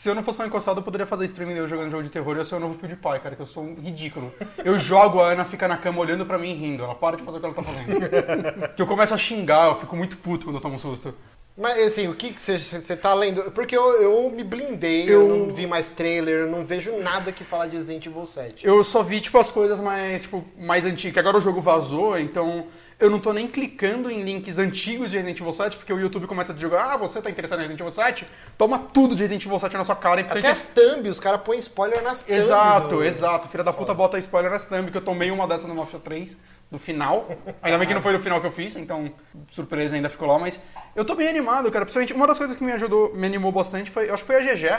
[0.00, 2.34] se eu não fosse tão encostado, eu poderia fazer streaming eu jogando jogo de terror
[2.34, 4.32] e eu ser o novo PewDiePie, cara, que eu sou um ridículo.
[4.64, 6.82] Eu jogo, a Ana fica na cama olhando pra mim e rindo.
[6.82, 8.68] Ela para de fazer o que ela tá fazendo.
[8.74, 11.14] que eu começo a xingar, eu fico muito puto quando eu tomo um susto.
[11.54, 13.50] Mas assim, o que você- você tá lendo?
[13.50, 15.20] Porque eu, eu me blindei, eu...
[15.28, 18.66] Eu- não vi mais trailer, eu não vejo nada que fala de Resident Evil 7.
[18.66, 21.18] Eu só vi, tipo, as coisas mais, tipo, mais antigas.
[21.18, 22.68] Agora o jogo vazou, então
[23.00, 26.26] eu não tô nem clicando em links antigos de Resident Evil 7, porque o YouTube
[26.26, 28.26] começa a jogar, ah, você tá interessado em Resident Evil 7?
[28.58, 30.20] Toma tudo de Resident Evil 7 na sua cara.
[30.20, 32.38] E Até principalmente- as thumb, os caras põem spoiler nas thumb.
[32.38, 33.48] Exato, exato.
[33.48, 36.36] Filha da puta bota spoiler na thumb, que eu tomei uma dessas no Mafia 3,
[36.70, 37.28] do final.
[37.62, 39.10] Ainda bem que não foi do final que eu fiz, então
[39.50, 40.62] surpresa ainda ficou lá, mas
[40.94, 41.84] eu tô bem animado, cara.
[41.84, 44.40] Principalmente, uma das coisas que me ajudou, me animou bastante foi, acho que foi a
[44.54, 44.78] GG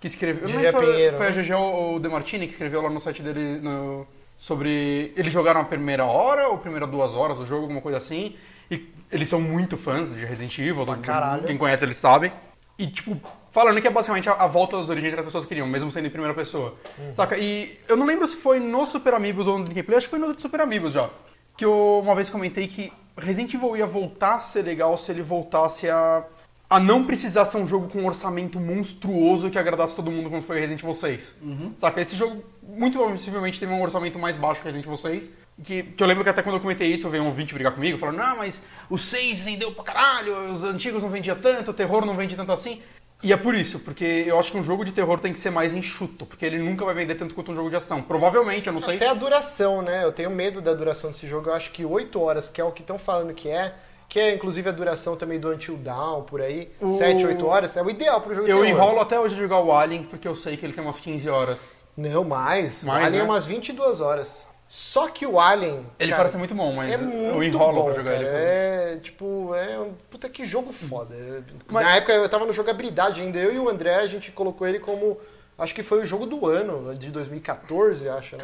[0.00, 0.48] que escreveu.
[0.48, 1.42] eu não foi, Pinheiro, foi a né?
[1.42, 4.06] GG ou o Demartini que escreveu lá no site dele no-
[4.44, 5.12] sobre.
[5.16, 8.34] Eles jogaram a primeira hora ou primeira duas horas do jogo, alguma coisa assim.
[8.70, 11.44] E eles são muito fãs de Resident Evil, todo- caralho.
[11.44, 12.32] quem conhece eles sabe.
[12.78, 15.66] E, tipo, falando que é basicamente a, a volta das origens que as pessoas queriam,
[15.66, 16.74] mesmo sendo em primeira pessoa.
[17.14, 17.36] Saca?
[17.36, 20.18] E eu não lembro se foi no Super Amigos ou no Gameplay, acho que foi
[20.18, 21.10] no Super Amigos já.
[21.56, 25.20] Que eu uma vez comentei que Resident Evil ia voltar a ser legal se ele
[25.20, 26.24] voltasse a,
[26.70, 30.40] a não precisar ser um jogo com um orçamento monstruoso que agradasse todo mundo como
[30.40, 31.36] foi Resident Evil 6.
[31.76, 32.00] Saca?
[32.00, 35.32] Esse jogo, muito possivelmente, teve um orçamento mais baixo que Resident Evil 6,
[35.64, 37.98] Que, que eu lembro que até quando eu comentei isso, veio um ouvinte brigar comigo,
[37.98, 42.06] falando, não, mas o 6 vendeu pra caralho, os antigos não vendia tanto, o terror
[42.06, 42.80] não vende tanto assim.
[43.22, 45.50] E é por isso, porque eu acho que um jogo de terror tem que ser
[45.50, 48.00] mais enxuto, porque ele nunca vai vender tanto quanto um jogo de ação.
[48.00, 48.96] Provavelmente, eu não sei.
[48.96, 50.04] Até a duração, né?
[50.04, 51.50] Eu tenho medo da duração desse jogo.
[51.50, 53.74] Eu acho que 8 horas, que é o que estão falando que é,
[54.10, 57.76] que é inclusive a duração também do Until Dawn, por aí, O- 7, 8 horas,
[57.76, 60.26] é o ideal pro jogo de Eu enrolo até hoje de jogar o Alien, porque
[60.28, 61.70] eu sei que ele tem umas 15 horas.
[61.96, 62.82] Não, mais.
[62.84, 63.28] Mais, o Alien né?
[63.28, 64.46] é umas 22 horas.
[64.68, 65.86] Só que o Alien.
[65.98, 68.22] Ele cara, parece muito bom, mas é eu muito enrolo bom, pra jogar cara.
[68.24, 68.28] ele.
[68.30, 71.44] É, tipo, é um puta que jogo foda.
[71.68, 74.66] Mas- Na época eu tava no jogabilidade ainda, eu e o André, a gente colocou
[74.66, 75.18] ele como,
[75.58, 78.42] acho que foi o jogo do ano, de 2014, acho, né?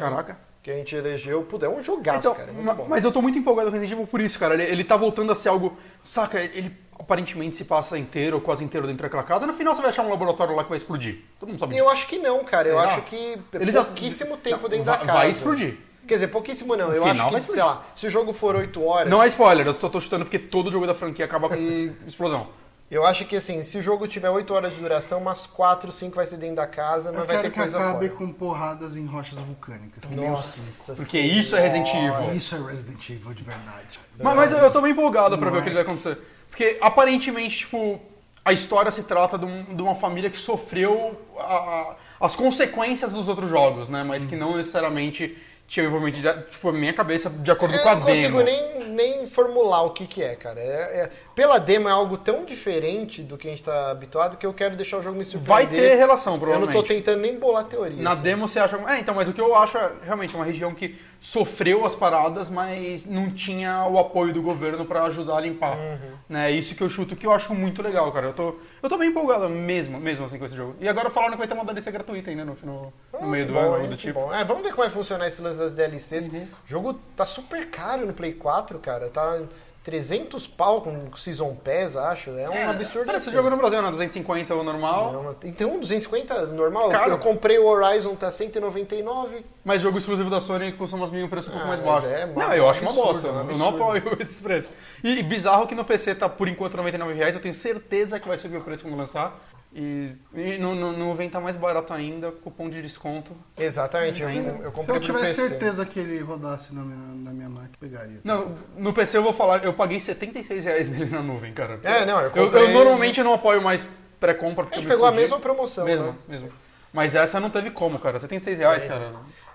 [0.67, 1.43] Que a gente elegeu.
[1.43, 2.85] Puta, é um jogaço, Então, cara, é muito bom.
[2.89, 4.53] mas eu tô muito empolgado com Resident Evil por isso, cara.
[4.53, 5.77] Ele, ele tá voltando a ser algo.
[6.03, 9.47] Saca, ele aparentemente se passa inteiro, ou quase inteiro dentro daquela casa.
[9.47, 11.19] No final você vai achar um laboratório lá que vai explodir.
[11.39, 11.85] Todo mundo sabe disso.
[11.85, 12.67] Eu acho que não, cara.
[12.67, 15.17] Eu acho que Eles pouquíssimo tempo Não, dentro vai- da casa.
[15.19, 15.77] vai explodir.
[16.05, 16.89] Quer dizer, pouquíssimo não.
[16.89, 17.63] No eu acho vai que, explodir.
[17.63, 19.09] sei lá, se o jogo for 8 horas.
[19.09, 21.55] Não é spoiler, eu só tô chutando porque todo jogo da franquia acaba com
[22.05, 22.49] explosão.
[22.89, 26.15] Eu acho que assim, se o jogo tiver 8 horas de duração, umas 4, 5
[26.15, 28.17] vai ser dentro da casa, mas Eu vai quero ter que coisa acabe fora.
[28.17, 30.09] com porradas em rochas vulcânicas.
[30.09, 31.89] Nossa Porque isso é Resident.
[31.93, 32.33] Evil.
[32.33, 33.99] Isso é Resident Evil de verdade.
[34.17, 36.17] Mas, mas eu, eu tô bem empolgado pra ver o que vai acontecer.
[36.49, 37.99] Porque aparentemente, tipo,
[38.45, 43.11] a história se trata de, um- de uma família que sofreu a- a- as consequências
[43.11, 44.01] dos outros jogos, né?
[44.03, 45.37] Mas que não necessariamente
[45.67, 48.43] tinha envolvimento tipo, a minha cabeça de acordo Eu com a não consigo demo.
[48.79, 50.61] nem, nem formular o que, que é, cara.
[50.61, 54.45] É- é- pela demo é algo tão diferente do que a gente tá habituado que
[54.45, 55.91] eu quero deixar o jogo me Vai surpreender.
[55.91, 56.75] ter relação, Eu não provavelmente.
[56.81, 58.01] tô tentando nem bolar teoria.
[58.01, 58.23] Na assim.
[58.23, 58.75] demo você acha.
[58.87, 62.49] É, então, mas o que eu acho é realmente uma região que sofreu as paradas,
[62.49, 65.77] mas não tinha o apoio do governo pra ajudar a limpar.
[65.77, 65.97] Uhum.
[66.27, 66.49] Né?
[66.49, 68.27] Isso que eu chuto, que eu acho muito legal, cara.
[68.27, 70.75] Eu tô, eu tô bem empolgado mesmo, mesmo assim com esse jogo.
[70.81, 73.45] E agora falaram que vai ter uma DLC gratuita ainda no, no, Ah, no meio
[73.45, 74.19] que do ano, algo do tipo.
[74.19, 74.33] bom.
[74.33, 76.33] É, vamos ver como vai funcionar esse lance das DLCs.
[76.33, 76.47] Uhum.
[76.65, 79.07] O jogo tá super caro no Play 4, cara.
[79.09, 79.39] Tá
[79.87, 82.31] 300 pau com Season Pass, acho.
[82.31, 83.31] É um absurdo Esse assim.
[83.31, 83.89] jogo no Brasil, né?
[83.89, 86.89] 250 o normal, Não, Então, 250 normal?
[86.89, 87.11] Caro.
[87.11, 89.45] Eu comprei o Horizon, tá 199.
[89.63, 92.05] mas jogo exclusivo da Sony costuma assumir um preço um pouco Ah, mais baixo.
[92.05, 93.31] é não, um eu acho uma absurdo, bosta.
[93.31, 94.69] um eu não apoio esses preços.
[95.01, 97.33] E, e bizarro que no PC tá por enquanto 99 reais.
[97.33, 99.39] Eu tenho certeza que vai subir o preço quando lançar.
[99.79, 103.31] E, e no, no, no vem tá mais barato ainda, cupom de desconto.
[103.55, 104.49] Exatamente, eu, Ainda.
[104.63, 105.49] eu Se eu pro tivesse PC.
[105.49, 108.19] certeza que ele rodasse na minha, na minha máquina, pegaria.
[108.23, 111.79] Não, no PC eu vou falar, eu paguei 76 reais nele na nuvem, cara.
[111.83, 112.63] É, não, eu Eu, comprei...
[112.63, 113.85] eu normalmente não apoio mais
[114.19, 115.21] pré-compra A porque gente eu me pegou a fudi.
[115.21, 116.15] mesma promoção, Mesmo, né?
[116.27, 116.49] mesmo.
[116.91, 118.19] Mas essa não teve como, cara.
[118.19, 119.11] 76 reais, cara.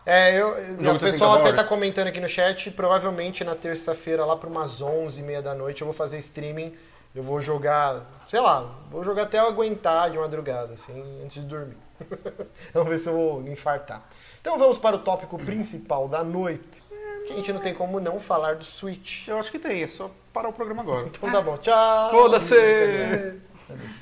[0.06, 1.56] É, eu, o tem pessoal 60 até dólares.
[1.56, 5.86] tá comentando aqui no chat, provavelmente na terça-feira, lá para umas 11h30 da noite, eu
[5.86, 6.72] vou fazer streaming.
[7.14, 11.48] Eu vou jogar, sei lá, vou jogar até eu aguentar de madrugada, assim, antes de
[11.48, 11.76] dormir.
[12.72, 14.02] vamos ver se eu vou infartar.
[14.40, 16.82] Então vamos para o tópico principal da noite,
[17.26, 19.28] que a gente não tem como não falar do Switch.
[19.28, 21.06] Eu acho que tem, é só parar o programa agora.
[21.06, 22.10] Então tá bom, tchau!
[22.10, 23.40] Foda-se!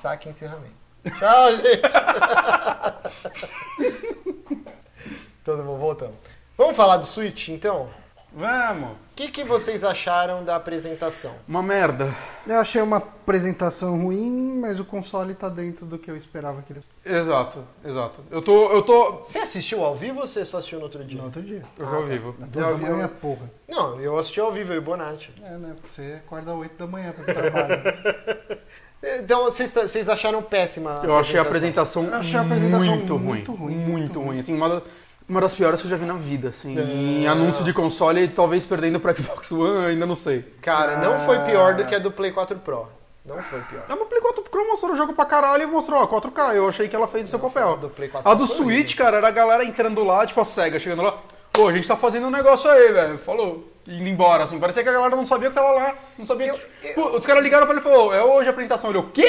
[0.01, 0.77] Saque encerramento.
[1.19, 1.83] Tchau, gente!
[5.45, 6.15] Todo bom, voltamos.
[6.57, 7.89] Vamos falar do Switch, então?
[8.33, 8.91] Vamos!
[8.93, 11.33] O que, que vocês acharam da apresentação?
[11.49, 12.15] Uma merda.
[12.47, 16.73] Eu achei uma apresentação ruim, mas o console tá dentro do que eu esperava que
[16.73, 18.21] ele Exato, exato.
[18.31, 18.71] Eu tô.
[18.73, 19.13] Eu tô.
[19.25, 21.19] Você assistiu ao vivo ou você só assistiu no outro dia?
[21.19, 21.63] no outro dia.
[21.79, 22.11] Eu Ah, vou ao tá.
[22.13, 22.35] vivo.
[22.39, 23.51] Na duas Eu da vi- manhã, eu- porra.
[23.69, 25.33] Não, eu assisti ao vivo, eu e o Bonatti.
[25.43, 25.75] É, né?
[25.91, 27.83] Você acorda às 8 da manhã pra trabalho.
[29.03, 33.25] Então, vocês, vocês acharam péssima Eu achei a apresentação, Eu achei a apresentação muito, ruim.
[33.27, 34.41] muito ruim, Muito muito ruim.
[34.41, 34.83] Assim, uma,
[35.31, 36.49] uma das piores que eu já vi na vida.
[36.49, 36.79] Assim.
[36.79, 37.29] Em É.
[37.29, 40.45] anúncio de console, talvez perdendo pro Xbox One, ainda não sei.
[40.61, 42.89] Cara, não foi pior do que a do Play 4 Pro.
[43.25, 43.85] Não foi pior.
[43.89, 46.55] A Play 4 Pro mostrou o jogo pra caralho e mostrou, ó, 4K.
[46.57, 47.73] Eu achei que ela fez o seu papel.
[47.73, 50.45] a do Play 4 A do Switch, cara, era a galera entrando lá, tipo a
[50.45, 51.19] SEGA chegando lá.
[51.53, 53.19] Pô, a gente tá fazendo um negócio aí, velho.
[53.19, 53.69] Falou.
[53.87, 54.59] Indo embora, assim.
[54.59, 55.95] Parecia que a galera não sabia que tava lá.
[56.19, 56.49] Não sabia.
[56.49, 58.91] Eu- Pô, os caras ligaram pra ele e falou, é hoje a apresentação.
[58.91, 59.27] Ele, o quê?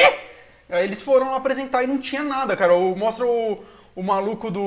[0.70, 2.74] Aí eles foram lá apresentar e não tinha nada, cara.
[2.76, 3.64] O, mostra o,
[3.96, 4.62] o maluco do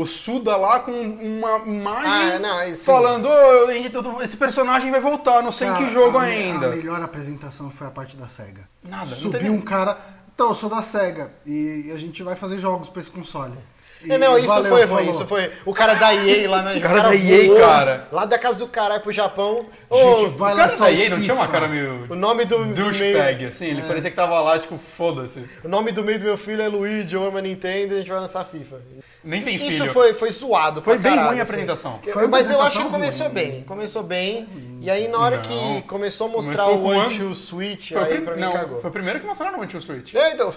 [0.00, 5.00] o Suda lá com uma imagem Ah, não, falando, "Ô, a gente- esse personagem vai
[5.00, 6.66] voltar, não sei em Cara, que jogo a, ainda.
[6.66, 8.68] A melhor apresentação foi a parte da SEGA.
[8.82, 9.98] Nada, Subiu um cara.
[10.34, 13.54] Então, eu sou da SEGA e a gente vai fazer jogos pra esse console.
[14.04, 15.50] E É, não, isso valeu, foi isso foi.
[15.64, 16.76] O cara da EA lá, né?
[16.76, 18.08] O cara da EA, voou cara.
[18.12, 19.66] Lá da casa do caralho pro Japão.
[19.90, 22.64] Gente, vai O cara da EA não tinha uma cara meio o nome do, do
[22.64, 22.74] meio.
[22.74, 25.44] douchebag, assim, ele parecia que tava lá, tipo, foda-se.
[25.64, 27.98] O nome do meio do meu filho é Luigi, eu amo a Nintendo e a
[28.00, 28.76] gente vai lançar FIFA.
[29.22, 29.92] Nem tem Isso filho.
[29.92, 31.52] foi, foi zoado Foi pra bem caralho, ruim a assim.
[31.52, 31.98] apresentação.
[32.06, 33.34] Eu- Foi mas eu acho que começou ruim.
[33.34, 33.62] bem.
[33.62, 34.48] Começou bem.
[34.82, 35.42] E aí na hora Não.
[35.80, 38.80] que começou a mostrar Começou o One Two Switch, Foi aí pra mim não, cagou.
[38.82, 40.14] foi o primeiro que mostraram o One Two Switch.
[40.14, 40.52] É, então.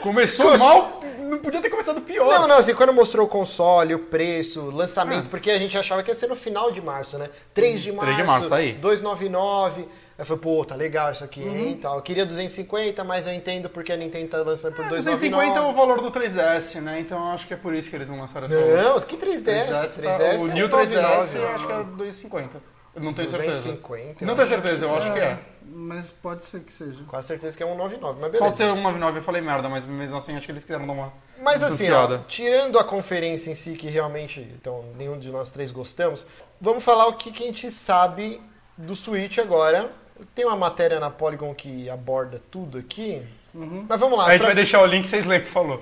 [0.00, 2.28] Começou mal, não podia ter começado pior.
[2.28, 4.74] Não, não, assim, quando mostrou o console, o preço, o Ah.
[4.74, 7.28] lançamento, porque a gente achava que ia ser no final de março, né?
[7.54, 8.72] 3 de março, 3 de março, tá aí.
[8.74, 9.82] 299.
[9.82, 9.88] Aí
[10.18, 11.56] eu falei, pô, tá legal isso aqui, Uhum.
[11.68, 11.96] hein, tal.
[11.96, 15.70] Eu queria 250, mas eu entendo porque a Nintendo tá lançando por 250 é 299.
[15.70, 17.00] o valor do 3DS, né?
[17.00, 19.94] Então eu acho que é por isso que eles não lançaram essa Não, que 3DS?
[19.94, 22.62] 3DS, tá- o é New 199, 3DS eu acho que é 250.
[22.94, 23.52] Eu não tenho certeza.
[23.52, 24.24] 250.
[24.26, 25.38] Não tenho certeza, eu acho que é.
[25.74, 27.02] Mas pode ser que seja.
[27.08, 28.44] Quase certeza que é 199, mas beleza.
[28.44, 30.92] Pode ser uma 9, eu falei merda, mas mesmo assim acho que eles quiseram dar
[30.92, 35.50] uma Mas assim, ó, tirando a conferência em si, que realmente então, nenhum de nós
[35.50, 36.26] três gostamos,
[36.60, 38.40] vamos falar o que, que a gente sabe
[38.76, 39.90] do Switch agora.
[40.34, 43.26] Tem uma matéria na Polygon que aborda tudo aqui.
[43.54, 44.26] Mas vamos lá.
[44.26, 45.80] A gente pra- vai deixar o link, vocês leem, por favor.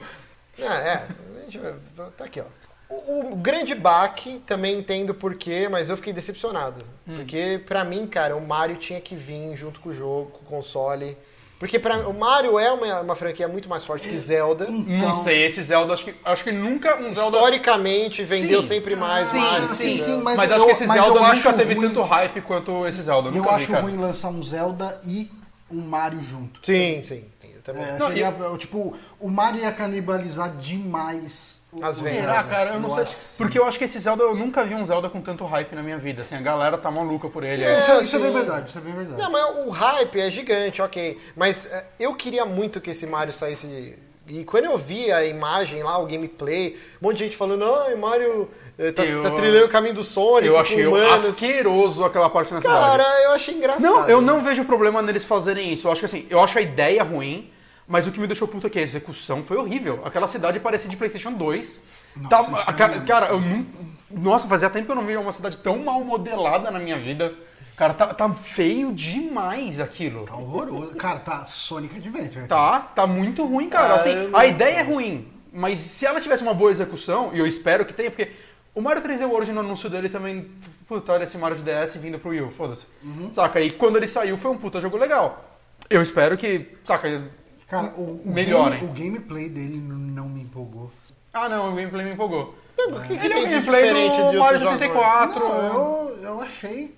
[0.59, 1.07] É, é.
[1.37, 1.75] A gente vai-
[2.17, 2.45] Tá aqui, ó.
[2.91, 6.85] O, grande baque, também entendo porquê, mas eu fiquei decepcionado.
[7.07, 7.17] Hum.
[7.17, 10.59] Porque, pra mim, cara, o Mario tinha que vir junto com o jogo, com o
[10.59, 11.17] console.
[11.59, 14.67] Porque pra, o Mario é uma, uma franquia muito mais forte que Zelda.
[14.69, 17.37] Não sei, esse Zelda, acho que, acho que nunca um Zelda...
[17.37, 18.69] Historicamente, vendeu Sim.
[18.69, 19.69] sempre mais Sim, Mario.
[19.69, 20.23] sim, sim, Zelda.
[20.25, 22.87] mas Mas, eu- acho que esse mas eu Zelda nunca teve ruim- tanto hype quanto
[22.89, 23.29] esse Zelda.
[23.29, 23.83] Eu nunca vi, acho cara.
[23.83, 25.31] ruim lançar um Zelda e
[25.71, 26.61] um Mario junto.
[26.65, 27.25] Sim, sim.
[27.55, 27.85] Eu também.
[27.85, 32.21] É, Não, seria, tipo, o Mario ia canibalizar demais As vendas.
[32.21, 32.71] Será, cara?
[32.75, 33.03] Eu não sei.
[33.05, 33.39] acho que sim.
[33.39, 35.83] Porque eu acho que esse Zelda, eu nunca vi um Zelda com tanto hype na
[35.83, 36.23] minha vida.
[36.23, 37.65] Assim, a galera tá maluca por ele.
[37.65, 39.23] É, Isso, é- isso é bem verdade, isso é bem verdade.
[39.23, 41.19] Não, mas o hype é gigante, ok.
[41.37, 43.97] Mas é, eu queria muito que esse Mario saísse.
[44.27, 47.97] E quando eu vi a imagem lá, o gameplay, um monte de gente falando, não,
[47.97, 48.49] Mario
[48.79, 50.47] eh, tá, Eu- tá trilhando o caminho do Sonic.
[50.47, 51.25] Eu achei humanos.
[51.29, 52.79] asqueroso aquela parte na cidade.
[52.81, 53.83] Cara, eu achei engraçado.
[53.83, 55.87] Não, eu não vejo problema neles fazerem isso.
[55.87, 57.51] Eu acho que assim, eu acho a ideia ruim,
[57.91, 60.01] mas o que me deixou puto é que a execução foi horrível.
[60.05, 61.83] Aquela cidade parecia de PlayStation 2.
[62.17, 63.07] Nossa, é ca- mesmo.
[63.07, 63.67] cara, eu não.
[64.11, 67.35] Nossa, fazia tempo que eu não via uma cidade tão mal modelada na minha vida.
[67.77, 70.25] Cara, tá, tá feio demais aquilo.
[70.25, 70.97] Tá horroroso.
[70.97, 72.47] Cara, tá Sonic Adventure.
[72.47, 73.95] Tá, tá muito ruim, cara.
[73.95, 77.39] Ah, Assim, não- a ideia é ruim, mas se ela tivesse uma boa execução, e
[77.39, 78.31] eu espero que tenha, porque
[78.75, 80.51] o Mario 3D World no anúncio dele também,
[80.87, 82.87] puta, olha esse Mario de DS vindo pro Wii foda-se.
[83.03, 83.33] Uhum.
[83.33, 83.61] Saca?
[83.61, 85.45] E quando ele saiu foi um puta jogo legal.
[85.89, 87.31] Eu espero que, saca,
[87.71, 88.81] Cara, o, o, Melhorem.
[88.81, 90.91] game- o gameplay dele não me empolgou.
[91.33, 92.55] ah não, o gameplay me empolgou.
[92.79, 94.79] O que, que Ele é tem o de gameplay diferente do de Mario outros jogos?
[94.79, 95.49] 64.
[95.49, 96.95] Não, eu, eu achei,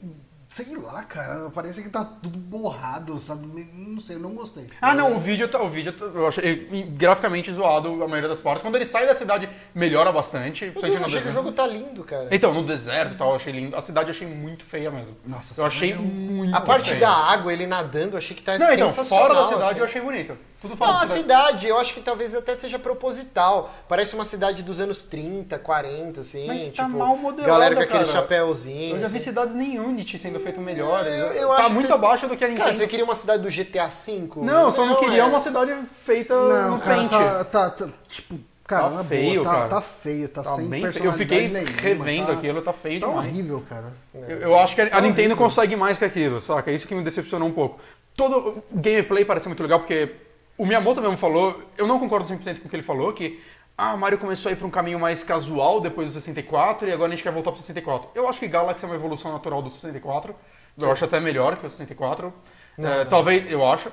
[0.53, 3.47] sei lá, cara, parece que tá tudo borrado, sabe?
[3.74, 4.66] Não sei, eu não gostei.
[4.83, 8.41] Ah, não, o vídeo, tá- o vídeo tá- eu achei graficamente zoado a maioria das
[8.41, 8.62] partes.
[8.62, 10.66] Quando ele sai da cidade, melhora bastante.
[10.66, 12.29] Meu Deus, no achei que o jogo tá lindo, cara.
[12.31, 13.74] Então, no deserto e tal, eu achei lindo.
[13.74, 15.16] A cidade eu achei muito feia mesmo.
[15.27, 17.01] Nossa, eu a achei é um- muito A parte feia.
[17.01, 19.29] da água, ele nadando, eu achei que tá Não, então, sensacional.
[19.29, 19.79] fora da cidade assim.
[19.79, 20.37] eu achei bonito.
[20.61, 21.23] Tudo fora Não, da a cidade.
[21.23, 23.69] cidade, eu acho que talvez até seja proposital.
[23.89, 26.47] Parece uma cidade dos anos 30, 40, assim.
[26.47, 28.12] Mas tipo, tá mal modelada, Galera com aquele cara.
[28.12, 28.95] chapéuzinho.
[28.95, 29.24] Eu já vi assim.
[29.24, 31.12] cidades nem Unity sendo feito melhores.
[31.12, 32.64] Eu- eu tá muito vocês- abaixo do que a Nintendo.
[32.66, 34.31] Cara, você queria uma cidade do GTA V?
[34.36, 35.24] Não, eu só não, queria é.
[35.24, 35.74] uma cidade
[36.05, 39.69] feita Não, no cara, tá, tá, tá, tipo, cara, Tá feio, boa, tá, cara.
[39.69, 41.05] tá feio, tá, Tá sem bem feio.
[41.06, 43.28] Eu fiquei nenhuma, revendo tá, aquilo, tá feio Tá demais.
[43.28, 43.93] horrível, cara.
[44.14, 46.70] Eu, eu acho que a Nintendo consegue mais que aquilo, saca?
[46.70, 47.78] Isso que me decepcionou um pouco.
[48.16, 50.14] Todo gameplay parece muito legal, porque
[50.59, 53.40] o Miyamoto mesmo falou, eu não concordo 100% com o que ele falou, que
[53.77, 56.93] ah, o Mario começou a ir pra um caminho mais casual depois do 64 e
[56.93, 58.11] agora a gente quer voltar pro 64.
[58.15, 60.35] Eu acho que Galaxy é uma evolução natural do 64.
[60.78, 62.32] Eu acho até melhor que o 64.
[62.78, 63.90] É, Talvez, eu acho.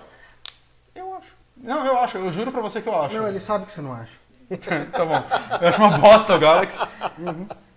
[0.96, 1.28] Eu acho.
[1.58, 3.16] Não, eu acho, eu juro pra você que eu acho.
[3.16, 4.12] Não, ele sabe que você não acha.
[4.92, 5.24] tá bom.
[5.62, 6.78] Eu acho uma bosta o Galaxy.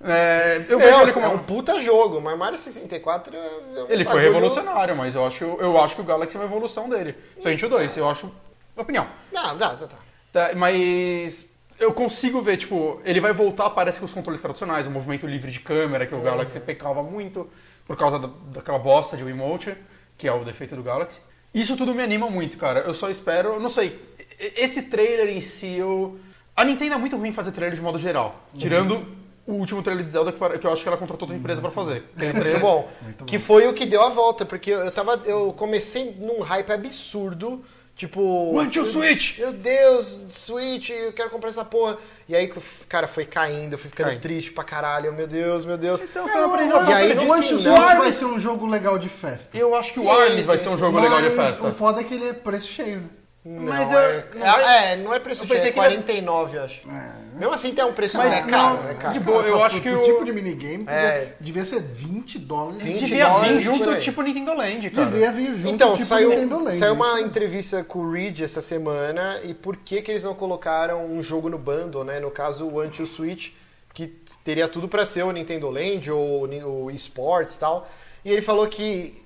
[0.04, 3.82] É, eu vejo Não, ele assim, como é um puta jogo, mas Mario 64 é
[3.82, 6.88] um Ele foi revolucionário, mas eu acho, eu acho que o Galaxy é uma evolução
[6.88, 7.14] dele.
[7.40, 8.32] Somente o 2, eu acho.
[8.76, 9.06] Opinião.
[9.30, 9.96] Não, dá, dá, dá.
[10.32, 11.51] Tá, mas
[11.82, 15.50] eu consigo ver, tipo, ele vai voltar, parece que os controles tradicionais, o movimento livre
[15.50, 17.48] de câmera, que o Galaxy pecava muito,
[17.86, 19.74] por causa da, daquela bosta de Wiimote,
[20.16, 21.20] que é o defeito do Galaxy.
[21.52, 22.80] Isso tudo me anima muito, cara.
[22.80, 24.00] Eu só espero, não sei,
[24.38, 26.18] esse trailer em si, eu...
[26.56, 29.04] A Nintendo é muito ruim em fazer trailer de modo geral, tirando
[29.46, 31.70] o último trailer de Zelda que, que eu acho que ela contratou outra empresa pra
[31.70, 32.04] fazer.
[32.14, 32.88] Aquele Muito trailer- bom.
[33.02, 35.20] Muito que foi o que deu a volta, porque eu tava.
[35.24, 37.64] Eu comecei num hype absurdo.
[37.94, 38.20] Tipo.
[38.56, 39.38] One to Switch!
[39.38, 41.98] Meu Deus, Switch, eu quero comprar essa porra.
[42.28, 42.50] E aí,
[42.88, 44.20] cara, foi caindo, eu fui ficando Caindo.
[44.22, 45.12] triste pra caralho.
[45.12, 46.00] Meu Deus, meu Deus.
[46.00, 48.98] Então foi apresentação E aí, no o Anti final- Switch vai ser um jogo legal
[48.98, 49.56] de festa.
[49.56, 51.66] Eu acho que Sim, o Arms vai sim, ser um jogo legal de festa.
[51.66, 53.08] o foda é que ele é preço cheio, né?
[53.44, 56.62] Não, Mas é, eu- é, é, não é preço cheio, é que ele- 49, eu
[56.62, 56.88] acho.
[56.88, 57.12] É.
[57.36, 59.12] Mesmo assim tem um preço Mas é caro, não, é caro.
[59.14, 61.32] de boa, eu Pra- acho pro- que o- tipo de minigame É.
[61.40, 62.84] devia ser 20 dólares.
[62.84, 65.10] 20 Devia dólares vir junto, tipo Nintendo Land, cara.
[65.10, 66.76] Devia vir junto, Então, tipo saiu, Nintendo Land.
[66.76, 67.26] saiu uma isso.
[67.26, 71.48] entrevista com o Reed essa semana e por que, que eles não colocaram um jogo
[71.50, 72.20] no bundle, né?
[72.20, 73.50] No caso, o Anti Switch,
[73.92, 74.06] que
[74.44, 77.88] teria tudo pra ser o Nintendo Land ou o eSports e tal.
[78.24, 79.20] E ele falou que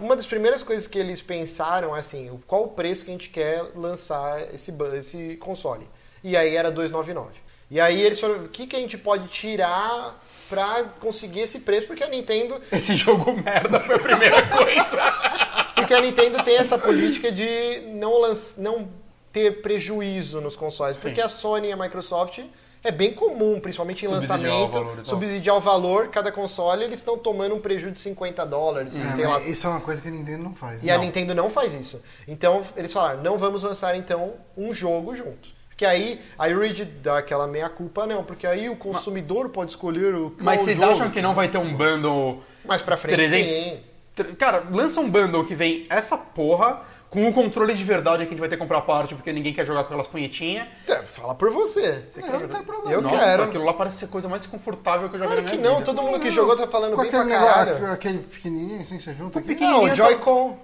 [0.00, 3.28] uma das primeiras coisas que eles pensaram é assim, qual o preço que a gente
[3.30, 5.88] quer lançar esse, esse console.
[6.22, 7.32] E aí era 299.
[7.70, 11.86] E aí eles falaram, o que, que a gente pode tirar pra conseguir esse preço?
[11.86, 15.00] Porque a Nintendo Esse jogo merda foi a primeira coisa.
[15.76, 18.88] Porque a Nintendo tem essa política de não, lanç- não
[19.32, 20.96] ter prejuízo nos consoles.
[20.96, 22.40] Porque a Sony e a Microsoft
[22.82, 25.04] é bem comum, principalmente em Subsidiar o lançamento, valor tal.
[25.04, 29.26] subsidiar o valor, cada console, eles estão tomando um prejuízo de 50 dólares, É, sei
[29.26, 29.34] lá.
[29.34, 30.82] mas Isso é uma coisa que a Nintendo não faz.
[30.82, 30.92] E né?
[30.94, 32.02] a Nintendo não faz isso.
[32.26, 35.48] Então eles falaram, não vamos lançar então um jogo junto.
[35.68, 40.14] Porque aí a Reed dá aquela meia culpa, não, porque aí o consumidor pode escolher
[40.14, 40.92] o Mas vocês jogo.
[40.92, 43.50] acham que não vai ter um bundle Mais pra frente, 300?
[43.52, 43.80] sim.
[44.14, 48.28] Tr- Cara, lança um bundle que vem essa porra com o controle de verdade que
[48.28, 50.66] a gente vai ter que comprar a parte porque ninguém quer jogar com aquelas punhetinhas.
[50.88, 52.04] É, Fala por você.
[52.08, 52.62] Você não tenho jogar?
[52.62, 52.92] problema.
[52.92, 53.42] Eu Nossa, quero.
[53.42, 55.56] aquilo lá parece ser a coisa mais confortável que eu já vi Claro na que
[55.58, 55.92] minha não, vida.
[55.92, 57.92] todo mundo que jogou tá falando Com bem pra aquele, caralho.
[57.92, 59.54] aquele pequenininho assim, você junta aqui.
[59.56, 60.58] Não, o Joy-Con.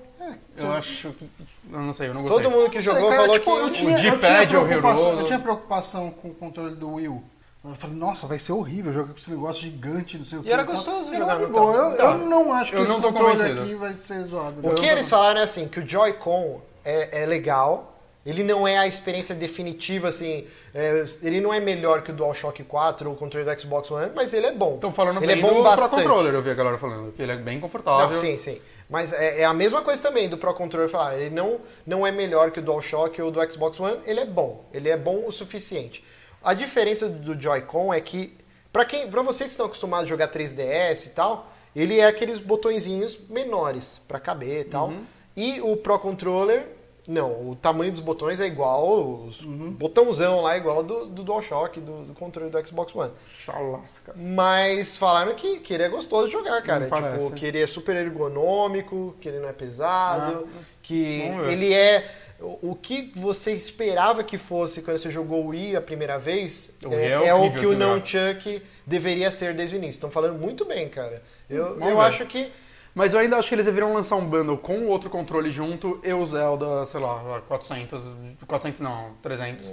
[0.56, 1.28] Eu acho que...
[1.72, 2.42] Eu não sei, eu não gostei.
[2.42, 4.46] Todo mundo que Não sei, jogou cara, falou tipo, que eu tinha, o D-pad é
[4.46, 5.20] preocupação- horroroso.
[5.22, 7.22] Eu tinha preocupação com o controle do Wii U.
[7.68, 10.50] Eu falei, nossa, vai ser horrível jogar com esse negócio gigante, não sei o que.
[10.52, 10.74] era tal.
[10.74, 11.48] gostoso Era jogar de no.
[11.48, 11.90] Eu, campo.
[11.90, 12.14] eu Tá.
[12.18, 13.62] não acho que Eu esse não tô controle convencido.
[13.62, 14.68] aqui vai ser zoado.
[14.68, 18.76] O que eles falaram é assim, que o Joy-Con é, é legal, ele não é
[18.78, 23.18] a experiência definitiva, assim, é, ele não é melhor que o DualShock 4 ou o
[23.18, 24.74] controle do Xbox One, mas ele é bom.
[24.74, 25.88] Estão falando ele bem é bom do bastante.
[25.88, 27.12] Pro Controller, eu vi a galera falando.
[27.12, 28.06] Que ele é bem confortável.
[28.06, 28.60] Não, sim, sim.
[28.88, 31.16] Mas é, é a mesma coisa também do Pro Controller falar.
[31.18, 34.64] Ele não, não é melhor que o DualShock ou do Xbox One, ele é bom.
[34.72, 36.04] Ele é bom o suficiente.
[36.46, 38.32] A diferença do Joy-Con é que,
[38.72, 42.38] pra, quem, pra vocês que estão acostumados a jogar 3DS e tal, ele é aqueles
[42.38, 44.88] botõezinhos menores pra caber e tal.
[44.90, 45.04] Uhum.
[45.36, 46.66] E o Pro Controller,
[47.08, 47.50] não.
[47.50, 52.04] O tamanho dos botões é igual, os botãozão lá é igual do, do DualShock, do,
[52.04, 53.10] do controle do Xbox One.
[53.44, 54.20] Chalascas.
[54.20, 56.80] Mas falaram que, que ele é gostoso de jogar, cara.
[56.84, 57.24] Não parece.
[57.24, 60.48] Tipo, que ele é super ergonômico, que ele não é pesado,
[60.82, 61.52] que Ah, ver.
[61.52, 62.22] ele é.
[62.40, 66.76] O o que você esperava que fosse quando você jogou o Wii a primeira vez
[66.84, 67.86] O é, é é o que o jogar.
[67.96, 69.96] Nunchuck deveria ser desde o início.
[69.98, 71.22] Estão falando muito bem, cara.
[71.48, 72.02] Eu, Vamos eu ver.
[72.02, 72.52] acho que.
[72.94, 76.00] Mas eu ainda acho que eles deveriam lançar um bundle com o outro controle junto
[76.02, 78.02] e o Zelda, sei lá, 400,
[78.46, 79.66] 400 não, 300.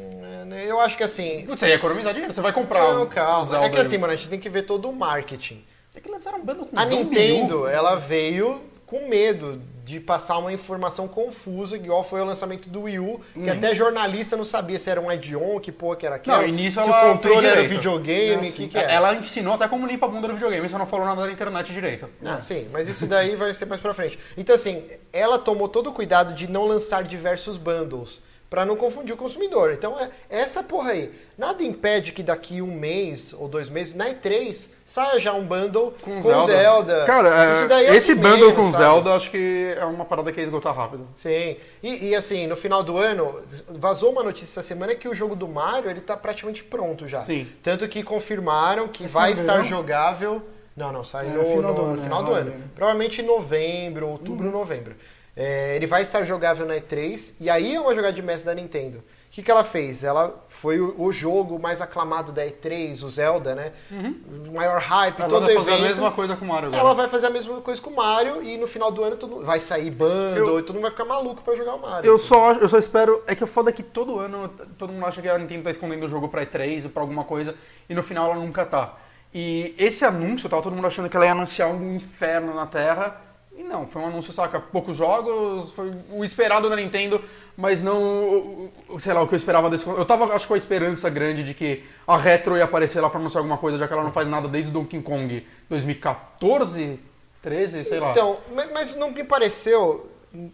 [0.52, 1.46] é, Eu acho que assim.
[1.46, 3.46] Você ia economizar dinheiro, você vai comprar Não, o calma.
[3.46, 3.66] Zelda.
[3.66, 5.64] É que assim, mano, a gente tem que ver todo o marketing.
[5.96, 10.54] É que lançaram um bundle com A Nintendo, ela veio com medo de passar uma
[10.54, 14.90] informação confusa, igual foi o lançamento do Wii U, que até jornalista não sabia se
[14.90, 17.46] era um add-on, que porra que era aquilo, Não, e nisso se ela o controle
[17.46, 18.90] era videogame, o que que era.
[18.90, 21.74] Ela ensinou até como limpa a bunda do videogame, só não falou nada da internet
[21.74, 22.10] direito.
[22.24, 24.18] Ah, sim, mas isso daí vai ser mais pra frente.
[24.38, 28.22] Então, assim, ela tomou todo o cuidado de não lançar diversos bundles,
[28.54, 29.74] pra não confundir o consumidor.
[29.74, 31.12] Então, é essa porra aí.
[31.36, 35.96] Nada impede que daqui um mês ou dois meses, na E3, saia já um bundle
[36.00, 37.04] com, Zelda.
[37.08, 38.78] Cara, Isso é, daí é esse bundle com sabe?
[38.78, 41.08] Zelda acho que é uma parada que ia esgotar rápido.
[41.16, 41.58] Sim.
[41.82, 45.36] E, e, assim, no final do ano, vazou uma notícia essa semana que o jogo
[45.36, 47.22] do Mario ele tá praticamente pronto já.
[47.22, 47.48] Sim.
[47.64, 50.44] Tanto que confirmaram que Esse vai ano estar jogável.
[50.78, 52.54] Não, não, sai É, no, final no- do no ano, final é, do ano.
[52.76, 54.96] Provavelmente em novembro, outubro, novembro.
[55.36, 58.54] É, ele vai estar jogável na E3 e aí é uma jogada de mestre da
[58.54, 59.00] Nintendo.
[59.00, 60.04] O que, que ela fez?
[60.04, 63.72] Ela foi o, o jogo mais aclamado da E3, o Zelda, né?
[63.90, 65.66] O maior hype, Ela todo vai evento.
[65.66, 66.82] fazer a mesma coisa com o Mario agora.
[66.84, 69.44] Ela vai fazer a mesma coisa com o Mario e no final do ano todo,
[69.44, 72.08] vai sair bundle e todo mundo vai ficar maluco pra jogar o Mario.
[72.08, 73.24] Eu só, eu só espero.
[73.26, 75.72] É que o foda é que todo ano todo mundo acha que a Nintendo tá
[75.72, 77.56] escondendo o jogo pra E3 ou pra alguma coisa
[77.90, 78.94] e no final ela nunca tá.
[79.34, 83.20] E esse anúncio, tava todo mundo achando que ela ia anunciar um inferno na Terra.
[83.56, 84.60] E não, foi um anúncio, saca?
[84.60, 87.22] Poucos jogos, foi o esperado da Nintendo,
[87.56, 89.86] mas não, sei lá, o que eu esperava desse.
[89.88, 93.20] Eu tava, acho, com a esperança grande de que a Retro ia aparecer lá pra
[93.20, 97.00] anunciar alguma coisa, já que ela não faz nada desde o Donkey Kong 2014,
[97.42, 98.12] 13, sei lá.
[98.12, 100.10] Então, ma- mas não me pareceu.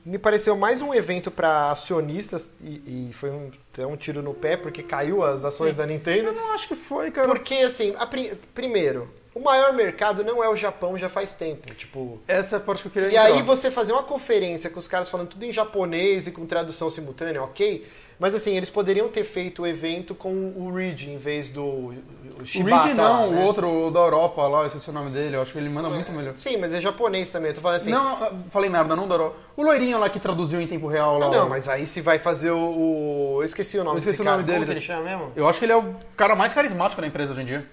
[0.05, 4.33] Me pareceu mais um evento para acionistas e, e foi um, até um tiro no
[4.33, 6.27] pé porque caiu as ações da Nintendo.
[6.27, 7.25] eu não acho que foi, cara.
[7.29, 11.73] Porque assim, a pri- primeiro, o maior mercado não é o Japão já faz tempo,
[11.75, 12.19] tipo.
[12.27, 13.25] Essa é a parte que eu queria E entrar.
[13.25, 16.89] aí você fazer uma conferência com os caras falando tudo em japonês e com tradução
[16.89, 17.85] simultânea, ok?
[18.19, 21.93] Mas assim, eles poderiam ter feito o evento com o Reed em vez do o
[22.41, 22.87] O Shibata.
[22.87, 23.37] Reed não, né?
[23.39, 25.69] o outro, o da Europa lá, eu esqueci o nome dele, eu acho que ele
[25.69, 26.33] manda muito melhor.
[26.35, 27.51] Sim, mas é japonês também.
[27.51, 27.91] Eu tô falando assim.
[27.91, 29.37] Não, falei merda, não da Europa.
[29.55, 31.27] O loirinho lá que traduziu em tempo real lá.
[31.27, 32.57] Ah, não, mas aí se vai fazer o.
[32.57, 34.35] o- Eu esqueci o nome Eu esqueci o cara.
[34.35, 35.31] nome dele, Como que ele chama mesmo?
[35.33, 37.65] Eu acho que ele é o cara mais carismático da empresa hoje em dia.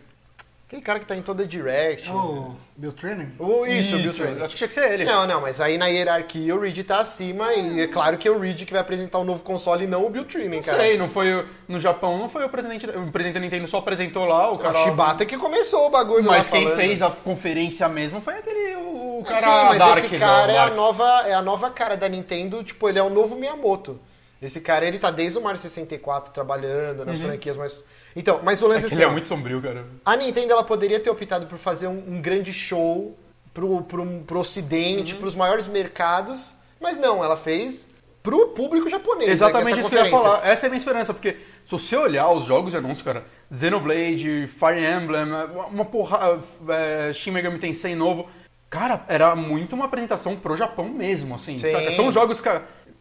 [0.67, 2.09] Aquele cara que tá em toda direct.
[2.09, 3.33] É o Bill Training?
[3.39, 4.41] O- isso, o Bill Training.
[4.43, 5.05] Acho que tinha que ser ele.
[5.05, 8.31] Não, não, mas aí na hierarquia o Reed tá acima e é claro que é
[8.33, 10.79] o Reed que vai apresentar o novo console e não o Bill Não cara.
[10.79, 13.79] sei, não foi o- no Japão, não foi o presidente, o presidente da Nintendo só
[13.79, 14.83] apresentou lá, o O cara.
[14.83, 16.77] Shibata que começou o bagulho Mas lá quem falando.
[16.81, 20.59] fez a conferência mesmo foi aquele o, o cara Sim, mas Dark esse cara é
[20.59, 24.01] a, nova, é a nova cara da Nintendo, tipo, ele é o novo Miyamoto.
[24.43, 27.73] Esse cara, ele tá desde o Mario 64 trabalhando nas franquias mais...
[28.17, 29.85] Então, mas o lance É é assim, ele é ó, muito sombrio, cara.
[30.05, 33.17] a Nintendo ela poderia ter optado por fazer um, um grande show
[33.53, 35.21] pro, pro, pro ocidente, Uhum.
[35.21, 37.87] pros maiores mercados, mas não, ela fez
[38.23, 39.31] pro público japonês.
[39.31, 40.45] Exatamente né, isso que eu ia falar.
[40.47, 41.33] Essa é a minha esperança, porque
[41.65, 45.27] se você olhar os jogos de anúncio, cara, Xenoblade, Fire Emblem,
[45.71, 48.29] uma porra, é, Shin Megami Tensei novo,
[48.69, 51.71] cara, era muito uma apresentação pro Japão mesmo, assim, Sim.
[51.71, 51.93] saca?
[51.93, 52.49] São jogos que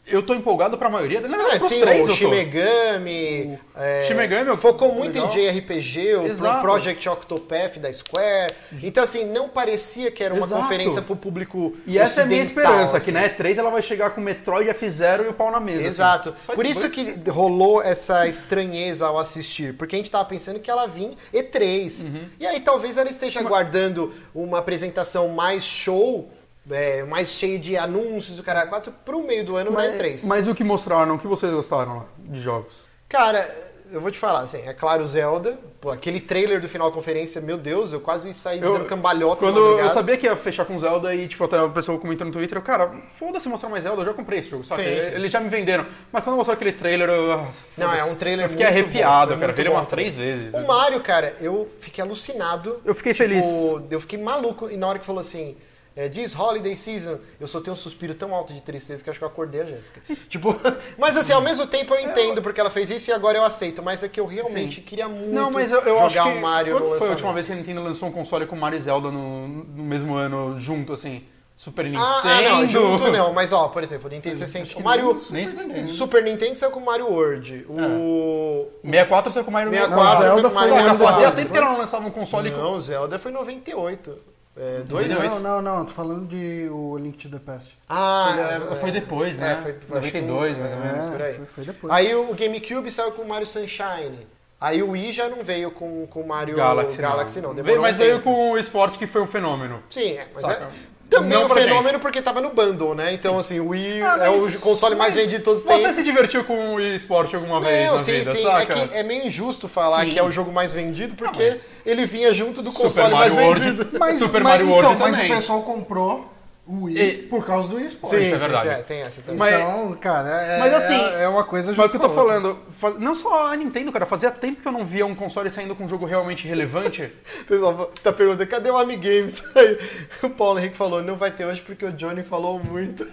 [0.08, 2.16] eu tô empolgado pra maioria, na Ah, verdade, pros sim, três o eu tô.
[2.16, 5.32] Shin Megami, é, Shin Megami, eu- focou muito legal.
[5.32, 6.62] em JRPG, o Exato.
[6.62, 8.54] Project Octopath da Square.
[8.84, 10.62] Então, assim, não parecia que era uma Exato.
[10.62, 13.06] conferência pro público E essa é a minha esperança, assim.
[13.06, 15.80] que na E3 ela vai chegar com Metroid F0 e o pau na mesa.
[15.80, 15.88] assim.
[15.88, 16.36] Exato.
[16.46, 19.74] Só Por isso que rolou essa estranheza ao assistir.
[19.76, 22.02] Porque a gente tava pensando que ela vinha E3.
[22.04, 22.26] Uhum.
[22.40, 26.30] E aí talvez ela esteja aguardando uma apresentação mais show,
[26.72, 30.26] é, mais cheia de anúncios do cara 4 pro meio do ano na Mas, E3.
[30.26, 32.86] mas o que mostraram, o que vocês gostaram lá de jogos?
[33.08, 35.58] Cara, eu vou te falar, assim, é claro, Zelda.
[35.80, 39.42] Pô, aquele trailer do final da conferência, meu Deus, eu quase saí Eu- dando cambalhota
[39.46, 42.34] Quando eu sabia que ia fechar com Zelda e, tipo, até a pessoa comentou no
[42.34, 44.82] Twitter, eu, cara, foda-se mostrar mais Zelda, eu já comprei esse jogo, sabe?
[44.82, 45.86] Eles já me venderam.
[46.12, 47.32] Mas quando mostrou aquele trailer, eu...
[47.34, 47.48] ah,
[47.78, 49.48] Não, é um trailer Eu fiquei arrepiado, bom, cara.
[49.50, 50.12] muito Vi ele bom umas também.
[50.12, 50.54] três vezes.
[50.56, 52.82] O Mario, cara, eu fiquei alucinado.
[52.84, 53.46] Eu fiquei Tipo, feliz.
[53.92, 54.68] Eu fiquei maluco.
[54.72, 55.56] E na hora que falou assim,
[55.96, 59.18] é, diz Holiday Season, eu só tenho um suspiro tão alto de tristeza que acho
[59.18, 60.02] que eu acordei a Jéssica.
[60.28, 60.60] tipo,
[60.98, 63.82] mas assim, ao mesmo tempo eu entendo porque ela fez isso e agora eu aceito.
[63.82, 64.82] Mas é que eu realmente Sim.
[64.82, 66.38] queria muito Não, mas eu, eu acho jogar que...
[66.38, 67.12] o Mario Quando no foi a lançamento.
[67.14, 70.16] última vez que a Nintendo lançou um console com Mario e Zelda no, no mesmo
[70.16, 71.24] ano, junto, assim?
[71.56, 72.04] Super Nintendo?
[72.04, 73.34] Ah, ah, não, junto não.
[73.34, 74.78] Mas ó, por exemplo, o Nintendo 60.
[74.78, 75.22] O Mario.
[75.30, 75.88] Nem Super Nintendo.
[75.88, 77.66] Super Nintendo saiu com o Mario World.
[77.70, 78.68] O.
[78.84, 81.04] 64 saiu com Mario 64 Não, Zelda com foi Mario World.
[81.04, 82.58] fazia tempo que ela não lançava um console com...
[82.58, 84.35] Não, Zelda foi em 98.
[84.58, 87.78] É, dois Não, não, não, tô falando de o Link to the Past.
[87.90, 89.52] Ah, Ele- Foi depois, né?
[89.60, 91.04] É, foi, foi 92, mais ou menos.
[91.04, 91.34] É, por aí.
[91.36, 91.94] foi- foi depois.
[91.94, 94.26] Aí o GameCube saiu com o Mario Sunshine.
[94.60, 97.50] Aí o Wii já não veio com com o Mario Galaxy, Galaxy não.
[97.54, 98.24] Veio- Demorou mas um veio tempo.
[98.24, 99.84] com o esporte que foi um fenômeno.
[99.90, 100.64] Sim, é, mas Saca?
[100.64, 100.68] é
[101.10, 103.14] também Não um pra fenômeno porque tava no bundle, né?
[103.14, 105.96] Então, assim, o Wii é o console mais vendido de todos os Você tempos.
[105.96, 108.40] se divertiu com o esporte alguma vez Não, na sim, vida, sim.
[108.40, 108.88] É, saca?
[108.88, 110.12] que é meio injusto falar Sim.
[110.12, 113.48] que é o jogo mais vendido, porque ele vinha junto do Super console mais Mario
[113.50, 113.70] World.
[113.70, 114.00] vendido.
[114.00, 115.32] Mas, Super mas, Mario então, World mas também.
[115.32, 116.35] o pessoal comprou
[116.68, 118.18] o Wii E- por causa do esporte.
[118.18, 118.78] Sim, Isso é sim, verdade.
[118.78, 119.38] sim, tem essa também.
[119.38, 122.08] Mas- Então, cara, é, Mas assim, é, é uma coisa Mas o que eu tô
[122.08, 122.34] junto outra.
[122.34, 125.50] falando, faz- não só a Nintendo, cara, fazia tempo que eu não via um console
[125.52, 127.04] saindo com um jogo realmente relevante.
[127.42, 129.44] O pessoal tá perguntando, cadê o Amigames?
[129.56, 129.78] Aí
[130.24, 133.08] o Paulo Henrique falou, não vai ter hoje porque o Johnny falou muito.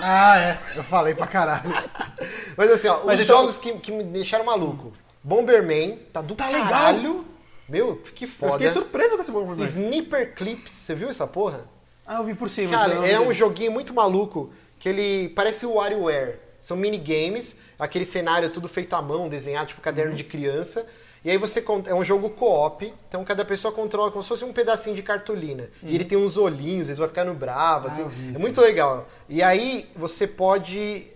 [0.00, 0.58] Ah, é.
[0.74, 1.70] Eu falei pra caralho.
[2.56, 4.92] Mas assim, ó, Mas os então- jogos que, que me deixaram maluco.
[5.22, 6.68] Bomberman, tá do Tá legal.
[6.68, 7.24] caralho.
[7.68, 8.52] Meu, que Eu foda.
[8.54, 9.64] fiquei surpreso com esse jogo.
[9.64, 11.66] Sniper Clips, você viu essa porra?
[12.06, 12.70] Ah, eu vi por cima.
[12.70, 16.36] Cara, senão é um joguinho muito maluco que ele parece o WarioWare.
[16.60, 20.16] São minigames, aquele cenário tudo feito à mão, desenhado tipo caderno Uhum.
[20.16, 20.86] de criança.
[21.24, 24.52] E aí você é um jogo co-op, então cada pessoa controla como se fosse um
[24.52, 25.70] pedacinho de cartolina.
[25.82, 28.02] E ele tem uns olhinhos, eles vão ficando bravos, assim.
[28.02, 28.08] Uhum.
[28.08, 29.08] Ah, eu vi é muito legal.
[29.28, 31.06] E aí você pode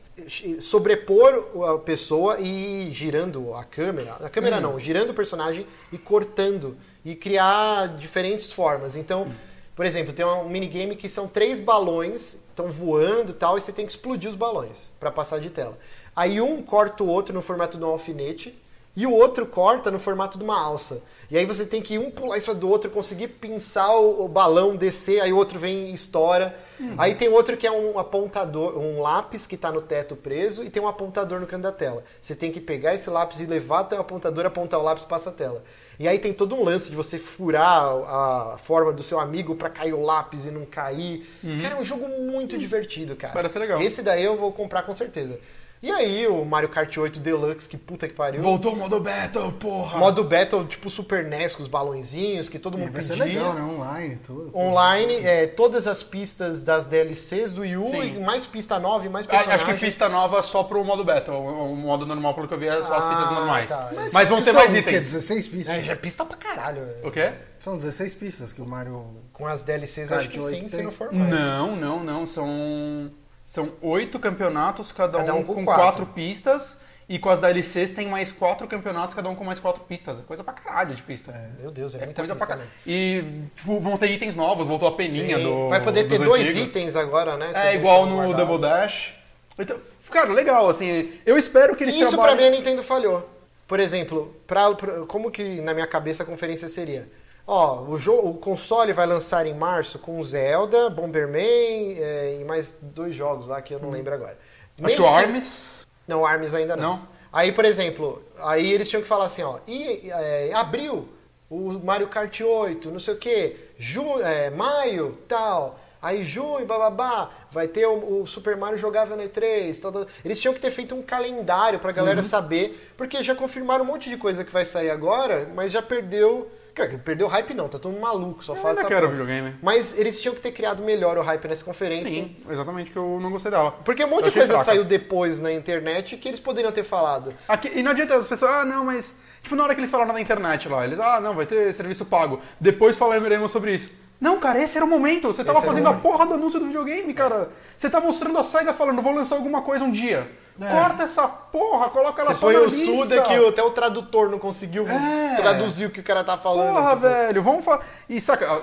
[0.60, 1.44] sobrepor
[1.74, 4.62] a pessoa e girando a câmera, a câmera Uhum.
[4.62, 8.96] não, girando o personagem e cortando e criar diferentes formas.
[8.96, 9.30] Então,
[9.78, 13.72] por exemplo, tem um minigame que são três balões, estão voando e tal, e você
[13.72, 15.78] tem que explodir os balões para passar de tela.
[16.16, 18.58] Aí um corta o outro no formato de um alfinete
[18.96, 21.00] e o outro corta no formato de uma alça.
[21.30, 24.28] E aí você tem que um pular em cima do outro, conseguir pinçar o, o
[24.28, 26.56] balão, descer, aí o outro vem e estoura.
[26.96, 30.70] Aí tem outro que é um apontador, um lápis que está no teto preso e
[30.70, 32.02] tem um apontador no canto da tela.
[32.20, 35.28] Você tem que pegar esse lápis e levar até o apontador, apontar o lápis passa
[35.30, 35.62] a tela.
[35.98, 39.68] E aí tem todo um lance de você furar a forma do seu amigo para
[39.68, 41.28] cair o lápis e não cair.
[41.60, 43.34] Cara, é um jogo muito divertido, cara.
[43.34, 43.82] Parece legal.
[43.82, 45.38] Esse daí eu vou comprar com certeza.
[45.80, 48.42] E aí, o Mario Kart 8 Deluxe, que puta que pariu.
[48.42, 49.96] Voltou o modo Battle, porra!
[49.98, 53.26] Modo Battle, tipo Super NES, com os balãozinhos, que todo mundo vai ser pedia.
[53.40, 53.62] legal, né?
[53.62, 54.50] Online tudo.
[54.58, 59.08] Online, é, todas as pistas das DLCs do Wii U, e mais pista nova e
[59.08, 59.62] mais Ah, personagens.
[59.68, 61.36] Acho que pista nova só pro modo Battle.
[61.38, 63.68] O modo normal, pelo que eu vi, era só as pistas Ah, normais.
[63.70, 63.90] tá.
[63.94, 64.80] Mas, Mas vão ter São mais o quê?
[64.80, 65.12] itens.
[65.12, 65.76] 16 pistas?
[65.76, 66.82] É, já é pista pra caralho.
[67.04, 67.32] O quê?
[67.60, 69.06] São 16 pistas que o Mario...
[69.32, 70.84] Com as DLCs, Kart acho que 8 sim, se tem.
[70.86, 71.30] não for mais.
[71.30, 72.26] Não, não, não.
[72.26, 73.08] São,
[73.48, 75.82] são oito campeonatos, cada, Cada um, um com quatro.
[75.82, 76.06] quatro.
[76.06, 76.76] pistas.
[77.08, 80.18] E com as DLCs tem mais quatro campeonatos, cada um com mais quatro pistas.
[80.18, 81.32] É coisa pra caralho de pista.
[81.58, 82.62] Meu Deus, é, É muita coisa pista, pra né?
[82.64, 82.80] caralho.
[82.86, 85.42] E tipo, vão ter itens novos, voltou a peninha Sim.
[85.42, 85.68] do.
[85.70, 86.68] Vai poder ter dois antigos.
[86.68, 87.50] itens agora, né?
[87.54, 88.46] É igual no guardado.
[88.46, 89.14] Double Dash.
[89.58, 89.78] Então,
[90.10, 91.14] cara, legal, assim.
[91.24, 92.50] Eu espero que eles Isso pra trabalhem...
[92.50, 93.26] mim a Nintendo falhou.
[93.66, 97.08] Por exemplo, pra, pra- como que na minha cabeça a conferência seria?
[97.50, 102.76] Ó, o, jogo, o console vai lançar em março com Zelda, Bomberman é, e mais
[102.82, 104.36] dois jogos lá que eu não lembro agora.
[104.82, 105.86] Acho que o Arms.
[106.06, 106.98] Não, Arms ainda não.
[106.98, 107.08] Não?
[107.32, 111.08] Aí, por exemplo, aí eles tinham que falar assim, ó, e é, abril,
[111.48, 117.30] o Mario Kart 8, não sei o quê, ju, é, maio, tal, aí junho, bababá,
[117.50, 120.06] vai ter o, o Super Mario jogável no E3, tal, tal.
[120.22, 124.10] eles tinham que ter feito um calendário pra galera saber, porque já confirmaram um monte
[124.10, 126.50] de coisa que vai sair agora, mas já perdeu,
[126.86, 129.18] perdeu hype não, tá todo mundo maluco, só Eu fala ainda dessa quero porra.
[129.24, 129.56] videogame.
[129.62, 132.10] Mas eles tinham que ter criado melhor o hype nessa conferência.
[132.10, 133.72] Sim, exatamente, que eu não gostei dela.
[133.84, 134.64] Porque um monte Eu de coisa fraca.
[134.64, 137.34] saiu depois na internet que eles poderiam ter falado.
[137.48, 139.16] Aqui- e não adianta as pessoas, ah, não, mas.
[139.42, 142.04] Tipo, na hora que eles falaram na internet lá, eles, ah, não, vai ter serviço
[142.04, 142.40] pago.
[142.60, 143.90] Depois falaremos sobre isso.
[144.20, 145.28] Não, cara, esse era o momento.
[145.28, 147.50] Você tava Esse fazendo a porra do anúncio do videogame, cara.
[147.76, 150.28] Você tá mostrando a SEGA falando, vou lançar alguma coisa um dia.
[150.60, 150.70] É.
[150.70, 152.84] Corta essa porra, coloca ela Você só põe na o lista.
[152.84, 155.36] Suda que o- até o tradutor não conseguiu É.
[155.36, 156.74] traduzir o que o cara tá falando.
[156.74, 157.00] Porra, tipo.
[157.02, 157.86] velho, vamos falar.
[158.08, 158.60] E saca, ah,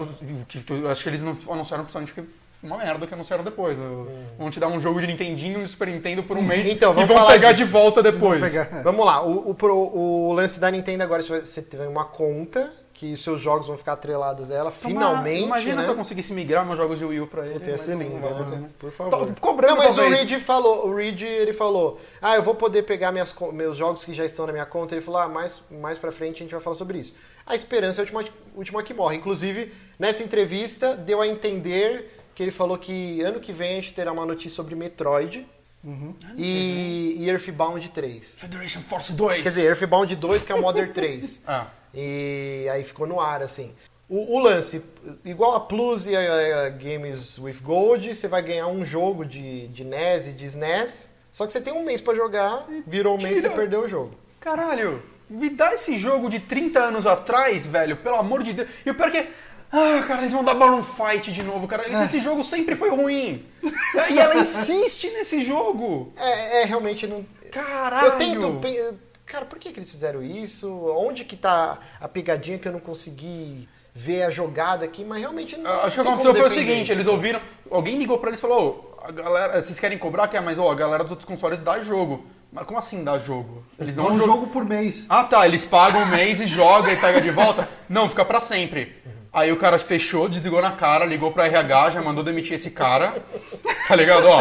[0.47, 3.77] que- que acho que eles não anunciaram principalmente porque foi uma merda que anunciaram depois.
[3.77, 3.85] né?
[4.37, 6.91] Vão te dar um jogo de Nintendinho e um Super Nintendo por um mês Então,
[6.91, 7.65] e vamos vão falar pegar disso.
[7.65, 8.41] de volta depois.
[8.41, 8.81] Pegar.
[8.83, 9.97] Vamos lá, o, o,
[10.29, 13.93] o lance da Nintendo agora, se você tem uma conta, que seus jogos vão ficar
[13.93, 15.83] atrelados a ela, finalmente, Imagina né?
[15.83, 17.55] se eu conseguisse migrar meus jogos de Wii U pra ele.
[17.55, 18.69] Puta, ia ser lindo, né?
[18.79, 19.27] Por favor.
[19.33, 20.29] Tô cobrando Não, mas o talvez.
[20.29, 24.13] Reed falou, o Reed, ele falou, ah, eu vou poder pegar minhas, meus jogos que
[24.13, 24.95] já estão na minha conta.
[24.95, 27.13] Ele falou, ah, mais, mais pra frente a gente vai falar sobre isso.
[27.45, 28.23] A esperança é a última,
[28.55, 29.17] última que morre.
[29.17, 33.93] Inclusive, nessa entrevista, deu a entender que ele falou que ano que vem a gente
[33.93, 35.45] terá uma notícia sobre Metroid
[36.37, 38.39] e, e Earthbound 3.
[38.39, 39.43] Federation Force 2.
[39.43, 41.43] Quer dizer, Earthbound 2, que é o Modern 3.
[41.47, 43.71] Ah, E aí ficou no ar, assim.
[44.09, 44.83] O, o lance,
[45.23, 49.67] igual a Plus e a, a Games with Gold, você vai ganhar um jogo de,
[49.69, 53.21] de NES e de SNES, só que você tem um mês pra jogar, virou um
[53.21, 54.13] mês e você perdeu o jogo.
[54.39, 58.69] caralho, me dá esse jogo de 30 anos atrás, velho, pelo amor de Deus.
[58.85, 59.29] E o pior é que.
[59.71, 61.89] Ah, cara, eles vão dar Balloon Fight de novo, cara.
[61.89, 63.45] Esse, esse jogo sempre foi ruim.
[64.09, 66.13] e ela insiste nesse jogo.
[66.15, 67.25] É, é realmente não.
[67.51, 68.07] Caralho.
[68.07, 68.59] Eu tento.
[69.25, 70.69] Cara, por que, que eles fizeram isso?
[70.95, 75.03] Onde que tá a pegadinha que eu não consegui ver a jogada aqui?
[75.03, 75.69] Mas realmente não.
[75.69, 77.39] Ah, Acho que não tem aconteceu como foi o seguinte, eles ouviram,
[77.71, 80.27] alguém ligou pra eles e falou, ô, a galera, vocês querem cobrar?
[80.27, 82.25] Quer, mas ó, a galera dos outros consoles dá jogo.
[82.51, 83.65] Mas como assim dá jogo?
[83.77, 84.31] Eles Dá dão um jogo.
[84.31, 85.05] jogo por mês.
[85.09, 87.67] Ah tá, eles pagam um mês e joga e pega de volta?
[87.89, 88.95] Não, fica pra sempre.
[89.35, 93.15] Aí o cara fechou, desligou na cara, ligou pra RH, já mandou demitir esse cara.
[93.87, 94.25] Tá ligado?
[94.27, 94.39] Ó,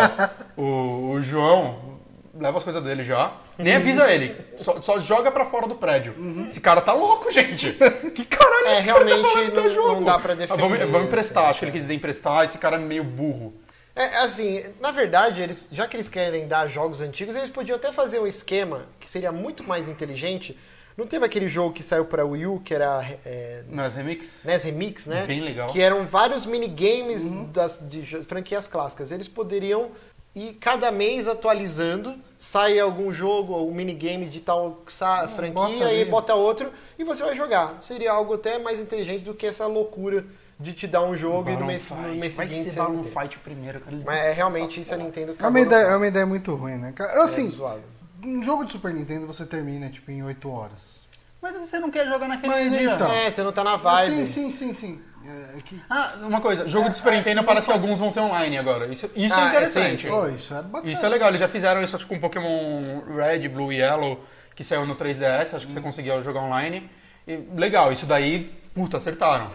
[0.57, 1.99] o, o João
[2.33, 3.33] leva as coisas dele já.
[3.59, 4.37] Nem avisa ele.
[4.59, 6.15] Só, só joga pra fora do prédio.
[6.47, 7.73] Esse cara tá louco, gente.
[8.15, 9.93] Que caralho É, esse cara tá realmente falando dá não- jogo?
[9.95, 12.45] não dá pra Ah, defender, vamos, vamos emprestar, acho que ele quis dizer emprestar.
[12.45, 13.53] Esse cara é meio burro.
[13.97, 17.93] É, assim, na verdade, eles, já que eles querem dar jogos antigos, eles podiam até
[17.93, 20.57] fazer um esquema que seria muito mais inteligente.
[20.97, 24.45] Não teve aquele jogo que saiu pra Wii U, que era é, Nas remix?
[24.45, 25.27] NES Remix, né?
[25.27, 25.69] Bem legal.
[25.69, 29.11] Que eram vários minigames das, de franquias clássicas.
[29.11, 29.91] Eles poderiam
[30.37, 35.87] ir cada mês atualizando, sai algum jogo ou um minigame de tal sa- bota franquia
[35.89, 36.01] ali.
[36.03, 37.79] e bota outro e você vai jogar.
[37.83, 40.25] Seria algo até mais inteligente do que essa loucura
[40.61, 42.19] de te dar um jogo e no mês, no Fight.
[42.19, 43.05] mês Vai seguinte ser tem.
[43.05, 43.97] Fight primeiro, cara.
[44.07, 46.55] Mas é, realmente isso a Nintendo É cagou uma, no ideia, é uma ideia muito
[46.55, 46.93] ruim, né?
[46.95, 47.23] cara?
[47.25, 47.83] Assim, zoado.
[48.25, 51.05] Um jogo de Super Nintendo você termina tipo em 8 horas.
[51.41, 52.95] Mas você não quer jogar naquele Mas dia.
[52.95, 53.13] então.
[53.13, 54.27] É, você não tá na vibe.
[54.27, 55.03] Sim, sim, sim, sim.
[55.27, 55.81] É, que...
[55.91, 58.87] Ah, uma coisa, jogo de Super Nintendo parece que alguns vão ter online agora.
[58.87, 60.03] Isso, isso Ah, é interessante.
[60.03, 60.11] sim, sim.
[60.11, 60.93] Oh, isso é bacana.
[60.93, 64.23] Isso é legal, eles já fizeram isso acho com Pokémon Red, Blue e Yellow,
[64.55, 66.91] que saiu no 3DS, acho que você conseguia jogar online.
[67.27, 69.51] E legal, isso daí, puta, acertaram.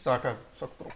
[0.00, 0.36] Saca?
[0.54, 0.94] Só que pronto.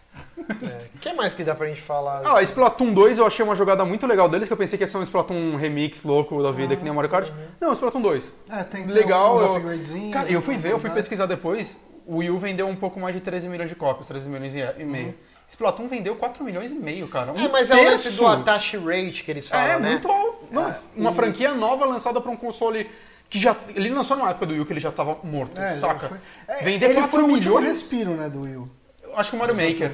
[0.94, 2.22] O que mais que dá pra gente falar?
[2.24, 4.88] Ah, Splatoon 2 eu achei uma jogada muito legal deles, que eu pensei que ia
[4.88, 7.30] ser um Splatoon remix louco da vida, que nem o Mario Kart.
[7.60, 8.24] Não, Splatoon 2.
[8.50, 9.36] É, tem Legal.
[9.36, 11.78] uns Eu, upgradezinhos, cara, eu fui ver, eu fui pesquisar depois.
[12.06, 14.84] O Wii U vendeu um pouco mais de 13 milhões de cópias, 13 milhões e
[14.84, 15.14] meio.
[15.48, 17.32] Splatoon vendeu 4 milhões e meio, cara.
[17.32, 18.18] Um é, mas é o lance terço.
[18.18, 19.90] do attach rate que eles falam, É, né?
[19.90, 20.46] muito alto.
[20.50, 22.90] Não, uma franquia nova lançada pra um console
[23.28, 23.54] que já.
[23.74, 26.08] Ele lançou numa época do Wii U que ele já tava morto, É, saca?
[26.08, 27.66] foi- é, Vender ele 4 foi o último milhões.
[27.80, 28.68] respiro, né, do Will.
[29.02, 29.92] Eu Acho que o Mario Maker.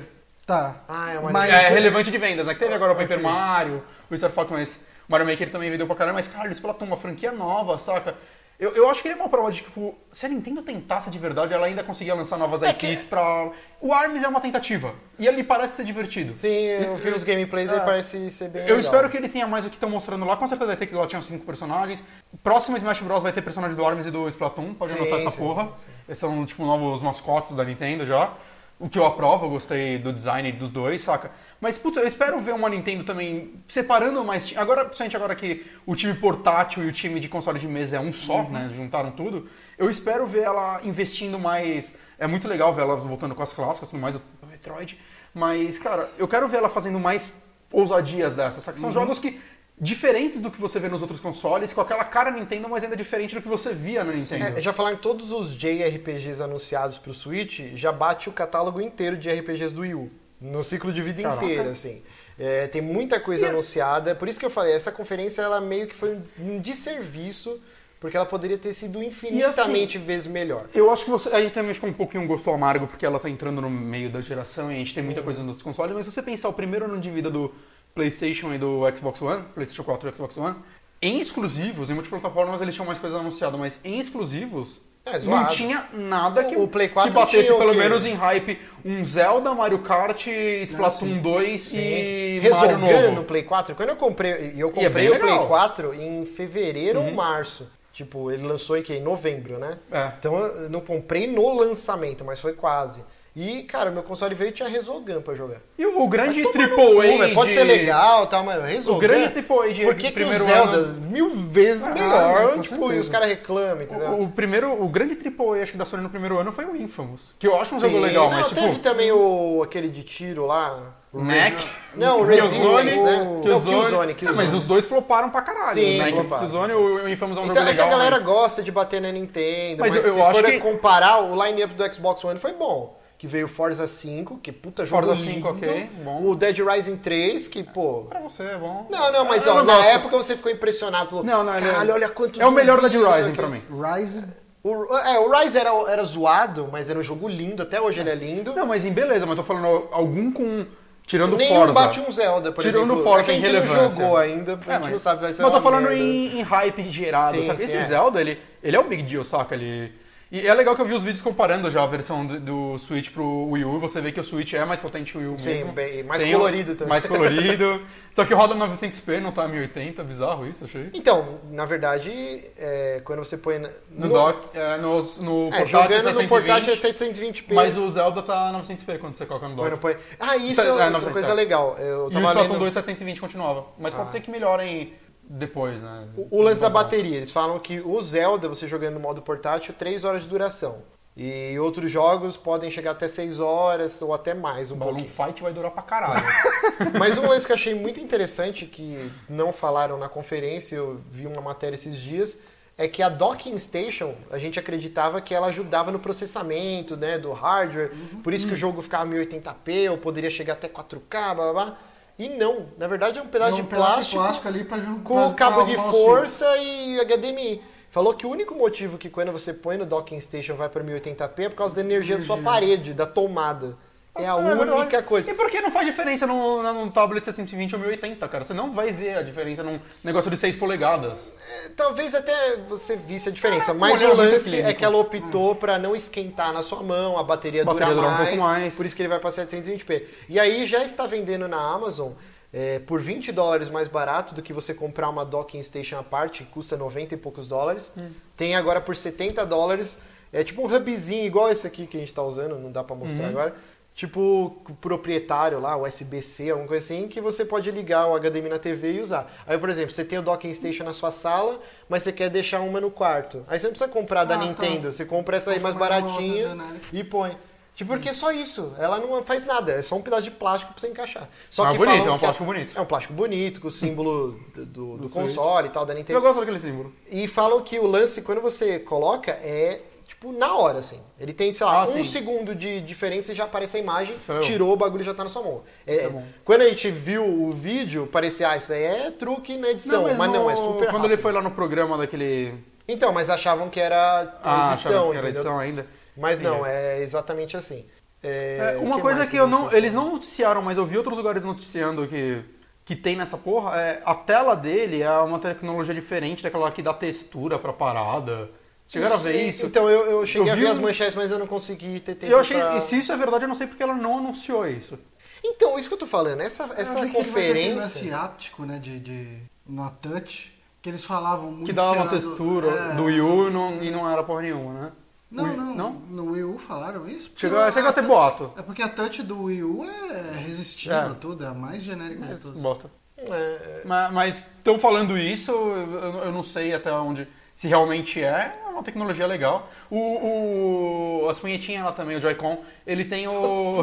[0.49, 0.77] Tá.
[0.89, 2.55] Ah, é uma Mas- é relevante de vendas, né?
[2.55, 3.23] Que teve agora o Paper Ok.
[3.31, 4.77] Mario, o Star Fox, mas
[5.07, 6.15] o Mario Maker também vendeu pra caramba.
[6.15, 8.15] Mas, cara, eles Splatoon, uma franquia nova, saca?
[8.59, 11.19] Eu, eu acho que ele é uma prova de, tipo, se a Nintendo tentasse de
[11.19, 13.51] verdade, ela ainda conseguia lançar novas É IPs pra...
[13.81, 14.95] O ARMS é uma tentativa.
[15.19, 16.35] E ele parece ser divertido.
[16.35, 17.81] Sim, eu vi os gameplays e É.
[17.81, 18.81] parece ser bem Eu legal.
[18.81, 20.35] espero que ele tenha mais do que estão mostrando lá.
[20.37, 22.03] Com certeza vai ter que lá tinha cinco personagens.
[22.43, 24.73] Próximo Smash Bros vai ter personagem do Arms e do Splatoon.
[24.75, 25.69] Pode Sim, anotar essa sim, porra.
[26.09, 28.33] Esses são tipo novos mascotes da Nintendo já.
[28.81, 31.33] O que eu aprovo, eu gostei do design dos dois, saca?
[31.61, 34.53] Mas, putz, eu espero ver uma Nintendo também separando mais.
[34.57, 38.01] Agora, principalmente agora que o time portátil e o time de console de mesa é
[38.01, 38.71] um só, né?
[38.75, 39.49] Juntaram tudo.
[39.77, 41.93] Eu espero ver ela investindo mais.
[42.19, 44.99] É muito legal ver ela voltando com as clássicas, tudo mais, o Metroid.
[45.35, 47.33] Mas, cara, eu quero ver ela fazendo mais
[47.73, 48.79] ousadias dessas, saca?
[48.79, 49.41] São jogos que.
[49.81, 53.35] Diferentes do que você vê nos outros consoles, com aquela cara Nintendo, mas ainda diferente
[53.35, 54.59] do que você via na Nintendo.
[54.59, 59.17] É, já falaram que todos os JRPGs anunciados pro Switch já bate o catálogo inteiro
[59.17, 60.11] de RPGs do Wii U.
[60.41, 61.45] No ciclo de vida Caraca.
[61.45, 62.03] inteiro, assim.
[62.39, 64.15] É, tem muita coisa anunciada.
[64.15, 67.61] Por isso que eu falei, essa conferência ela meio que foi um desserviço,
[68.01, 70.67] porque ela poderia ter sido infinitamente vezes melhor.
[70.73, 73.19] Eu acho que você, a gente também ficou um pouquinho um gosto amargo porque ela
[73.19, 75.95] tá entrando no meio da geração e a gente tem muita coisa nos outros consoles,
[75.95, 77.53] mas se você pensar o primeiro ano de vida do
[77.99, 80.55] PlayStation e do Xbox One, PlayStation 4 e Xbox One,
[81.03, 85.87] em exclusivos, em multiplataformas eles tinham mais coisas anunciadas, mas em exclusivos É, não tinha
[85.93, 90.29] nada que, O Play 4 que batesse pelo menos em hype um Zelda, Mario Kart,
[90.63, 93.25] Splatoon 2 e Mario Resolgando no novo.
[93.25, 95.41] Play 4, quando eu comprei, eu é comprei bem o Play legal.
[95.43, 95.49] Uhum.
[95.49, 97.69] 4 em fevereiro ou março.
[97.93, 98.95] Tipo, ele lançou em que?
[98.95, 99.79] Em novembro, né?
[99.91, 100.13] É.
[100.21, 103.03] Então eu não comprei no lançamento, mas foi quase.
[103.37, 105.59] E, cara, meu console veio e tinha Resogun pra jogar.
[105.79, 107.35] E o, o grande triple A velho.
[107.35, 108.97] Pode de- ser legal e tal, mas Resogun...
[108.97, 112.63] O grande AAA de Por que, que o Zelda, ano- mil vezes Ah, melhor, com
[112.63, 114.09] tipo, e os caras reclamam, entendeu?
[114.11, 116.75] O, o primeiro, o grande AAA acho que da Sony no primeiro ano foi o
[116.75, 119.89] Infamous, que eu acho um Sim, jogo legal, não, mas tipo teve também o, aquele
[119.89, 120.95] de tiro lá...
[121.13, 121.65] o Neck,
[121.95, 123.25] Não, o Resistance, né?
[123.25, 123.77] Não, Killzone.
[123.83, 124.37] Killzone, É, Killzone.
[124.37, 125.75] mas os dois floparam pra caralho.
[125.75, 126.43] Sim, o Neck, floparam.
[126.43, 127.87] Killzone, o, o Infamous é um Então jogo é que legal.
[127.87, 130.59] a galera mas- gosta de bater na Nintendo, Mas mas, eu- se acho for que-
[130.59, 132.98] comparar, o line-up do Xbox One foi bom.
[133.19, 135.35] Que veio Forza 5, que puta jogo Forza lindo.
[135.35, 136.23] 5, ok, bom.
[136.23, 138.05] O Dead Rising 3, que, pô...
[138.09, 138.87] Pra você é bom.
[138.89, 139.89] Não, não, mas Eu ó, não na gosto.
[139.89, 141.11] época você ficou impressionado.
[141.11, 143.49] Falou, Não, não, é- caralho, olha quantos É o melhor Dead Rising o quê." pra
[143.49, 143.63] mim.
[143.69, 144.23] Rise.
[144.63, 147.61] O, é, o Rise era, era zoado, mas era um jogo lindo.
[147.61, 148.55] Até hoje ele é lindo.
[148.55, 150.65] Não, mas em beleza, mas tô falando algum com...
[151.05, 151.71] Tirando Nem Forza.
[151.71, 153.03] o bate um Zelda, por Tirando exemplo.
[153.03, 155.33] Forza é que a gente não jogou ainda, É, a gente mas- não sabe vai
[155.33, 155.99] ser Mas eu tô falando merda.
[155.99, 157.59] em, em hype gerado, Sim, sabe?
[157.61, 157.85] sim, Esse é.
[157.85, 159.55] Zelda, ele, ele é o big deal, saca?
[159.55, 159.91] Ele...
[160.31, 163.11] E é legal que eu vi os vídeos comparando já a versão do, do Switch
[163.11, 165.29] pro Wii U, e você vê que o Switch é mais potente que o Wii
[165.31, 165.73] U Sim, mesmo.
[165.73, 166.89] bem- mais Tem colorido também.
[166.91, 167.83] Mais colorido.
[168.13, 170.91] Só que roda 900p, não tá 1080, bizarro isso, achei.
[170.93, 172.11] Então, na verdade,
[172.59, 173.59] é, quando você põe...
[173.59, 177.55] na- No, dock, é, no, no É, portátil jogando no 720, portátil é 720p.
[177.55, 179.79] mas o Zelda tá 900p quando você coloca no dock.
[179.79, 179.97] Põe...
[180.21, 181.35] Ah, isso É, é outra 900, coisa é.
[181.35, 181.75] legal.
[181.79, 182.59] Eu E o Splatoon lendo...
[182.59, 183.65] 2 720 continuava.
[183.79, 184.13] Mas pode Ah.
[184.13, 184.93] ser que melhorem
[185.29, 186.09] depois, né?
[186.17, 189.75] O, o lance da bateria, eles falam que o Zelda, você jogando no modo portátil,
[189.75, 190.83] 3 horas de duração.
[191.21, 195.09] E outros jogos podem chegar até 6 horas ou até mais, um pouquinho.
[195.09, 196.25] Fight vai durar pra caralho.
[196.97, 201.27] Mas um lance que eu achei muito interessante, que não falaram na conferência, eu vi
[201.27, 202.39] uma matéria esses dias,
[202.79, 207.33] é que a docking station, a gente acreditava que ela ajudava no processamento né, do
[207.33, 207.91] hardware,
[208.23, 211.79] por isso que o jogo ficava 1080p, ou poderia chegar até 4K, blá blá blá.
[212.19, 214.65] E não, na verdade é um pedaço, É um de, pedaço plástico de plástico ali
[214.65, 215.03] pra juntar.
[215.05, 217.63] com cabo de força e HDMI.
[217.91, 221.39] Falou que o único motivo que quando você põe no docking station vai para 1080p
[221.45, 222.51] é por causa da energia da sua Energia.
[222.53, 223.77] parede, da tomada.
[224.17, 225.31] É a É única coisa.
[225.31, 228.45] E por que não faz diferença num, num tablet 720 ou 1080, cara?
[228.45, 231.33] Você não vai ver a diferença num negócio de 6 polegadas.
[231.49, 235.55] É, Talvez até você visse a diferença, Ah, mas o lance é que ela optou
[235.55, 238.43] para não esquentar na sua mão, a bateria, A bateria dura dura um mais, pouco
[238.45, 238.75] mais.
[238.75, 240.03] por isso que ele vai para 720p.
[240.29, 242.13] E aí já está vendendo na Amazon
[242.53, 246.43] é, por 20 dólares mais barato do que você comprar uma docking station à parte,
[246.43, 247.93] que custa 90 e poucos dólares.
[247.97, 248.11] Hum.
[248.37, 250.01] Tem agora por 70 dólares,
[250.33, 252.97] é tipo um hubzinho igual esse aqui que a gente está usando, não dá para
[252.97, 253.29] mostrar Uhum.
[253.29, 253.55] agora.
[254.03, 258.93] Tipo, proprietário lá, USB-C, alguma coisa assim, que você pode ligar o HDMI na TV
[258.93, 259.29] e usar.
[259.45, 261.59] Aí, por exemplo, você tem o docking station na sua sala,
[261.89, 263.45] mas você quer deixar uma no quarto.
[263.49, 264.45] Aí você não precisa comprar da Ah, tá.
[264.45, 266.81] Nintendo, você compra essa aí mais baratinha outra, né?
[266.93, 267.37] e põe.
[267.75, 268.73] Tipo, porque é só isso.
[268.79, 271.29] Ela não faz nada, é só um pedaço de plástico pra você encaixar.
[271.51, 272.79] Só Ah, que bonito, é um plástico bonito.
[272.79, 275.99] É um plástico bonito, com o símbolo do, do- do console e tal, da Eu
[275.99, 276.21] Nintendo.
[276.21, 276.93] gosto daquele símbolo.
[277.11, 279.81] E falam que o lance, quando você coloca, é
[280.21, 281.01] tipo na hora, assim.
[281.19, 282.05] Ele tem, sei lá, Ah, um sim.
[282.05, 285.25] segundo de diferença e já aparece a imagem, é tirou o bagulho e já tá
[285.25, 285.63] na sua mão.
[285.87, 286.23] É, é.
[286.45, 290.03] Quando a gente viu o vídeo, parecia, ah, isso aí é truque na edição.
[290.17, 291.05] mas, não, no- é super Quando rápido.
[291.07, 292.55] ele foi lá no programa daquele...
[292.87, 295.87] Então, mas achavam que era Ah, edição, que era edição ainda.
[296.17, 296.71] Mas não, Entendi.
[296.71, 297.85] é exatamente assim.
[298.23, 301.17] É, É, uma coisa mais que eu não, eles não noticiaram, mas eu vi outros
[301.17, 302.43] lugares noticiando que,
[302.85, 306.93] que tem nessa porra, é, a tela dele é uma tecnologia diferente daquela que dá
[306.93, 308.51] textura pra parada.
[308.89, 309.67] Chegaram a ver isso?
[309.67, 312.15] Então, eu, eu cheguei Eu a vi ver as manchetes, mas eu não consegui ter
[312.15, 314.19] tempo eu achei, pra- e se isso é verdade, eu não sei porque ela não
[314.19, 314.99] anunciou isso.
[315.45, 318.17] Então, isso que eu tô falando, essa, essa eu conferência...
[318.17, 320.53] áptico, né, de, de, na touch,
[320.83, 323.53] que eles falavam muito Que dava uma era do- textura é, do Wii U e
[323.53, 324.93] não, e não era porra nenhuma, né?
[325.31, 325.93] Não, Wii- não, não?
[325.93, 327.31] No Wii U falaram isso?
[327.37, 328.51] Chegou, chegou a ter boato.
[328.57, 331.01] É porque a touch do Wii U é resistível É.
[331.03, 332.59] a tudo, é a mais genérica de tudo.
[332.59, 332.91] Bosta.
[333.19, 333.83] É,
[334.13, 337.29] Mas estão falando isso, eu, eu não sei até onde.
[337.59, 339.69] Se realmente é, é uma tecnologia legal.
[339.91, 343.83] O, o, as punhetinhas lá também, o Joy-Con, ele tem o.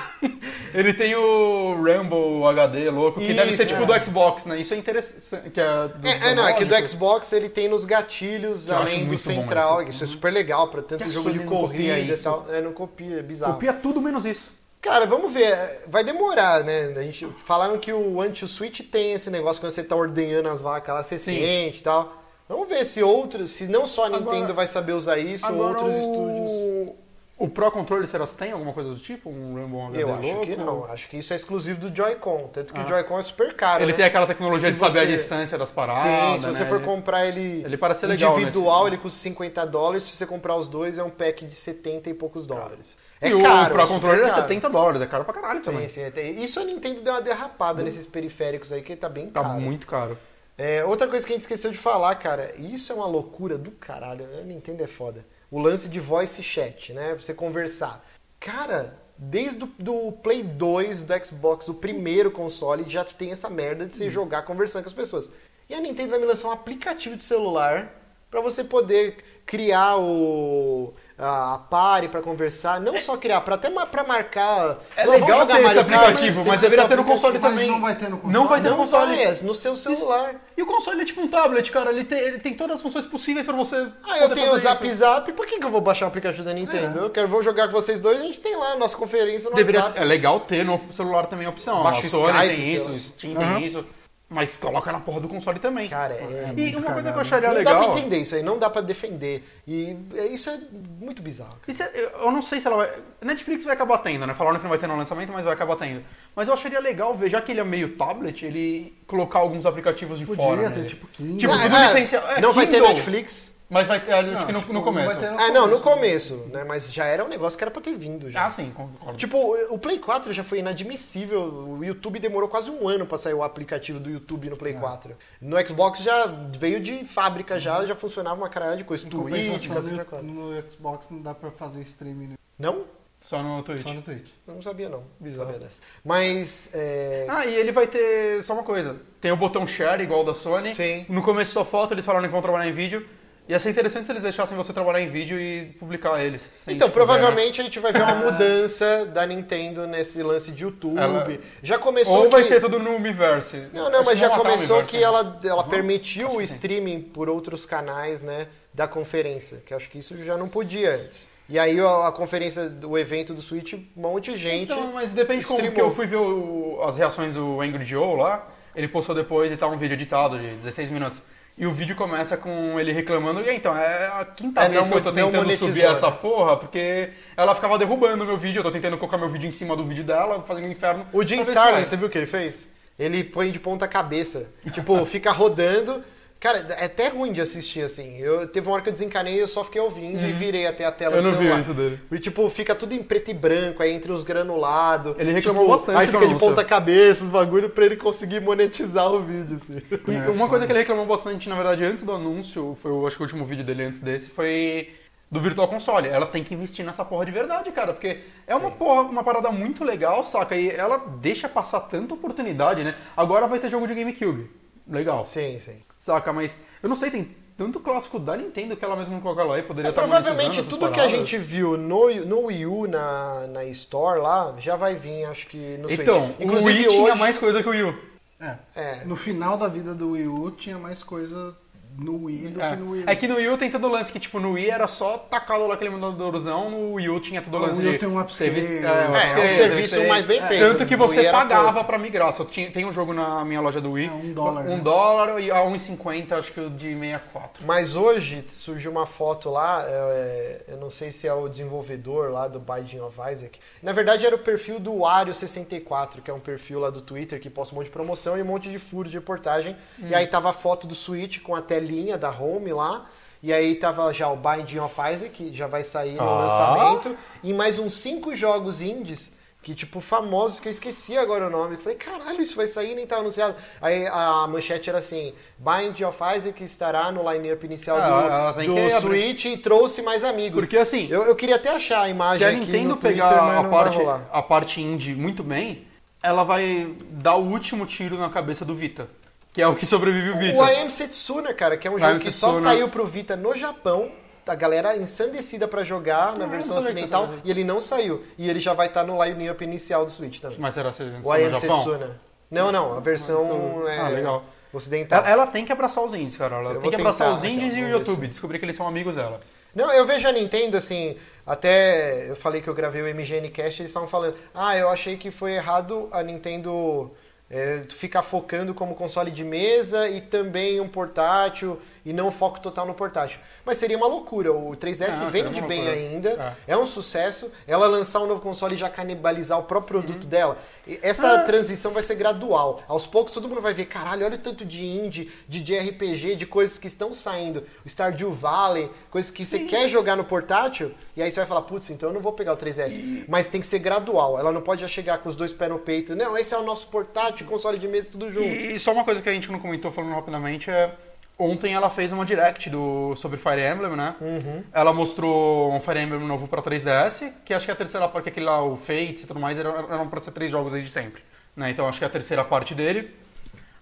[0.72, 3.98] ele tem o Rumble HD louco, que deve ser Isso, tipo é.
[3.98, 4.58] do Xbox, né?
[4.58, 5.50] Isso é interessante.
[5.50, 6.88] Que é, do, É, é, não, é que do.
[6.88, 9.82] Xbox ele tem nos gatilhos, Eu além do central.
[9.82, 9.90] isso.
[9.90, 12.22] Isso é super legal pra tanto Que jogo de corrida e isso.
[12.22, 12.46] tal.
[12.48, 13.52] É, não copia, é bizarro.
[13.52, 14.50] Copia tudo menos isso.
[14.80, 15.82] Cara, vamos ver.
[15.88, 16.94] Vai demorar, né?
[16.96, 20.94] A gente falaram que o anti-switch tem esse negócio quando você tá ordenhando as vacas
[20.94, 21.36] lá, você Sim.
[21.36, 22.23] sente e tal.
[22.48, 25.78] Vamos ver se outros, se não só a Nintendo Agora- vai saber usar isso, Agora,
[25.80, 25.98] outros o...
[25.98, 26.94] estúdios.
[27.36, 29.28] O Pro Controller, será que tem alguma coisa do tipo?
[29.28, 30.46] Um Rumble HD Eu acho louco?
[30.46, 30.84] que não.
[30.84, 32.48] Acho que isso é exclusivo do Joy-Con.
[32.52, 32.84] Tanto que Ah.
[32.84, 33.82] o Joy-Con é super caro.
[33.82, 33.96] Ele né?
[33.96, 36.02] tem aquela tecnologia Se de saber a você- distância das paradas.
[36.02, 36.68] Sim, se você né?
[36.68, 40.04] for comprar ele, Ele parece legal individual, nesse- ele custa 50 dólares.
[40.04, 42.96] Se você comprar os dois, é um pack de 70 e poucos dólares.
[43.20, 43.66] É e caro.
[43.66, 44.42] o Pro é Controller é caro.
[44.42, 45.88] 70 dólares, é caro pra caralho também.
[45.88, 49.28] Sim, sim, até- Isso a Nintendo deu uma derrapada nesses periféricos aí, que tá bem
[49.28, 49.60] Tá caro.
[49.60, 50.16] muito caro.
[50.56, 53.72] É, outra coisa que a gente esqueceu de falar, cara, isso é uma loucura do
[53.72, 55.26] caralho, a Nintendo é foda.
[55.50, 57.14] O lance de voice chat, né?
[57.14, 58.04] Você conversar.
[58.38, 63.86] Cara, desde o do Play 2, do Xbox, o primeiro console, já tem essa merda
[63.86, 65.28] de você jogar conversando com as pessoas.
[65.68, 68.00] E a Nintendo vai me lançar um aplicativo de celular
[68.30, 74.02] pra você poder criar o a party pra conversar, não só criar, pra até pra
[74.02, 74.78] marcar.
[74.96, 77.70] É legal jogar ter esse aplicativo, mas tem deveria ter no console Mas também.
[77.70, 78.32] não vai ter no console.
[78.34, 79.16] Não vai ter no console.
[79.16, 80.34] vai, é no seu celular.
[80.56, 81.90] E o console é tipo um tablet, cara.
[81.90, 83.86] Ele tem, ele tem todas as funções possíveis pra você.
[84.02, 84.96] Ah, eu tenho o Zap isso.
[84.96, 86.98] Zap, por que, que eu vou baixar o aplicativo da Nintendo?
[86.98, 87.02] É.
[87.02, 89.56] Eu quero, vou jogar com vocês dois, a gente tem lá a nossa conferência no
[89.56, 90.00] Deveria, WhatsApp.
[90.00, 91.82] é legal ter no celular também a opção.
[91.82, 93.86] Baixa o Sony Skype, tem isso, o Steam tem isso.
[94.34, 95.88] Mas coloca na porra do console também.
[95.88, 96.52] Cara, é...
[96.56, 97.92] e uma coisa que eu acharia Não dá legal.
[97.92, 99.44] pra entender isso aí, não dá pra defender.
[99.66, 100.58] E é- isso é
[101.00, 101.56] muito bizarro.
[101.68, 102.90] é- eu não sei se ela vai.
[103.22, 104.34] Netflix vai acabar tendo, né?
[104.34, 106.02] Falaram que não vai ter no lançamento, mas vai acabar tendo.
[106.34, 110.18] Mas eu acharia legal ver, já que ele é meio tablet, ele colocar alguns aplicativos
[110.18, 110.62] de Podia fora.
[110.62, 110.88] ter, nele.
[110.88, 111.38] tipo, Kindle.
[111.38, 112.26] Tipo, Ah, tudo é, licenciado.
[112.32, 112.88] É, não vai ter Kindle.
[112.88, 113.53] Netflix?
[113.74, 115.06] Mas vai ter, acho Não, que no, tipo, no não começo.
[115.08, 116.62] vai ter no Ah, não, no começo, né?
[116.62, 118.46] Mas já era um negócio que era pra ter vindo já.
[118.46, 119.18] Ah, sim, concordo.
[119.18, 119.36] Tipo,
[119.68, 121.42] o Play 4 já foi inadmissível.
[121.42, 124.58] O YouTube demorou quase um ano pra sair o aplicativo do YouTube no É.
[124.60, 125.16] Play 4.
[125.40, 126.24] No Xbox já
[126.56, 129.08] veio de fábrica já, já funcionava uma caralhada de coisa.
[129.10, 130.22] Twitch, quatro.
[130.22, 132.34] no, no Xbox não dá pra fazer streaming né?
[132.56, 132.84] Não?
[133.20, 133.82] Só no Twitch.
[133.82, 134.28] só no Twitch.
[134.46, 135.02] Eu não sabia não.
[135.18, 135.50] Bizarro.
[135.50, 135.80] Sabia dessa.
[136.04, 137.26] Mas, é...
[137.28, 139.00] Ah, e ele vai ter só uma coisa.
[139.20, 140.74] Tem o botão share igual o da Sony.
[140.76, 141.06] Sim.
[141.08, 143.04] No começo só foto, eles falaram que vão trabalhar em vídeo.
[143.46, 146.42] Ia ser interessante se eles deixassem você trabalhar em vídeo e publicar eles.
[146.42, 146.92] Então, te fuder, né?
[146.94, 150.98] provavelmente a gente vai ver uma mudança da Nintendo nesse lance de YouTube.
[150.98, 151.28] Ela-
[151.62, 152.48] Já começou Ou vai que...
[152.48, 153.66] ser tudo no Ubiverse.
[153.72, 155.02] Não, não, Acho mas já começou que né?
[155.02, 160.16] ela, ela permitiu o streaming por outros canais, né, da conferência, que acho que isso
[160.24, 161.28] já não podia antes.
[161.46, 165.40] E aí a, conferência, o evento do Switch, um monte de gente Então, mas depende
[165.42, 165.90] de como que streamou.
[165.90, 168.48] eu fui ver o- as reações do Angry Joe lá.
[168.74, 171.20] Ele postou depois e tá um vídeo editado de 16 minutos.
[171.56, 173.40] E o vídeo começa com ele reclamando.
[173.40, 175.92] E aí, então, é a quinta É, vez que eu tô tentando subir né?
[175.92, 178.58] essa porra, porque ela ficava derrubando o meu vídeo.
[178.58, 181.06] Eu tô tentando colocar meu vídeo em cima do vídeo dela, fazendo um inferno.
[181.12, 182.68] O Jim Starlin, você viu o que ele fez?
[182.98, 184.52] Ele põe de ponta cabeça.
[184.72, 186.02] Tipo, fica rodando.
[186.44, 188.18] Cara, é até ruim de assistir assim.
[188.18, 190.92] Eu teve uma hora que eu desencanei, eu só fiquei ouvindo e virei até a
[190.92, 191.16] tela Uhum.
[191.16, 191.60] Eu do não vi celular.
[191.62, 192.00] isso dele.
[192.12, 195.14] E tipo, fica tudo em preto e branco, aí entre os granulados.
[195.18, 199.10] Ele reclamou Tipo, bastante Aí fica de ponta cabeça os bagulho pra ele conseguir monetizar
[199.10, 199.80] o vídeo, assim.
[199.90, 203.06] E É, uma coisa que ele reclamou bastante, na verdade, antes do anúncio, foi eu
[203.06, 204.90] acho que o último vídeo dele antes desse, foi
[205.30, 206.08] do Virtual Console.
[206.08, 209.50] Ela tem que investir nessa porra de verdade, cara, porque é uma porra, uma parada
[209.50, 210.54] muito legal, saca?
[210.54, 212.94] E ela deixa passar tanta oportunidade, né?
[213.16, 214.50] Agora vai ter jogo de GameCube.
[214.86, 215.24] Legal.
[215.24, 215.80] Sim, sim.
[216.04, 219.58] Saca, mas eu não sei, tem tanto clássico da Nintendo que ela mesma colocou lá
[219.58, 223.46] e poderia É, estar provavelmente tudo que a gente viu no, no Wii U, na,
[223.46, 226.40] na Store lá, já vai vir, acho que no Então, Switch.
[226.40, 227.94] o Inclusive Wii tinha hoje- mais coisa que o Wii U.
[228.38, 228.56] É.
[228.74, 229.04] É.
[229.06, 231.56] No final da vida do Wii U tinha mais coisa
[231.98, 232.70] no Wii do É.
[232.70, 233.04] que no Wii.
[233.06, 235.66] É que no Wii tem todo o lance que, tipo, no Wii era só tacado
[235.66, 237.98] lá aquele monitorzão, no Wii U tinha todo o Ah, o lance Wii U de...
[237.98, 238.50] tem um upscale.
[238.52, 240.60] serviço- É, um É, é um upscale, serviço mais bem É, feito.
[240.68, 242.32] Tanto que você Wii pagava pra migrar.
[242.32, 244.06] Só tinha, tem um jogo na minha loja do Wii.
[244.08, 244.82] É, um dólar, Um né?
[244.82, 247.64] dólar e a 1,50 acho que o de 64.
[247.66, 252.48] Mas hoje surgiu uma foto lá, é, eu não sei se é o desenvolvedor lá
[252.48, 253.58] do Binding of Isaac.
[253.82, 257.48] Na verdade era o perfil do Wario64, que é um perfil lá do Twitter que
[257.50, 259.76] posta um monte de promoção e um monte de furo de reportagem.
[259.98, 260.06] Hum.
[260.08, 263.06] E aí tava a foto do Switch com a telinha da Home lá.
[263.42, 266.38] E aí tava já o Binding of Isaac, que já vai sair no Ah.
[266.46, 267.16] lançamento.
[267.42, 271.74] E mais uns cinco jogos indies que, tipo, famosos, que eu esqueci agora o nome.
[271.74, 273.54] Eu falei, caralho, isso vai sair, nem tá anunciado.
[273.82, 279.00] Aí a manchete era assim, Bind of Isaac estará no line-up inicial Ah, do, do.
[279.00, 280.62] Switch e trouxe mais amigos.
[280.64, 283.64] Porque assim, Eu, eu queria até achar a imagem se a Nintendo Twitter, pegar a
[283.64, 283.98] parte,
[284.32, 285.86] a parte indie muito bem,
[286.22, 289.06] ela vai dar o último tiro na cabeça do Vita.
[289.54, 290.58] Que é o que sobrevive o Vita.
[290.58, 293.56] O I Am Setsuna, cara, que é um jogo que só saiu pro Vita no
[293.56, 294.10] Japão.
[294.46, 298.22] A galera ensandecida pra jogar na Ah, versão ocidental e ele não saiu.
[298.36, 300.58] E ele já vai estar no line-up inicial do Switch também.
[300.58, 301.76] Mas será que você O I no Am Japão?
[301.78, 302.20] Setsuna.
[302.50, 304.44] Não, não, a versão é, Ah, legal.
[304.70, 305.20] ocidental.
[305.20, 306.56] Ela, ela tem que abraçar os indies, cara.
[306.56, 308.26] Ela Eu tem que abraçar tentar, os indies então, e o YouTube.
[308.26, 309.40] Descobrir que eles são amigos dela.
[309.74, 311.16] Não, eu vejo a Nintendo assim,
[311.46, 315.16] até eu falei que eu gravei o MGN Cast, eles estavam falando, ah, eu achei
[315.16, 317.10] que foi errado a Nintendo
[317.50, 322.86] é, ficar focando como console de mesa e também um portátil e não foco total
[322.86, 323.38] no portátil.
[323.64, 325.90] Mas seria uma loucura, o 3DS Ah, vende bem loucura.
[325.92, 326.76] ainda, é.
[326.76, 330.02] um sucesso, ela lançar um novo console e já canibalizar o próprio Uhum.
[330.06, 331.38] produto dela, e essa Ah.
[331.44, 332.82] transição vai ser gradual.
[332.86, 336.44] Aos poucos todo mundo vai ver, caralho, olha o tanto de indie, de JRPG, de
[336.46, 337.64] coisas que estão saindo.
[337.84, 341.62] O Stardew Valley, coisas que você quer jogar no portátil, e aí você vai falar,
[341.62, 343.24] putz, então eu não vou pegar o 3S.
[343.28, 344.38] Mas tem que ser gradual.
[344.38, 346.14] Ela não pode já chegar com os dois pés no peito.
[346.14, 348.46] Não, esse é o nosso portátil, console de mesa, tudo junto.
[348.48, 350.92] E só uma coisa que a gente não comentou falando rapidamente é.
[351.36, 354.14] Ontem ela fez uma direct do, sobre Fire Emblem, né?
[354.20, 354.62] Uhum.
[354.72, 358.24] Ela mostrou um Fire Emblem novo pra 3DS, que acho que é a terceira parte,
[358.24, 360.90] que aquele lá, o Fates e tudo mais, eram, eram pra ser três jogos desde
[360.90, 361.22] sempre.
[361.56, 361.70] Né?
[361.70, 363.12] Então acho que é a terceira parte dele.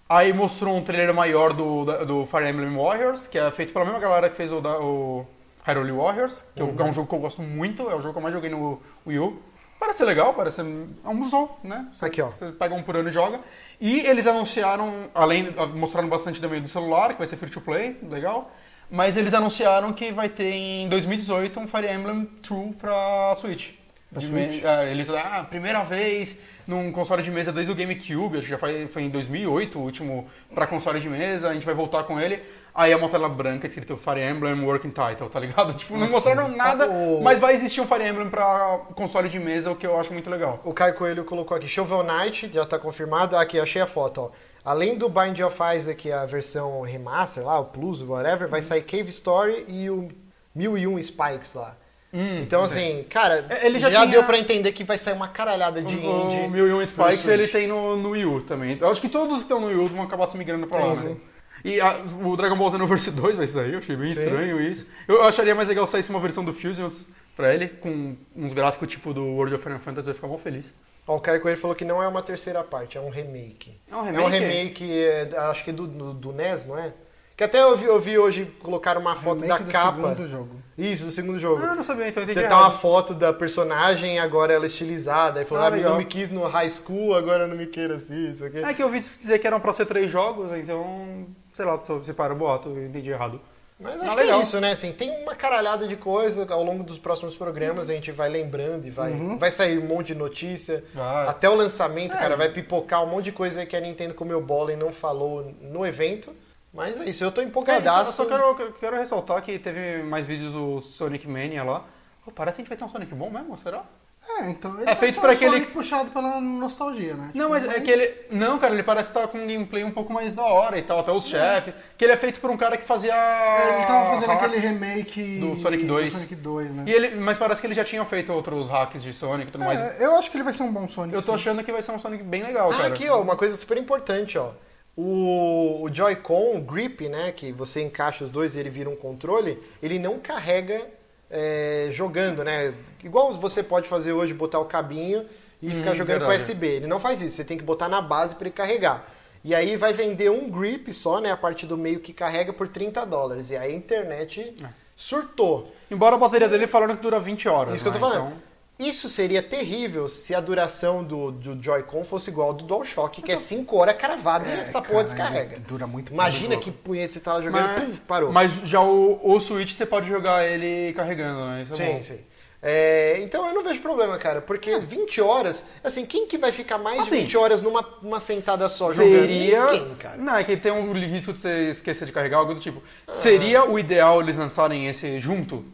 [0.08, 4.00] Aí mostrou um trailer maior do, do Fire Emblem Warriors, que é feito pela mesma
[4.00, 5.26] galera que fez o, o
[5.66, 8.12] Hyrule Warriors, que é um- é um jogo que eu gosto muito, é o jogo
[8.14, 9.38] que eu mais joguei no Wii U.
[9.82, 11.88] Parece legal, parece é um musou, né?
[11.92, 12.28] Você, Aqui, ó.
[12.28, 13.40] Você pega um por ano e joga.
[13.80, 17.96] E eles anunciaram, além, mostraram bastante também do celular, que vai ser free to play,
[18.08, 18.52] legal.
[18.88, 23.72] Mas eles anunciaram que vai ter em 2018 um Fire Emblem True pra Switch.
[24.08, 24.62] Pra De Switch?
[24.62, 28.58] é, eles, ah, primeira vez num console de mesa desde o GameCube, acho que já
[28.58, 32.20] foi, foi em 2008 o último pra console de mesa, a gente vai voltar com
[32.20, 32.40] ele.
[32.74, 35.74] Aí é uma tela branca escrito Fire Emblem Working Title, tá ligado?
[35.76, 39.70] Tipo, não mostraram nada, O- mas vai existir um Fire Emblem pra console de mesa,
[39.70, 40.58] o que eu acho muito legal.
[40.64, 43.36] O Caio Coelho colocou aqui, Shovel Knight, já tá confirmado.
[43.36, 44.30] Aqui, achei a foto, ó.
[44.64, 48.50] Além do Bind of Isaac, a versão remaster lá, o Plus, whatever, Uhum.
[48.50, 50.08] vai sair Cave Story e o
[50.54, 51.76] 1001 Spikes lá.
[52.14, 55.28] então, assim, cara, É, Ele já, já tinha- deu pra entender que vai sair uma
[55.28, 56.06] caralhada de indie.
[56.06, 58.78] O 1001 pro Spikes ele tem no, no Wii U também.
[58.80, 60.94] Eu acho que todos que estão no Wii U vão acabar se migrando pra lá.
[60.94, 61.16] Né?
[61.64, 64.22] E a- o Dragon Ball Xenoverse 2 vai sair, eu achei bem Sim.
[64.24, 64.86] estranho isso.
[65.06, 67.06] Eu acharia mais legal saísse uma versão do Fusions
[67.36, 70.36] pra ele, com uns gráficos tipo do World of Final Fantasy, eu ia ficar mó
[70.38, 70.74] feliz.
[71.06, 73.72] Ó, o Caio Coelho falou que não é uma terceira parte, é um remake.
[73.90, 76.92] É um É um remake, é, acho que do, do, do NES, não é?
[77.36, 79.96] Que até eu vi, eu vi hoje colocar uma foto Remake da do capa.
[79.96, 80.56] segundo jogo.
[80.76, 81.62] Isso, do segundo jogo.
[81.64, 84.66] Ah, eu não sabia, então eu entendi Tem tá uma foto da personagem, agora ela
[84.66, 85.40] estilizada.
[85.40, 88.32] Aí falou, Ah, ah, não me quis no high school, agora não me queira assim,
[88.32, 88.58] isso aqui.
[88.58, 91.26] É que eu ouvi dizer que eram pra ser três jogos, então,
[91.62, 93.40] sei lá, se separo o boato, eu entendi errado.
[93.80, 94.40] Mas Ah, acho que legal.
[94.40, 94.70] é isso, né?
[94.72, 98.86] Assim, tem uma caralhada de coisa ao longo dos próximos programas, a gente vai lembrando
[98.86, 100.84] e vai, vai sair um monte de notícia.
[100.94, 101.26] Vai.
[101.26, 102.18] Até o lançamento, É.
[102.18, 105.52] cara, vai pipocar um monte de coisa que a Nintendo comeu bola e não falou
[105.60, 106.32] no evento.
[106.72, 108.12] Mas é isso, eu tô É, eu empolgadaço.
[108.12, 111.84] só quero, quero ressaltar que teve mais vídeos do Sonic Mania lá.
[112.24, 113.82] Pô, parece que a gente vai ter um Sonic bom mesmo, será?
[114.28, 117.30] É, então ele É vai feito um aquele- Sonic puxado pela nostalgia, né?
[117.34, 118.14] Não, Tipo, mas é que ele.
[118.30, 121.00] Não, cara, ele parece estar com um gameplay um pouco mais da hora e tal,
[121.00, 121.74] até os chefes.
[121.98, 123.12] Que ele é feito por um cara que fazia.
[123.14, 124.44] É, Ele tava fazendo hacks.
[124.46, 126.12] aquele remake do Sonic 2.
[126.12, 126.84] do Sonic 2, né?
[126.86, 129.64] E ele, mas parece que ele já tinha feito outros hacks de Sonic e tudo
[129.64, 129.78] mais.
[129.78, 131.14] É, eu acho que ele vai ser um bom Sonic.
[131.14, 131.34] Eu tô sim.
[131.34, 132.88] achando que vai ser um Sonic bem legal, Ah, cara.
[132.88, 134.50] aqui, ó, uma coisa super importante, ó.
[134.96, 138.96] O, o Joy-Con, o grip, né, que você encaixa os dois e ele vira um
[138.96, 140.86] controle, ele não carrega
[141.32, 142.74] é, jogando, né?
[143.02, 145.24] Igual você pode fazer hoje, botar o cabinho
[145.60, 146.42] e Hum, ficar jogando com verdade.
[146.52, 146.66] USB.
[146.66, 149.08] Ele não faz isso, você tem que botar na base para ele carregar.
[149.44, 152.68] E aí vai vender um grip só, né, a parte do meio que carrega por
[152.68, 153.50] 30 dólares.
[153.50, 154.66] E aí a internet É.
[154.96, 155.72] surtou.
[155.90, 157.74] Embora a bateria dele falaram que dura 20 horas.
[157.74, 158.12] Isso que eu tô né?
[158.12, 158.26] falando.
[158.28, 158.51] Então-
[158.88, 163.32] Isso seria terrível se a duração do, do Joy-Con fosse igual ao do DualShock, que
[163.32, 165.60] é 5 horas cravado e essa porra cara, descarrega.
[165.60, 168.32] dura muito Imagina que punheta você tá lá jogando, Mas, pum, parou.
[168.32, 171.62] mas já o, o Switch você pode jogar ele carregando, né?
[171.62, 172.02] Isso é sim, bom.
[172.02, 172.18] sim.
[172.64, 176.78] É, então eu não vejo problema, cara, porque 20 horas, assim, quem que vai ficar
[176.78, 179.18] mais de Assim, 20 horas numa uma sentada só jogando?
[179.18, 179.66] Seria.
[179.72, 180.16] Ninguém, cara.
[180.16, 182.80] Não, é que tem um risco de você esquecer de carregar algo do tipo.
[183.10, 185.64] Seria o ideal eles lançarem esse junto?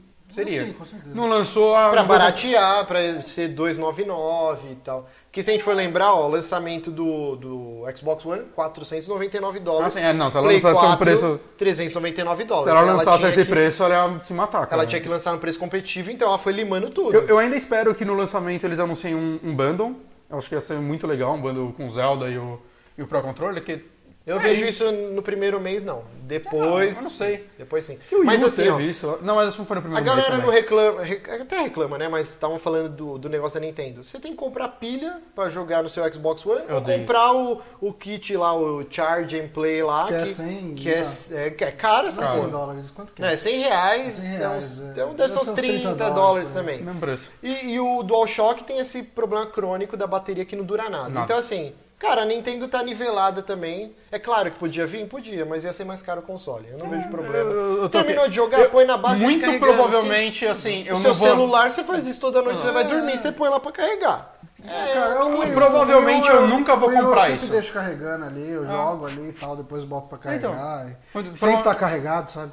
[0.44, 0.64] Seria.
[0.66, 1.14] Sim, com certeza.
[1.14, 1.90] Não lançou a.
[1.90, 5.08] Pra baratear, pra ser 299 e tal.
[5.26, 9.96] Porque se a gente for lembrar, ó, o lançamento do, do Xbox One, 499 dólares.
[9.96, 12.70] Ah, sim, é, não, se ela Play lançasse um 4, preço- 399 Se dólares.
[12.80, 14.66] ela lançasse tinha esse que- preço, ela ia se matar.
[14.66, 14.82] Cara.
[14.82, 17.14] Ela tinha que lançar no preço competitivo, então ela foi limando tudo.
[17.14, 19.94] Eu, eu ainda espero que no lançamento eles anunciem um, um bundle.
[20.30, 22.60] Eu acho que ia ser muito legal, um bundle com o Zelda e o,
[22.96, 23.84] e o Pro Controller, que
[24.28, 26.02] Eu vejo isso no primeiro mês, não.
[26.22, 26.98] Depois.
[26.98, 27.46] eu não sei.
[27.56, 27.98] Depois sim.
[28.08, 29.18] Que o Mas assim, teve ó, isso.
[29.22, 30.60] Não, mas isso não foi no a primeiro mês galera não também.
[30.60, 32.08] reclama, rec- até reclama, né?
[32.08, 34.04] Mas estavam falando do, do negócio da Nintendo.
[34.04, 37.62] Você tem que comprar pilha pra jogar no seu Xbox One Eu ou comprar o,
[37.80, 41.02] o kit lá, o Charge and Play lá, Que é que, 100, que é,
[41.46, 42.56] é, que é caro essa Não é 100 coisa.
[42.58, 43.32] dólares, quanto que Não, é?
[43.32, 44.90] é 100 reais, 100 é reais, uns, é.
[44.92, 46.82] então deve ser uns ser uns 30 30 dólares também.
[46.82, 47.30] Mesmo preço.
[47.42, 51.08] E, e o DualShock tem esse problema crônico da bateria que não dura nada.
[51.08, 51.20] Nada.
[51.24, 53.94] Então, assim, cara, a Nintendo tá nivelada também.
[54.10, 56.68] É claro que podia vir, podia, mas ia ser mais caro o console.
[56.70, 57.50] Eu não vejo problema.
[57.50, 60.88] eu- eu Terminou aqui- de jogar, eu- põe na base Muito carregando, provavelmente, assim, assim.
[60.88, 61.28] eu O não seu vou...
[61.28, 64.34] celular, você faz isso toda noite, você vai dormir, você põe lá pra carregar.
[64.64, 67.44] É, Cara, é um- E provavelmente eu nunca vou comprar Eu isso.
[67.46, 70.88] sempre deixo carregando ali, eu jogo ali e tal, depois boto pra Então, carregar.
[70.90, 72.50] e Muito- sempre tá carregado, sabe?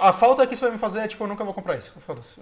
[0.00, 1.92] A falta que isso vai me fazer é, tipo, eu nunca vou comprar isso.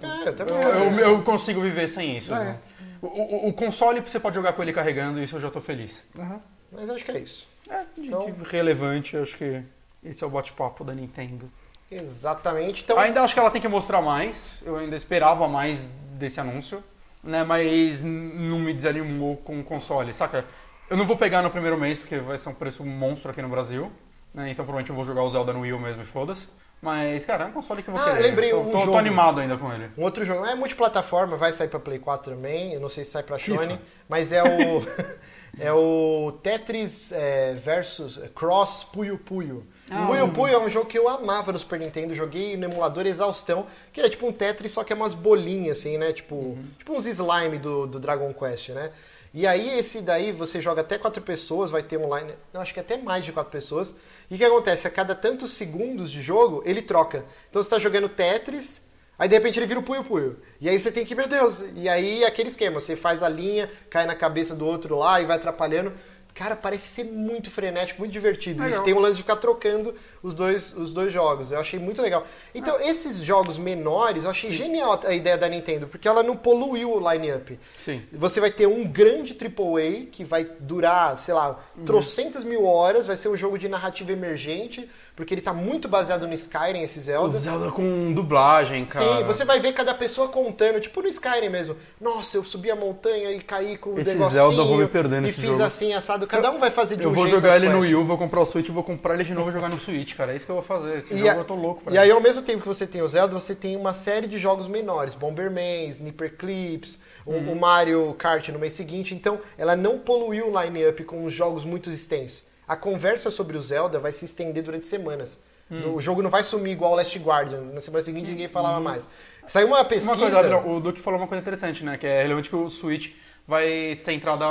[0.01, 2.33] É, eu eu, eu- eu consigo viver sem isso.
[2.33, 2.39] É.
[2.39, 2.57] né?
[3.01, 6.05] O, o- o console você pode jogar com ele carregando isso eu já tô feliz.
[6.17, 6.39] Aham.
[6.71, 7.47] Mas acho que é isso.
[7.69, 9.61] É, de, Então- de relevante, acho que
[10.03, 11.49] esse é o bate-papo da Nintendo.
[11.91, 12.83] Exatamente.
[12.83, 14.61] Então, Ainda acho que ela tem que mostrar mais.
[14.65, 15.85] Eu ainda esperava mais
[16.17, 16.83] desse anúncio,
[17.23, 17.43] né?
[17.43, 20.45] Mas não me desanimou com o console, saca?
[20.89, 23.49] Eu não vou pegar no primeiro mês porque vai ser um preço monstro aqui no
[23.49, 23.91] Brasil,
[24.33, 24.49] né?
[24.51, 26.47] Então provavelmente eu vou jogar o Zelda no Wii mesmo e foda-se.
[26.81, 28.21] Mas, cara, é um console que eu vou Ah, querer.
[28.21, 28.97] lembrei tô, um tô, tô jogo.
[28.97, 29.89] animado ainda com ele.
[29.97, 33.11] Um outro jogo, é multiplataforma, vai sair pra Play 4 também, eu não sei se
[33.11, 33.63] sai pra FIFA.
[33.63, 34.83] Sony, mas é o
[35.59, 39.65] é o Tetris é, versus Cross Puyo Puyo.
[39.89, 43.07] Ah, Puyo Puyo é um jogo que eu amava no Super Nintendo, joguei no emulador
[43.07, 46.13] exaustão, que é tipo um Tetris, só que é umas bolinhas assim, né?
[46.13, 46.65] Tipo, Uhum.
[46.77, 48.91] tipo uns slime do, do Dragon Quest, né?
[49.33, 52.79] E aí esse daí você joga até quatro pessoas, vai ter online, eu acho que
[52.79, 53.95] até mais de quatro pessoas.
[54.29, 54.87] E o que acontece?
[54.87, 57.25] A cada tantos segundos de jogo, ele troca.
[57.49, 58.85] Então você tá jogando Tetris,
[59.17, 60.37] aí de repente ele vira o Puyo Puyo.
[60.59, 63.71] E aí você tem que, meu Deus, e aí aquele esquema, você faz a linha,
[63.89, 65.93] cai na cabeça do outro lá e vai atrapalhando.
[66.33, 68.61] Cara, parece ser muito frenético, muito divertido.
[68.61, 68.81] Legal.
[68.81, 71.51] E tem o lance de ficar trocando os dois, os dois jogos.
[71.51, 72.25] Eu achei muito legal.
[72.53, 76.91] Então, esses jogos menores, eu achei genial a ideia da Nintendo, porque ela não poluiu
[76.95, 77.59] o line-up.
[77.79, 78.01] Sim.
[78.11, 81.85] Você vai ter um grande AAA que vai durar, sei lá, Uhum.
[81.85, 86.27] trocentas mil horas, vai ser um jogo de narrativa emergente, porque ele tá muito baseado
[86.27, 87.37] no Skyrim, esse O Zelda.
[87.39, 89.17] Zelda com dublagem, cara.
[89.17, 91.75] Sim, você vai ver cada pessoa contando, tipo no Skyrim mesmo.
[91.99, 94.31] Nossa, eu subi a montanha e caí com o Esse negocinho.
[94.31, 95.63] Zelda eu vou me perder E fiz jogo.
[95.63, 96.27] assim, assado.
[96.27, 97.79] Cada um vai fazer de Eu um vou jeito jogar as ele no.
[97.79, 100.06] Wii U, vou comprar o Switch vou comprar ele de novo e jogar no Switch,
[100.15, 100.33] cara.
[100.33, 100.99] É isso que eu vou fazer.
[100.99, 102.85] Esse E, jogo a- eu tô louco pra e aí, ao mesmo tempo que você
[102.87, 105.15] tem o Zelda, você tem uma série de jogos menores.
[105.15, 107.51] Bomberman, Sniper Clips, o- Uhum.
[107.53, 109.13] o, Mario Kart no mês seguinte.
[109.13, 112.45] Então, ela não poluiu o line-up com os jogos muito extensos.
[112.67, 115.39] A conversa sobre o Zelda vai se estender durante semanas.
[115.71, 115.93] Hum.
[115.95, 117.61] O jogo não vai sumir igual o Last Guardian.
[117.73, 119.07] Na semana seguinte, ninguém falava mais.
[119.47, 120.11] Saiu uma pesquisa...
[120.11, 120.17] Uhum.
[120.17, 121.97] Uma coisa, Adriano, o Duque falou uma coisa interessante, né?
[121.97, 123.13] Que é relevante que o Switch
[123.47, 124.45] vai ser entrada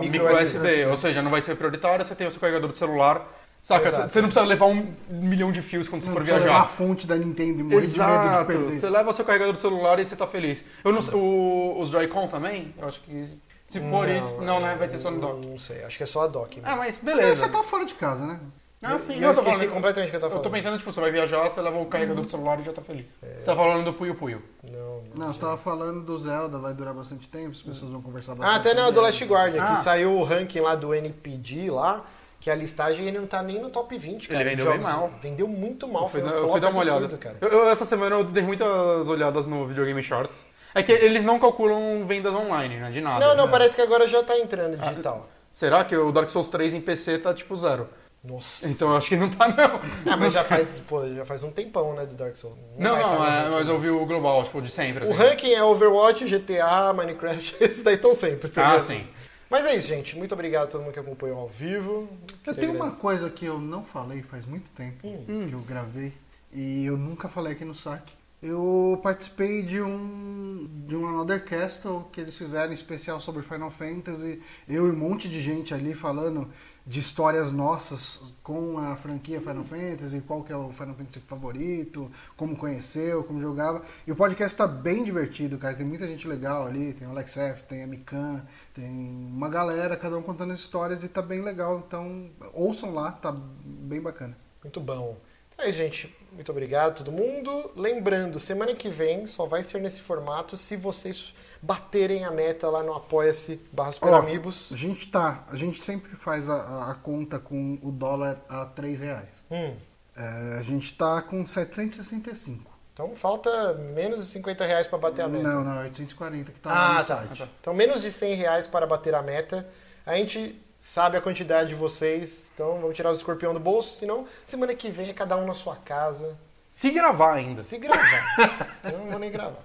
[0.00, 2.72] Micro micro, SD, SD, ou seja, não vai ser prioritário, você tem o seu carregador
[2.72, 3.26] de celular.
[3.64, 3.88] Saca?
[3.88, 4.12] Exato.
[4.12, 6.58] Você não precisa levar um milhão de fios quando você Não for precisa levar a
[6.60, 6.68] viajar.
[6.76, 8.78] fonte da Nintendo e morrer de medo de perder.
[8.78, 10.62] Você leva o seu carregador de celular e você tá feliz.
[10.84, 12.74] Eu não sei, o, os Joy-Con também?
[12.78, 13.26] Eu acho que
[13.68, 14.76] se for isso, não, né?
[14.78, 15.46] Vai ser só no dock.
[15.46, 16.60] Não sei, acho que é só a dock.
[16.62, 17.46] Ah, mas Mas beleza.
[17.46, 18.38] você tá fora de casa, né?
[18.86, 19.14] Ah, sim.
[19.18, 21.10] eu tô esqueci falando- completamente o que eu tava Eu tô pensando, tipo, você vai
[21.10, 23.18] viajar, você leva o carregador do celular e já tá feliz.
[23.18, 24.42] Você tá falando do Puyo Puyo.
[24.62, 28.32] Não, Não, você tava falando do Zelda, vai durar bastante tempo, as pessoas vão conversar
[28.32, 28.58] Ah, bastante.
[28.68, 29.00] até não, do.
[29.00, 29.72] Last Guardian, Ah.
[29.72, 32.04] que saiu o ranking lá do NPD lá,
[32.44, 34.38] que a listagem ele não tá nem no top 20, cara.
[34.42, 35.10] Ele vendeu de bem mal.
[35.22, 37.16] Vendeu muito mal, Eu fui, foi um dar- eu fui dar uma absurdo, olhada.
[37.16, 37.36] cara.
[37.40, 40.38] Eu- eu- essa semana eu dei muitas olhadas no videogame Shorts.
[40.74, 42.90] É que eles não calculam vendas online, né?
[42.90, 43.26] De nada.
[43.28, 43.50] Não, não, né?
[43.50, 45.26] parece que agora já tá entrando digital.
[45.54, 47.88] Será que o Dark Souls 3 em PC tá tipo zero?
[48.22, 48.68] Nossa.
[48.68, 49.80] Então eu acho que não tá, não.
[50.12, 52.58] Ah, mas já faz, pô, já faz um tempão, né, do Dark Souls.
[52.76, 55.06] Não, vai não, tá é, mas eu vi o global, tipo, de sempre.
[55.06, 55.22] O assim.
[55.22, 58.50] ranking é Overwatch, GTA, Minecraft, esses daí estão sempre.
[58.50, 59.06] tá Ah, sim.
[59.54, 60.18] Mas é isso, gente.
[60.18, 62.08] Muito obrigado a todo mundo que acompanhou ao vivo.
[62.44, 65.46] Eu tenho uma coisa que eu não falei faz muito tempo, Hum.
[65.48, 66.12] que eu gravei,
[66.52, 68.12] e eu nunca falei aqui no saque.
[68.42, 74.42] Eu participei de um de um Another Castle que eles fizeram especial sobre Final Fantasy.
[74.68, 76.50] Eu e um monte de gente ali falando
[76.86, 82.10] de histórias nossas com a franquia Final Fantasy, qual que é o Final Fantasy favorito,
[82.36, 83.82] como conheceu, como jogava.
[84.06, 85.74] E o podcast tá bem divertido, cara.
[85.74, 88.44] Tem muita gente legal ali, tem o Alex F, tem a Mikan,
[88.74, 91.82] tem uma galera, cada um contando as histórias e tá bem legal.
[91.86, 94.36] Então, ouçam lá, tá bem bacana.
[94.62, 95.16] Muito bom.
[95.54, 96.14] Então é gente.
[96.32, 97.70] Muito obrigado a todo mundo.
[97.76, 101.32] Lembrando, semana que vem só vai ser nesse formato se vocês
[101.64, 104.70] baterem a meta lá no apoia-se barra Superamigos.
[104.72, 109.00] a gente tá, a gente sempre faz a, a- conta com o dólar a 3
[109.00, 109.42] reais.
[109.50, 109.74] Hum,
[110.16, 112.70] É, a gente tá com 765.
[112.92, 115.42] então falta menos de 50 reais para bater a meta.
[115.42, 117.16] Não, não, é 840 que tá lá Ah, no tá.
[117.26, 117.50] site.
[117.60, 119.66] Então, menos de 100 reais para bater a meta.
[120.06, 123.98] A gente sabe a quantidade de vocês, então vamos tirar o escorpião do bolso.
[123.98, 126.36] Senão, semana que vem é cada um na sua casa.
[126.70, 127.62] Se gravar ainda.
[127.62, 128.36] Se gravar.
[128.84, 129.62] Eu não vou nem gravar.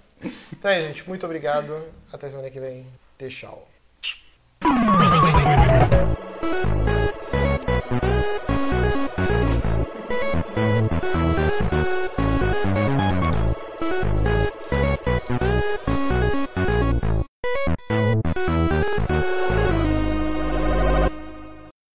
[0.61, 1.07] Tá aí, gente.
[1.07, 1.75] Muito obrigado.
[2.11, 2.85] Até semana que vem.
[3.29, 3.67] Tchau.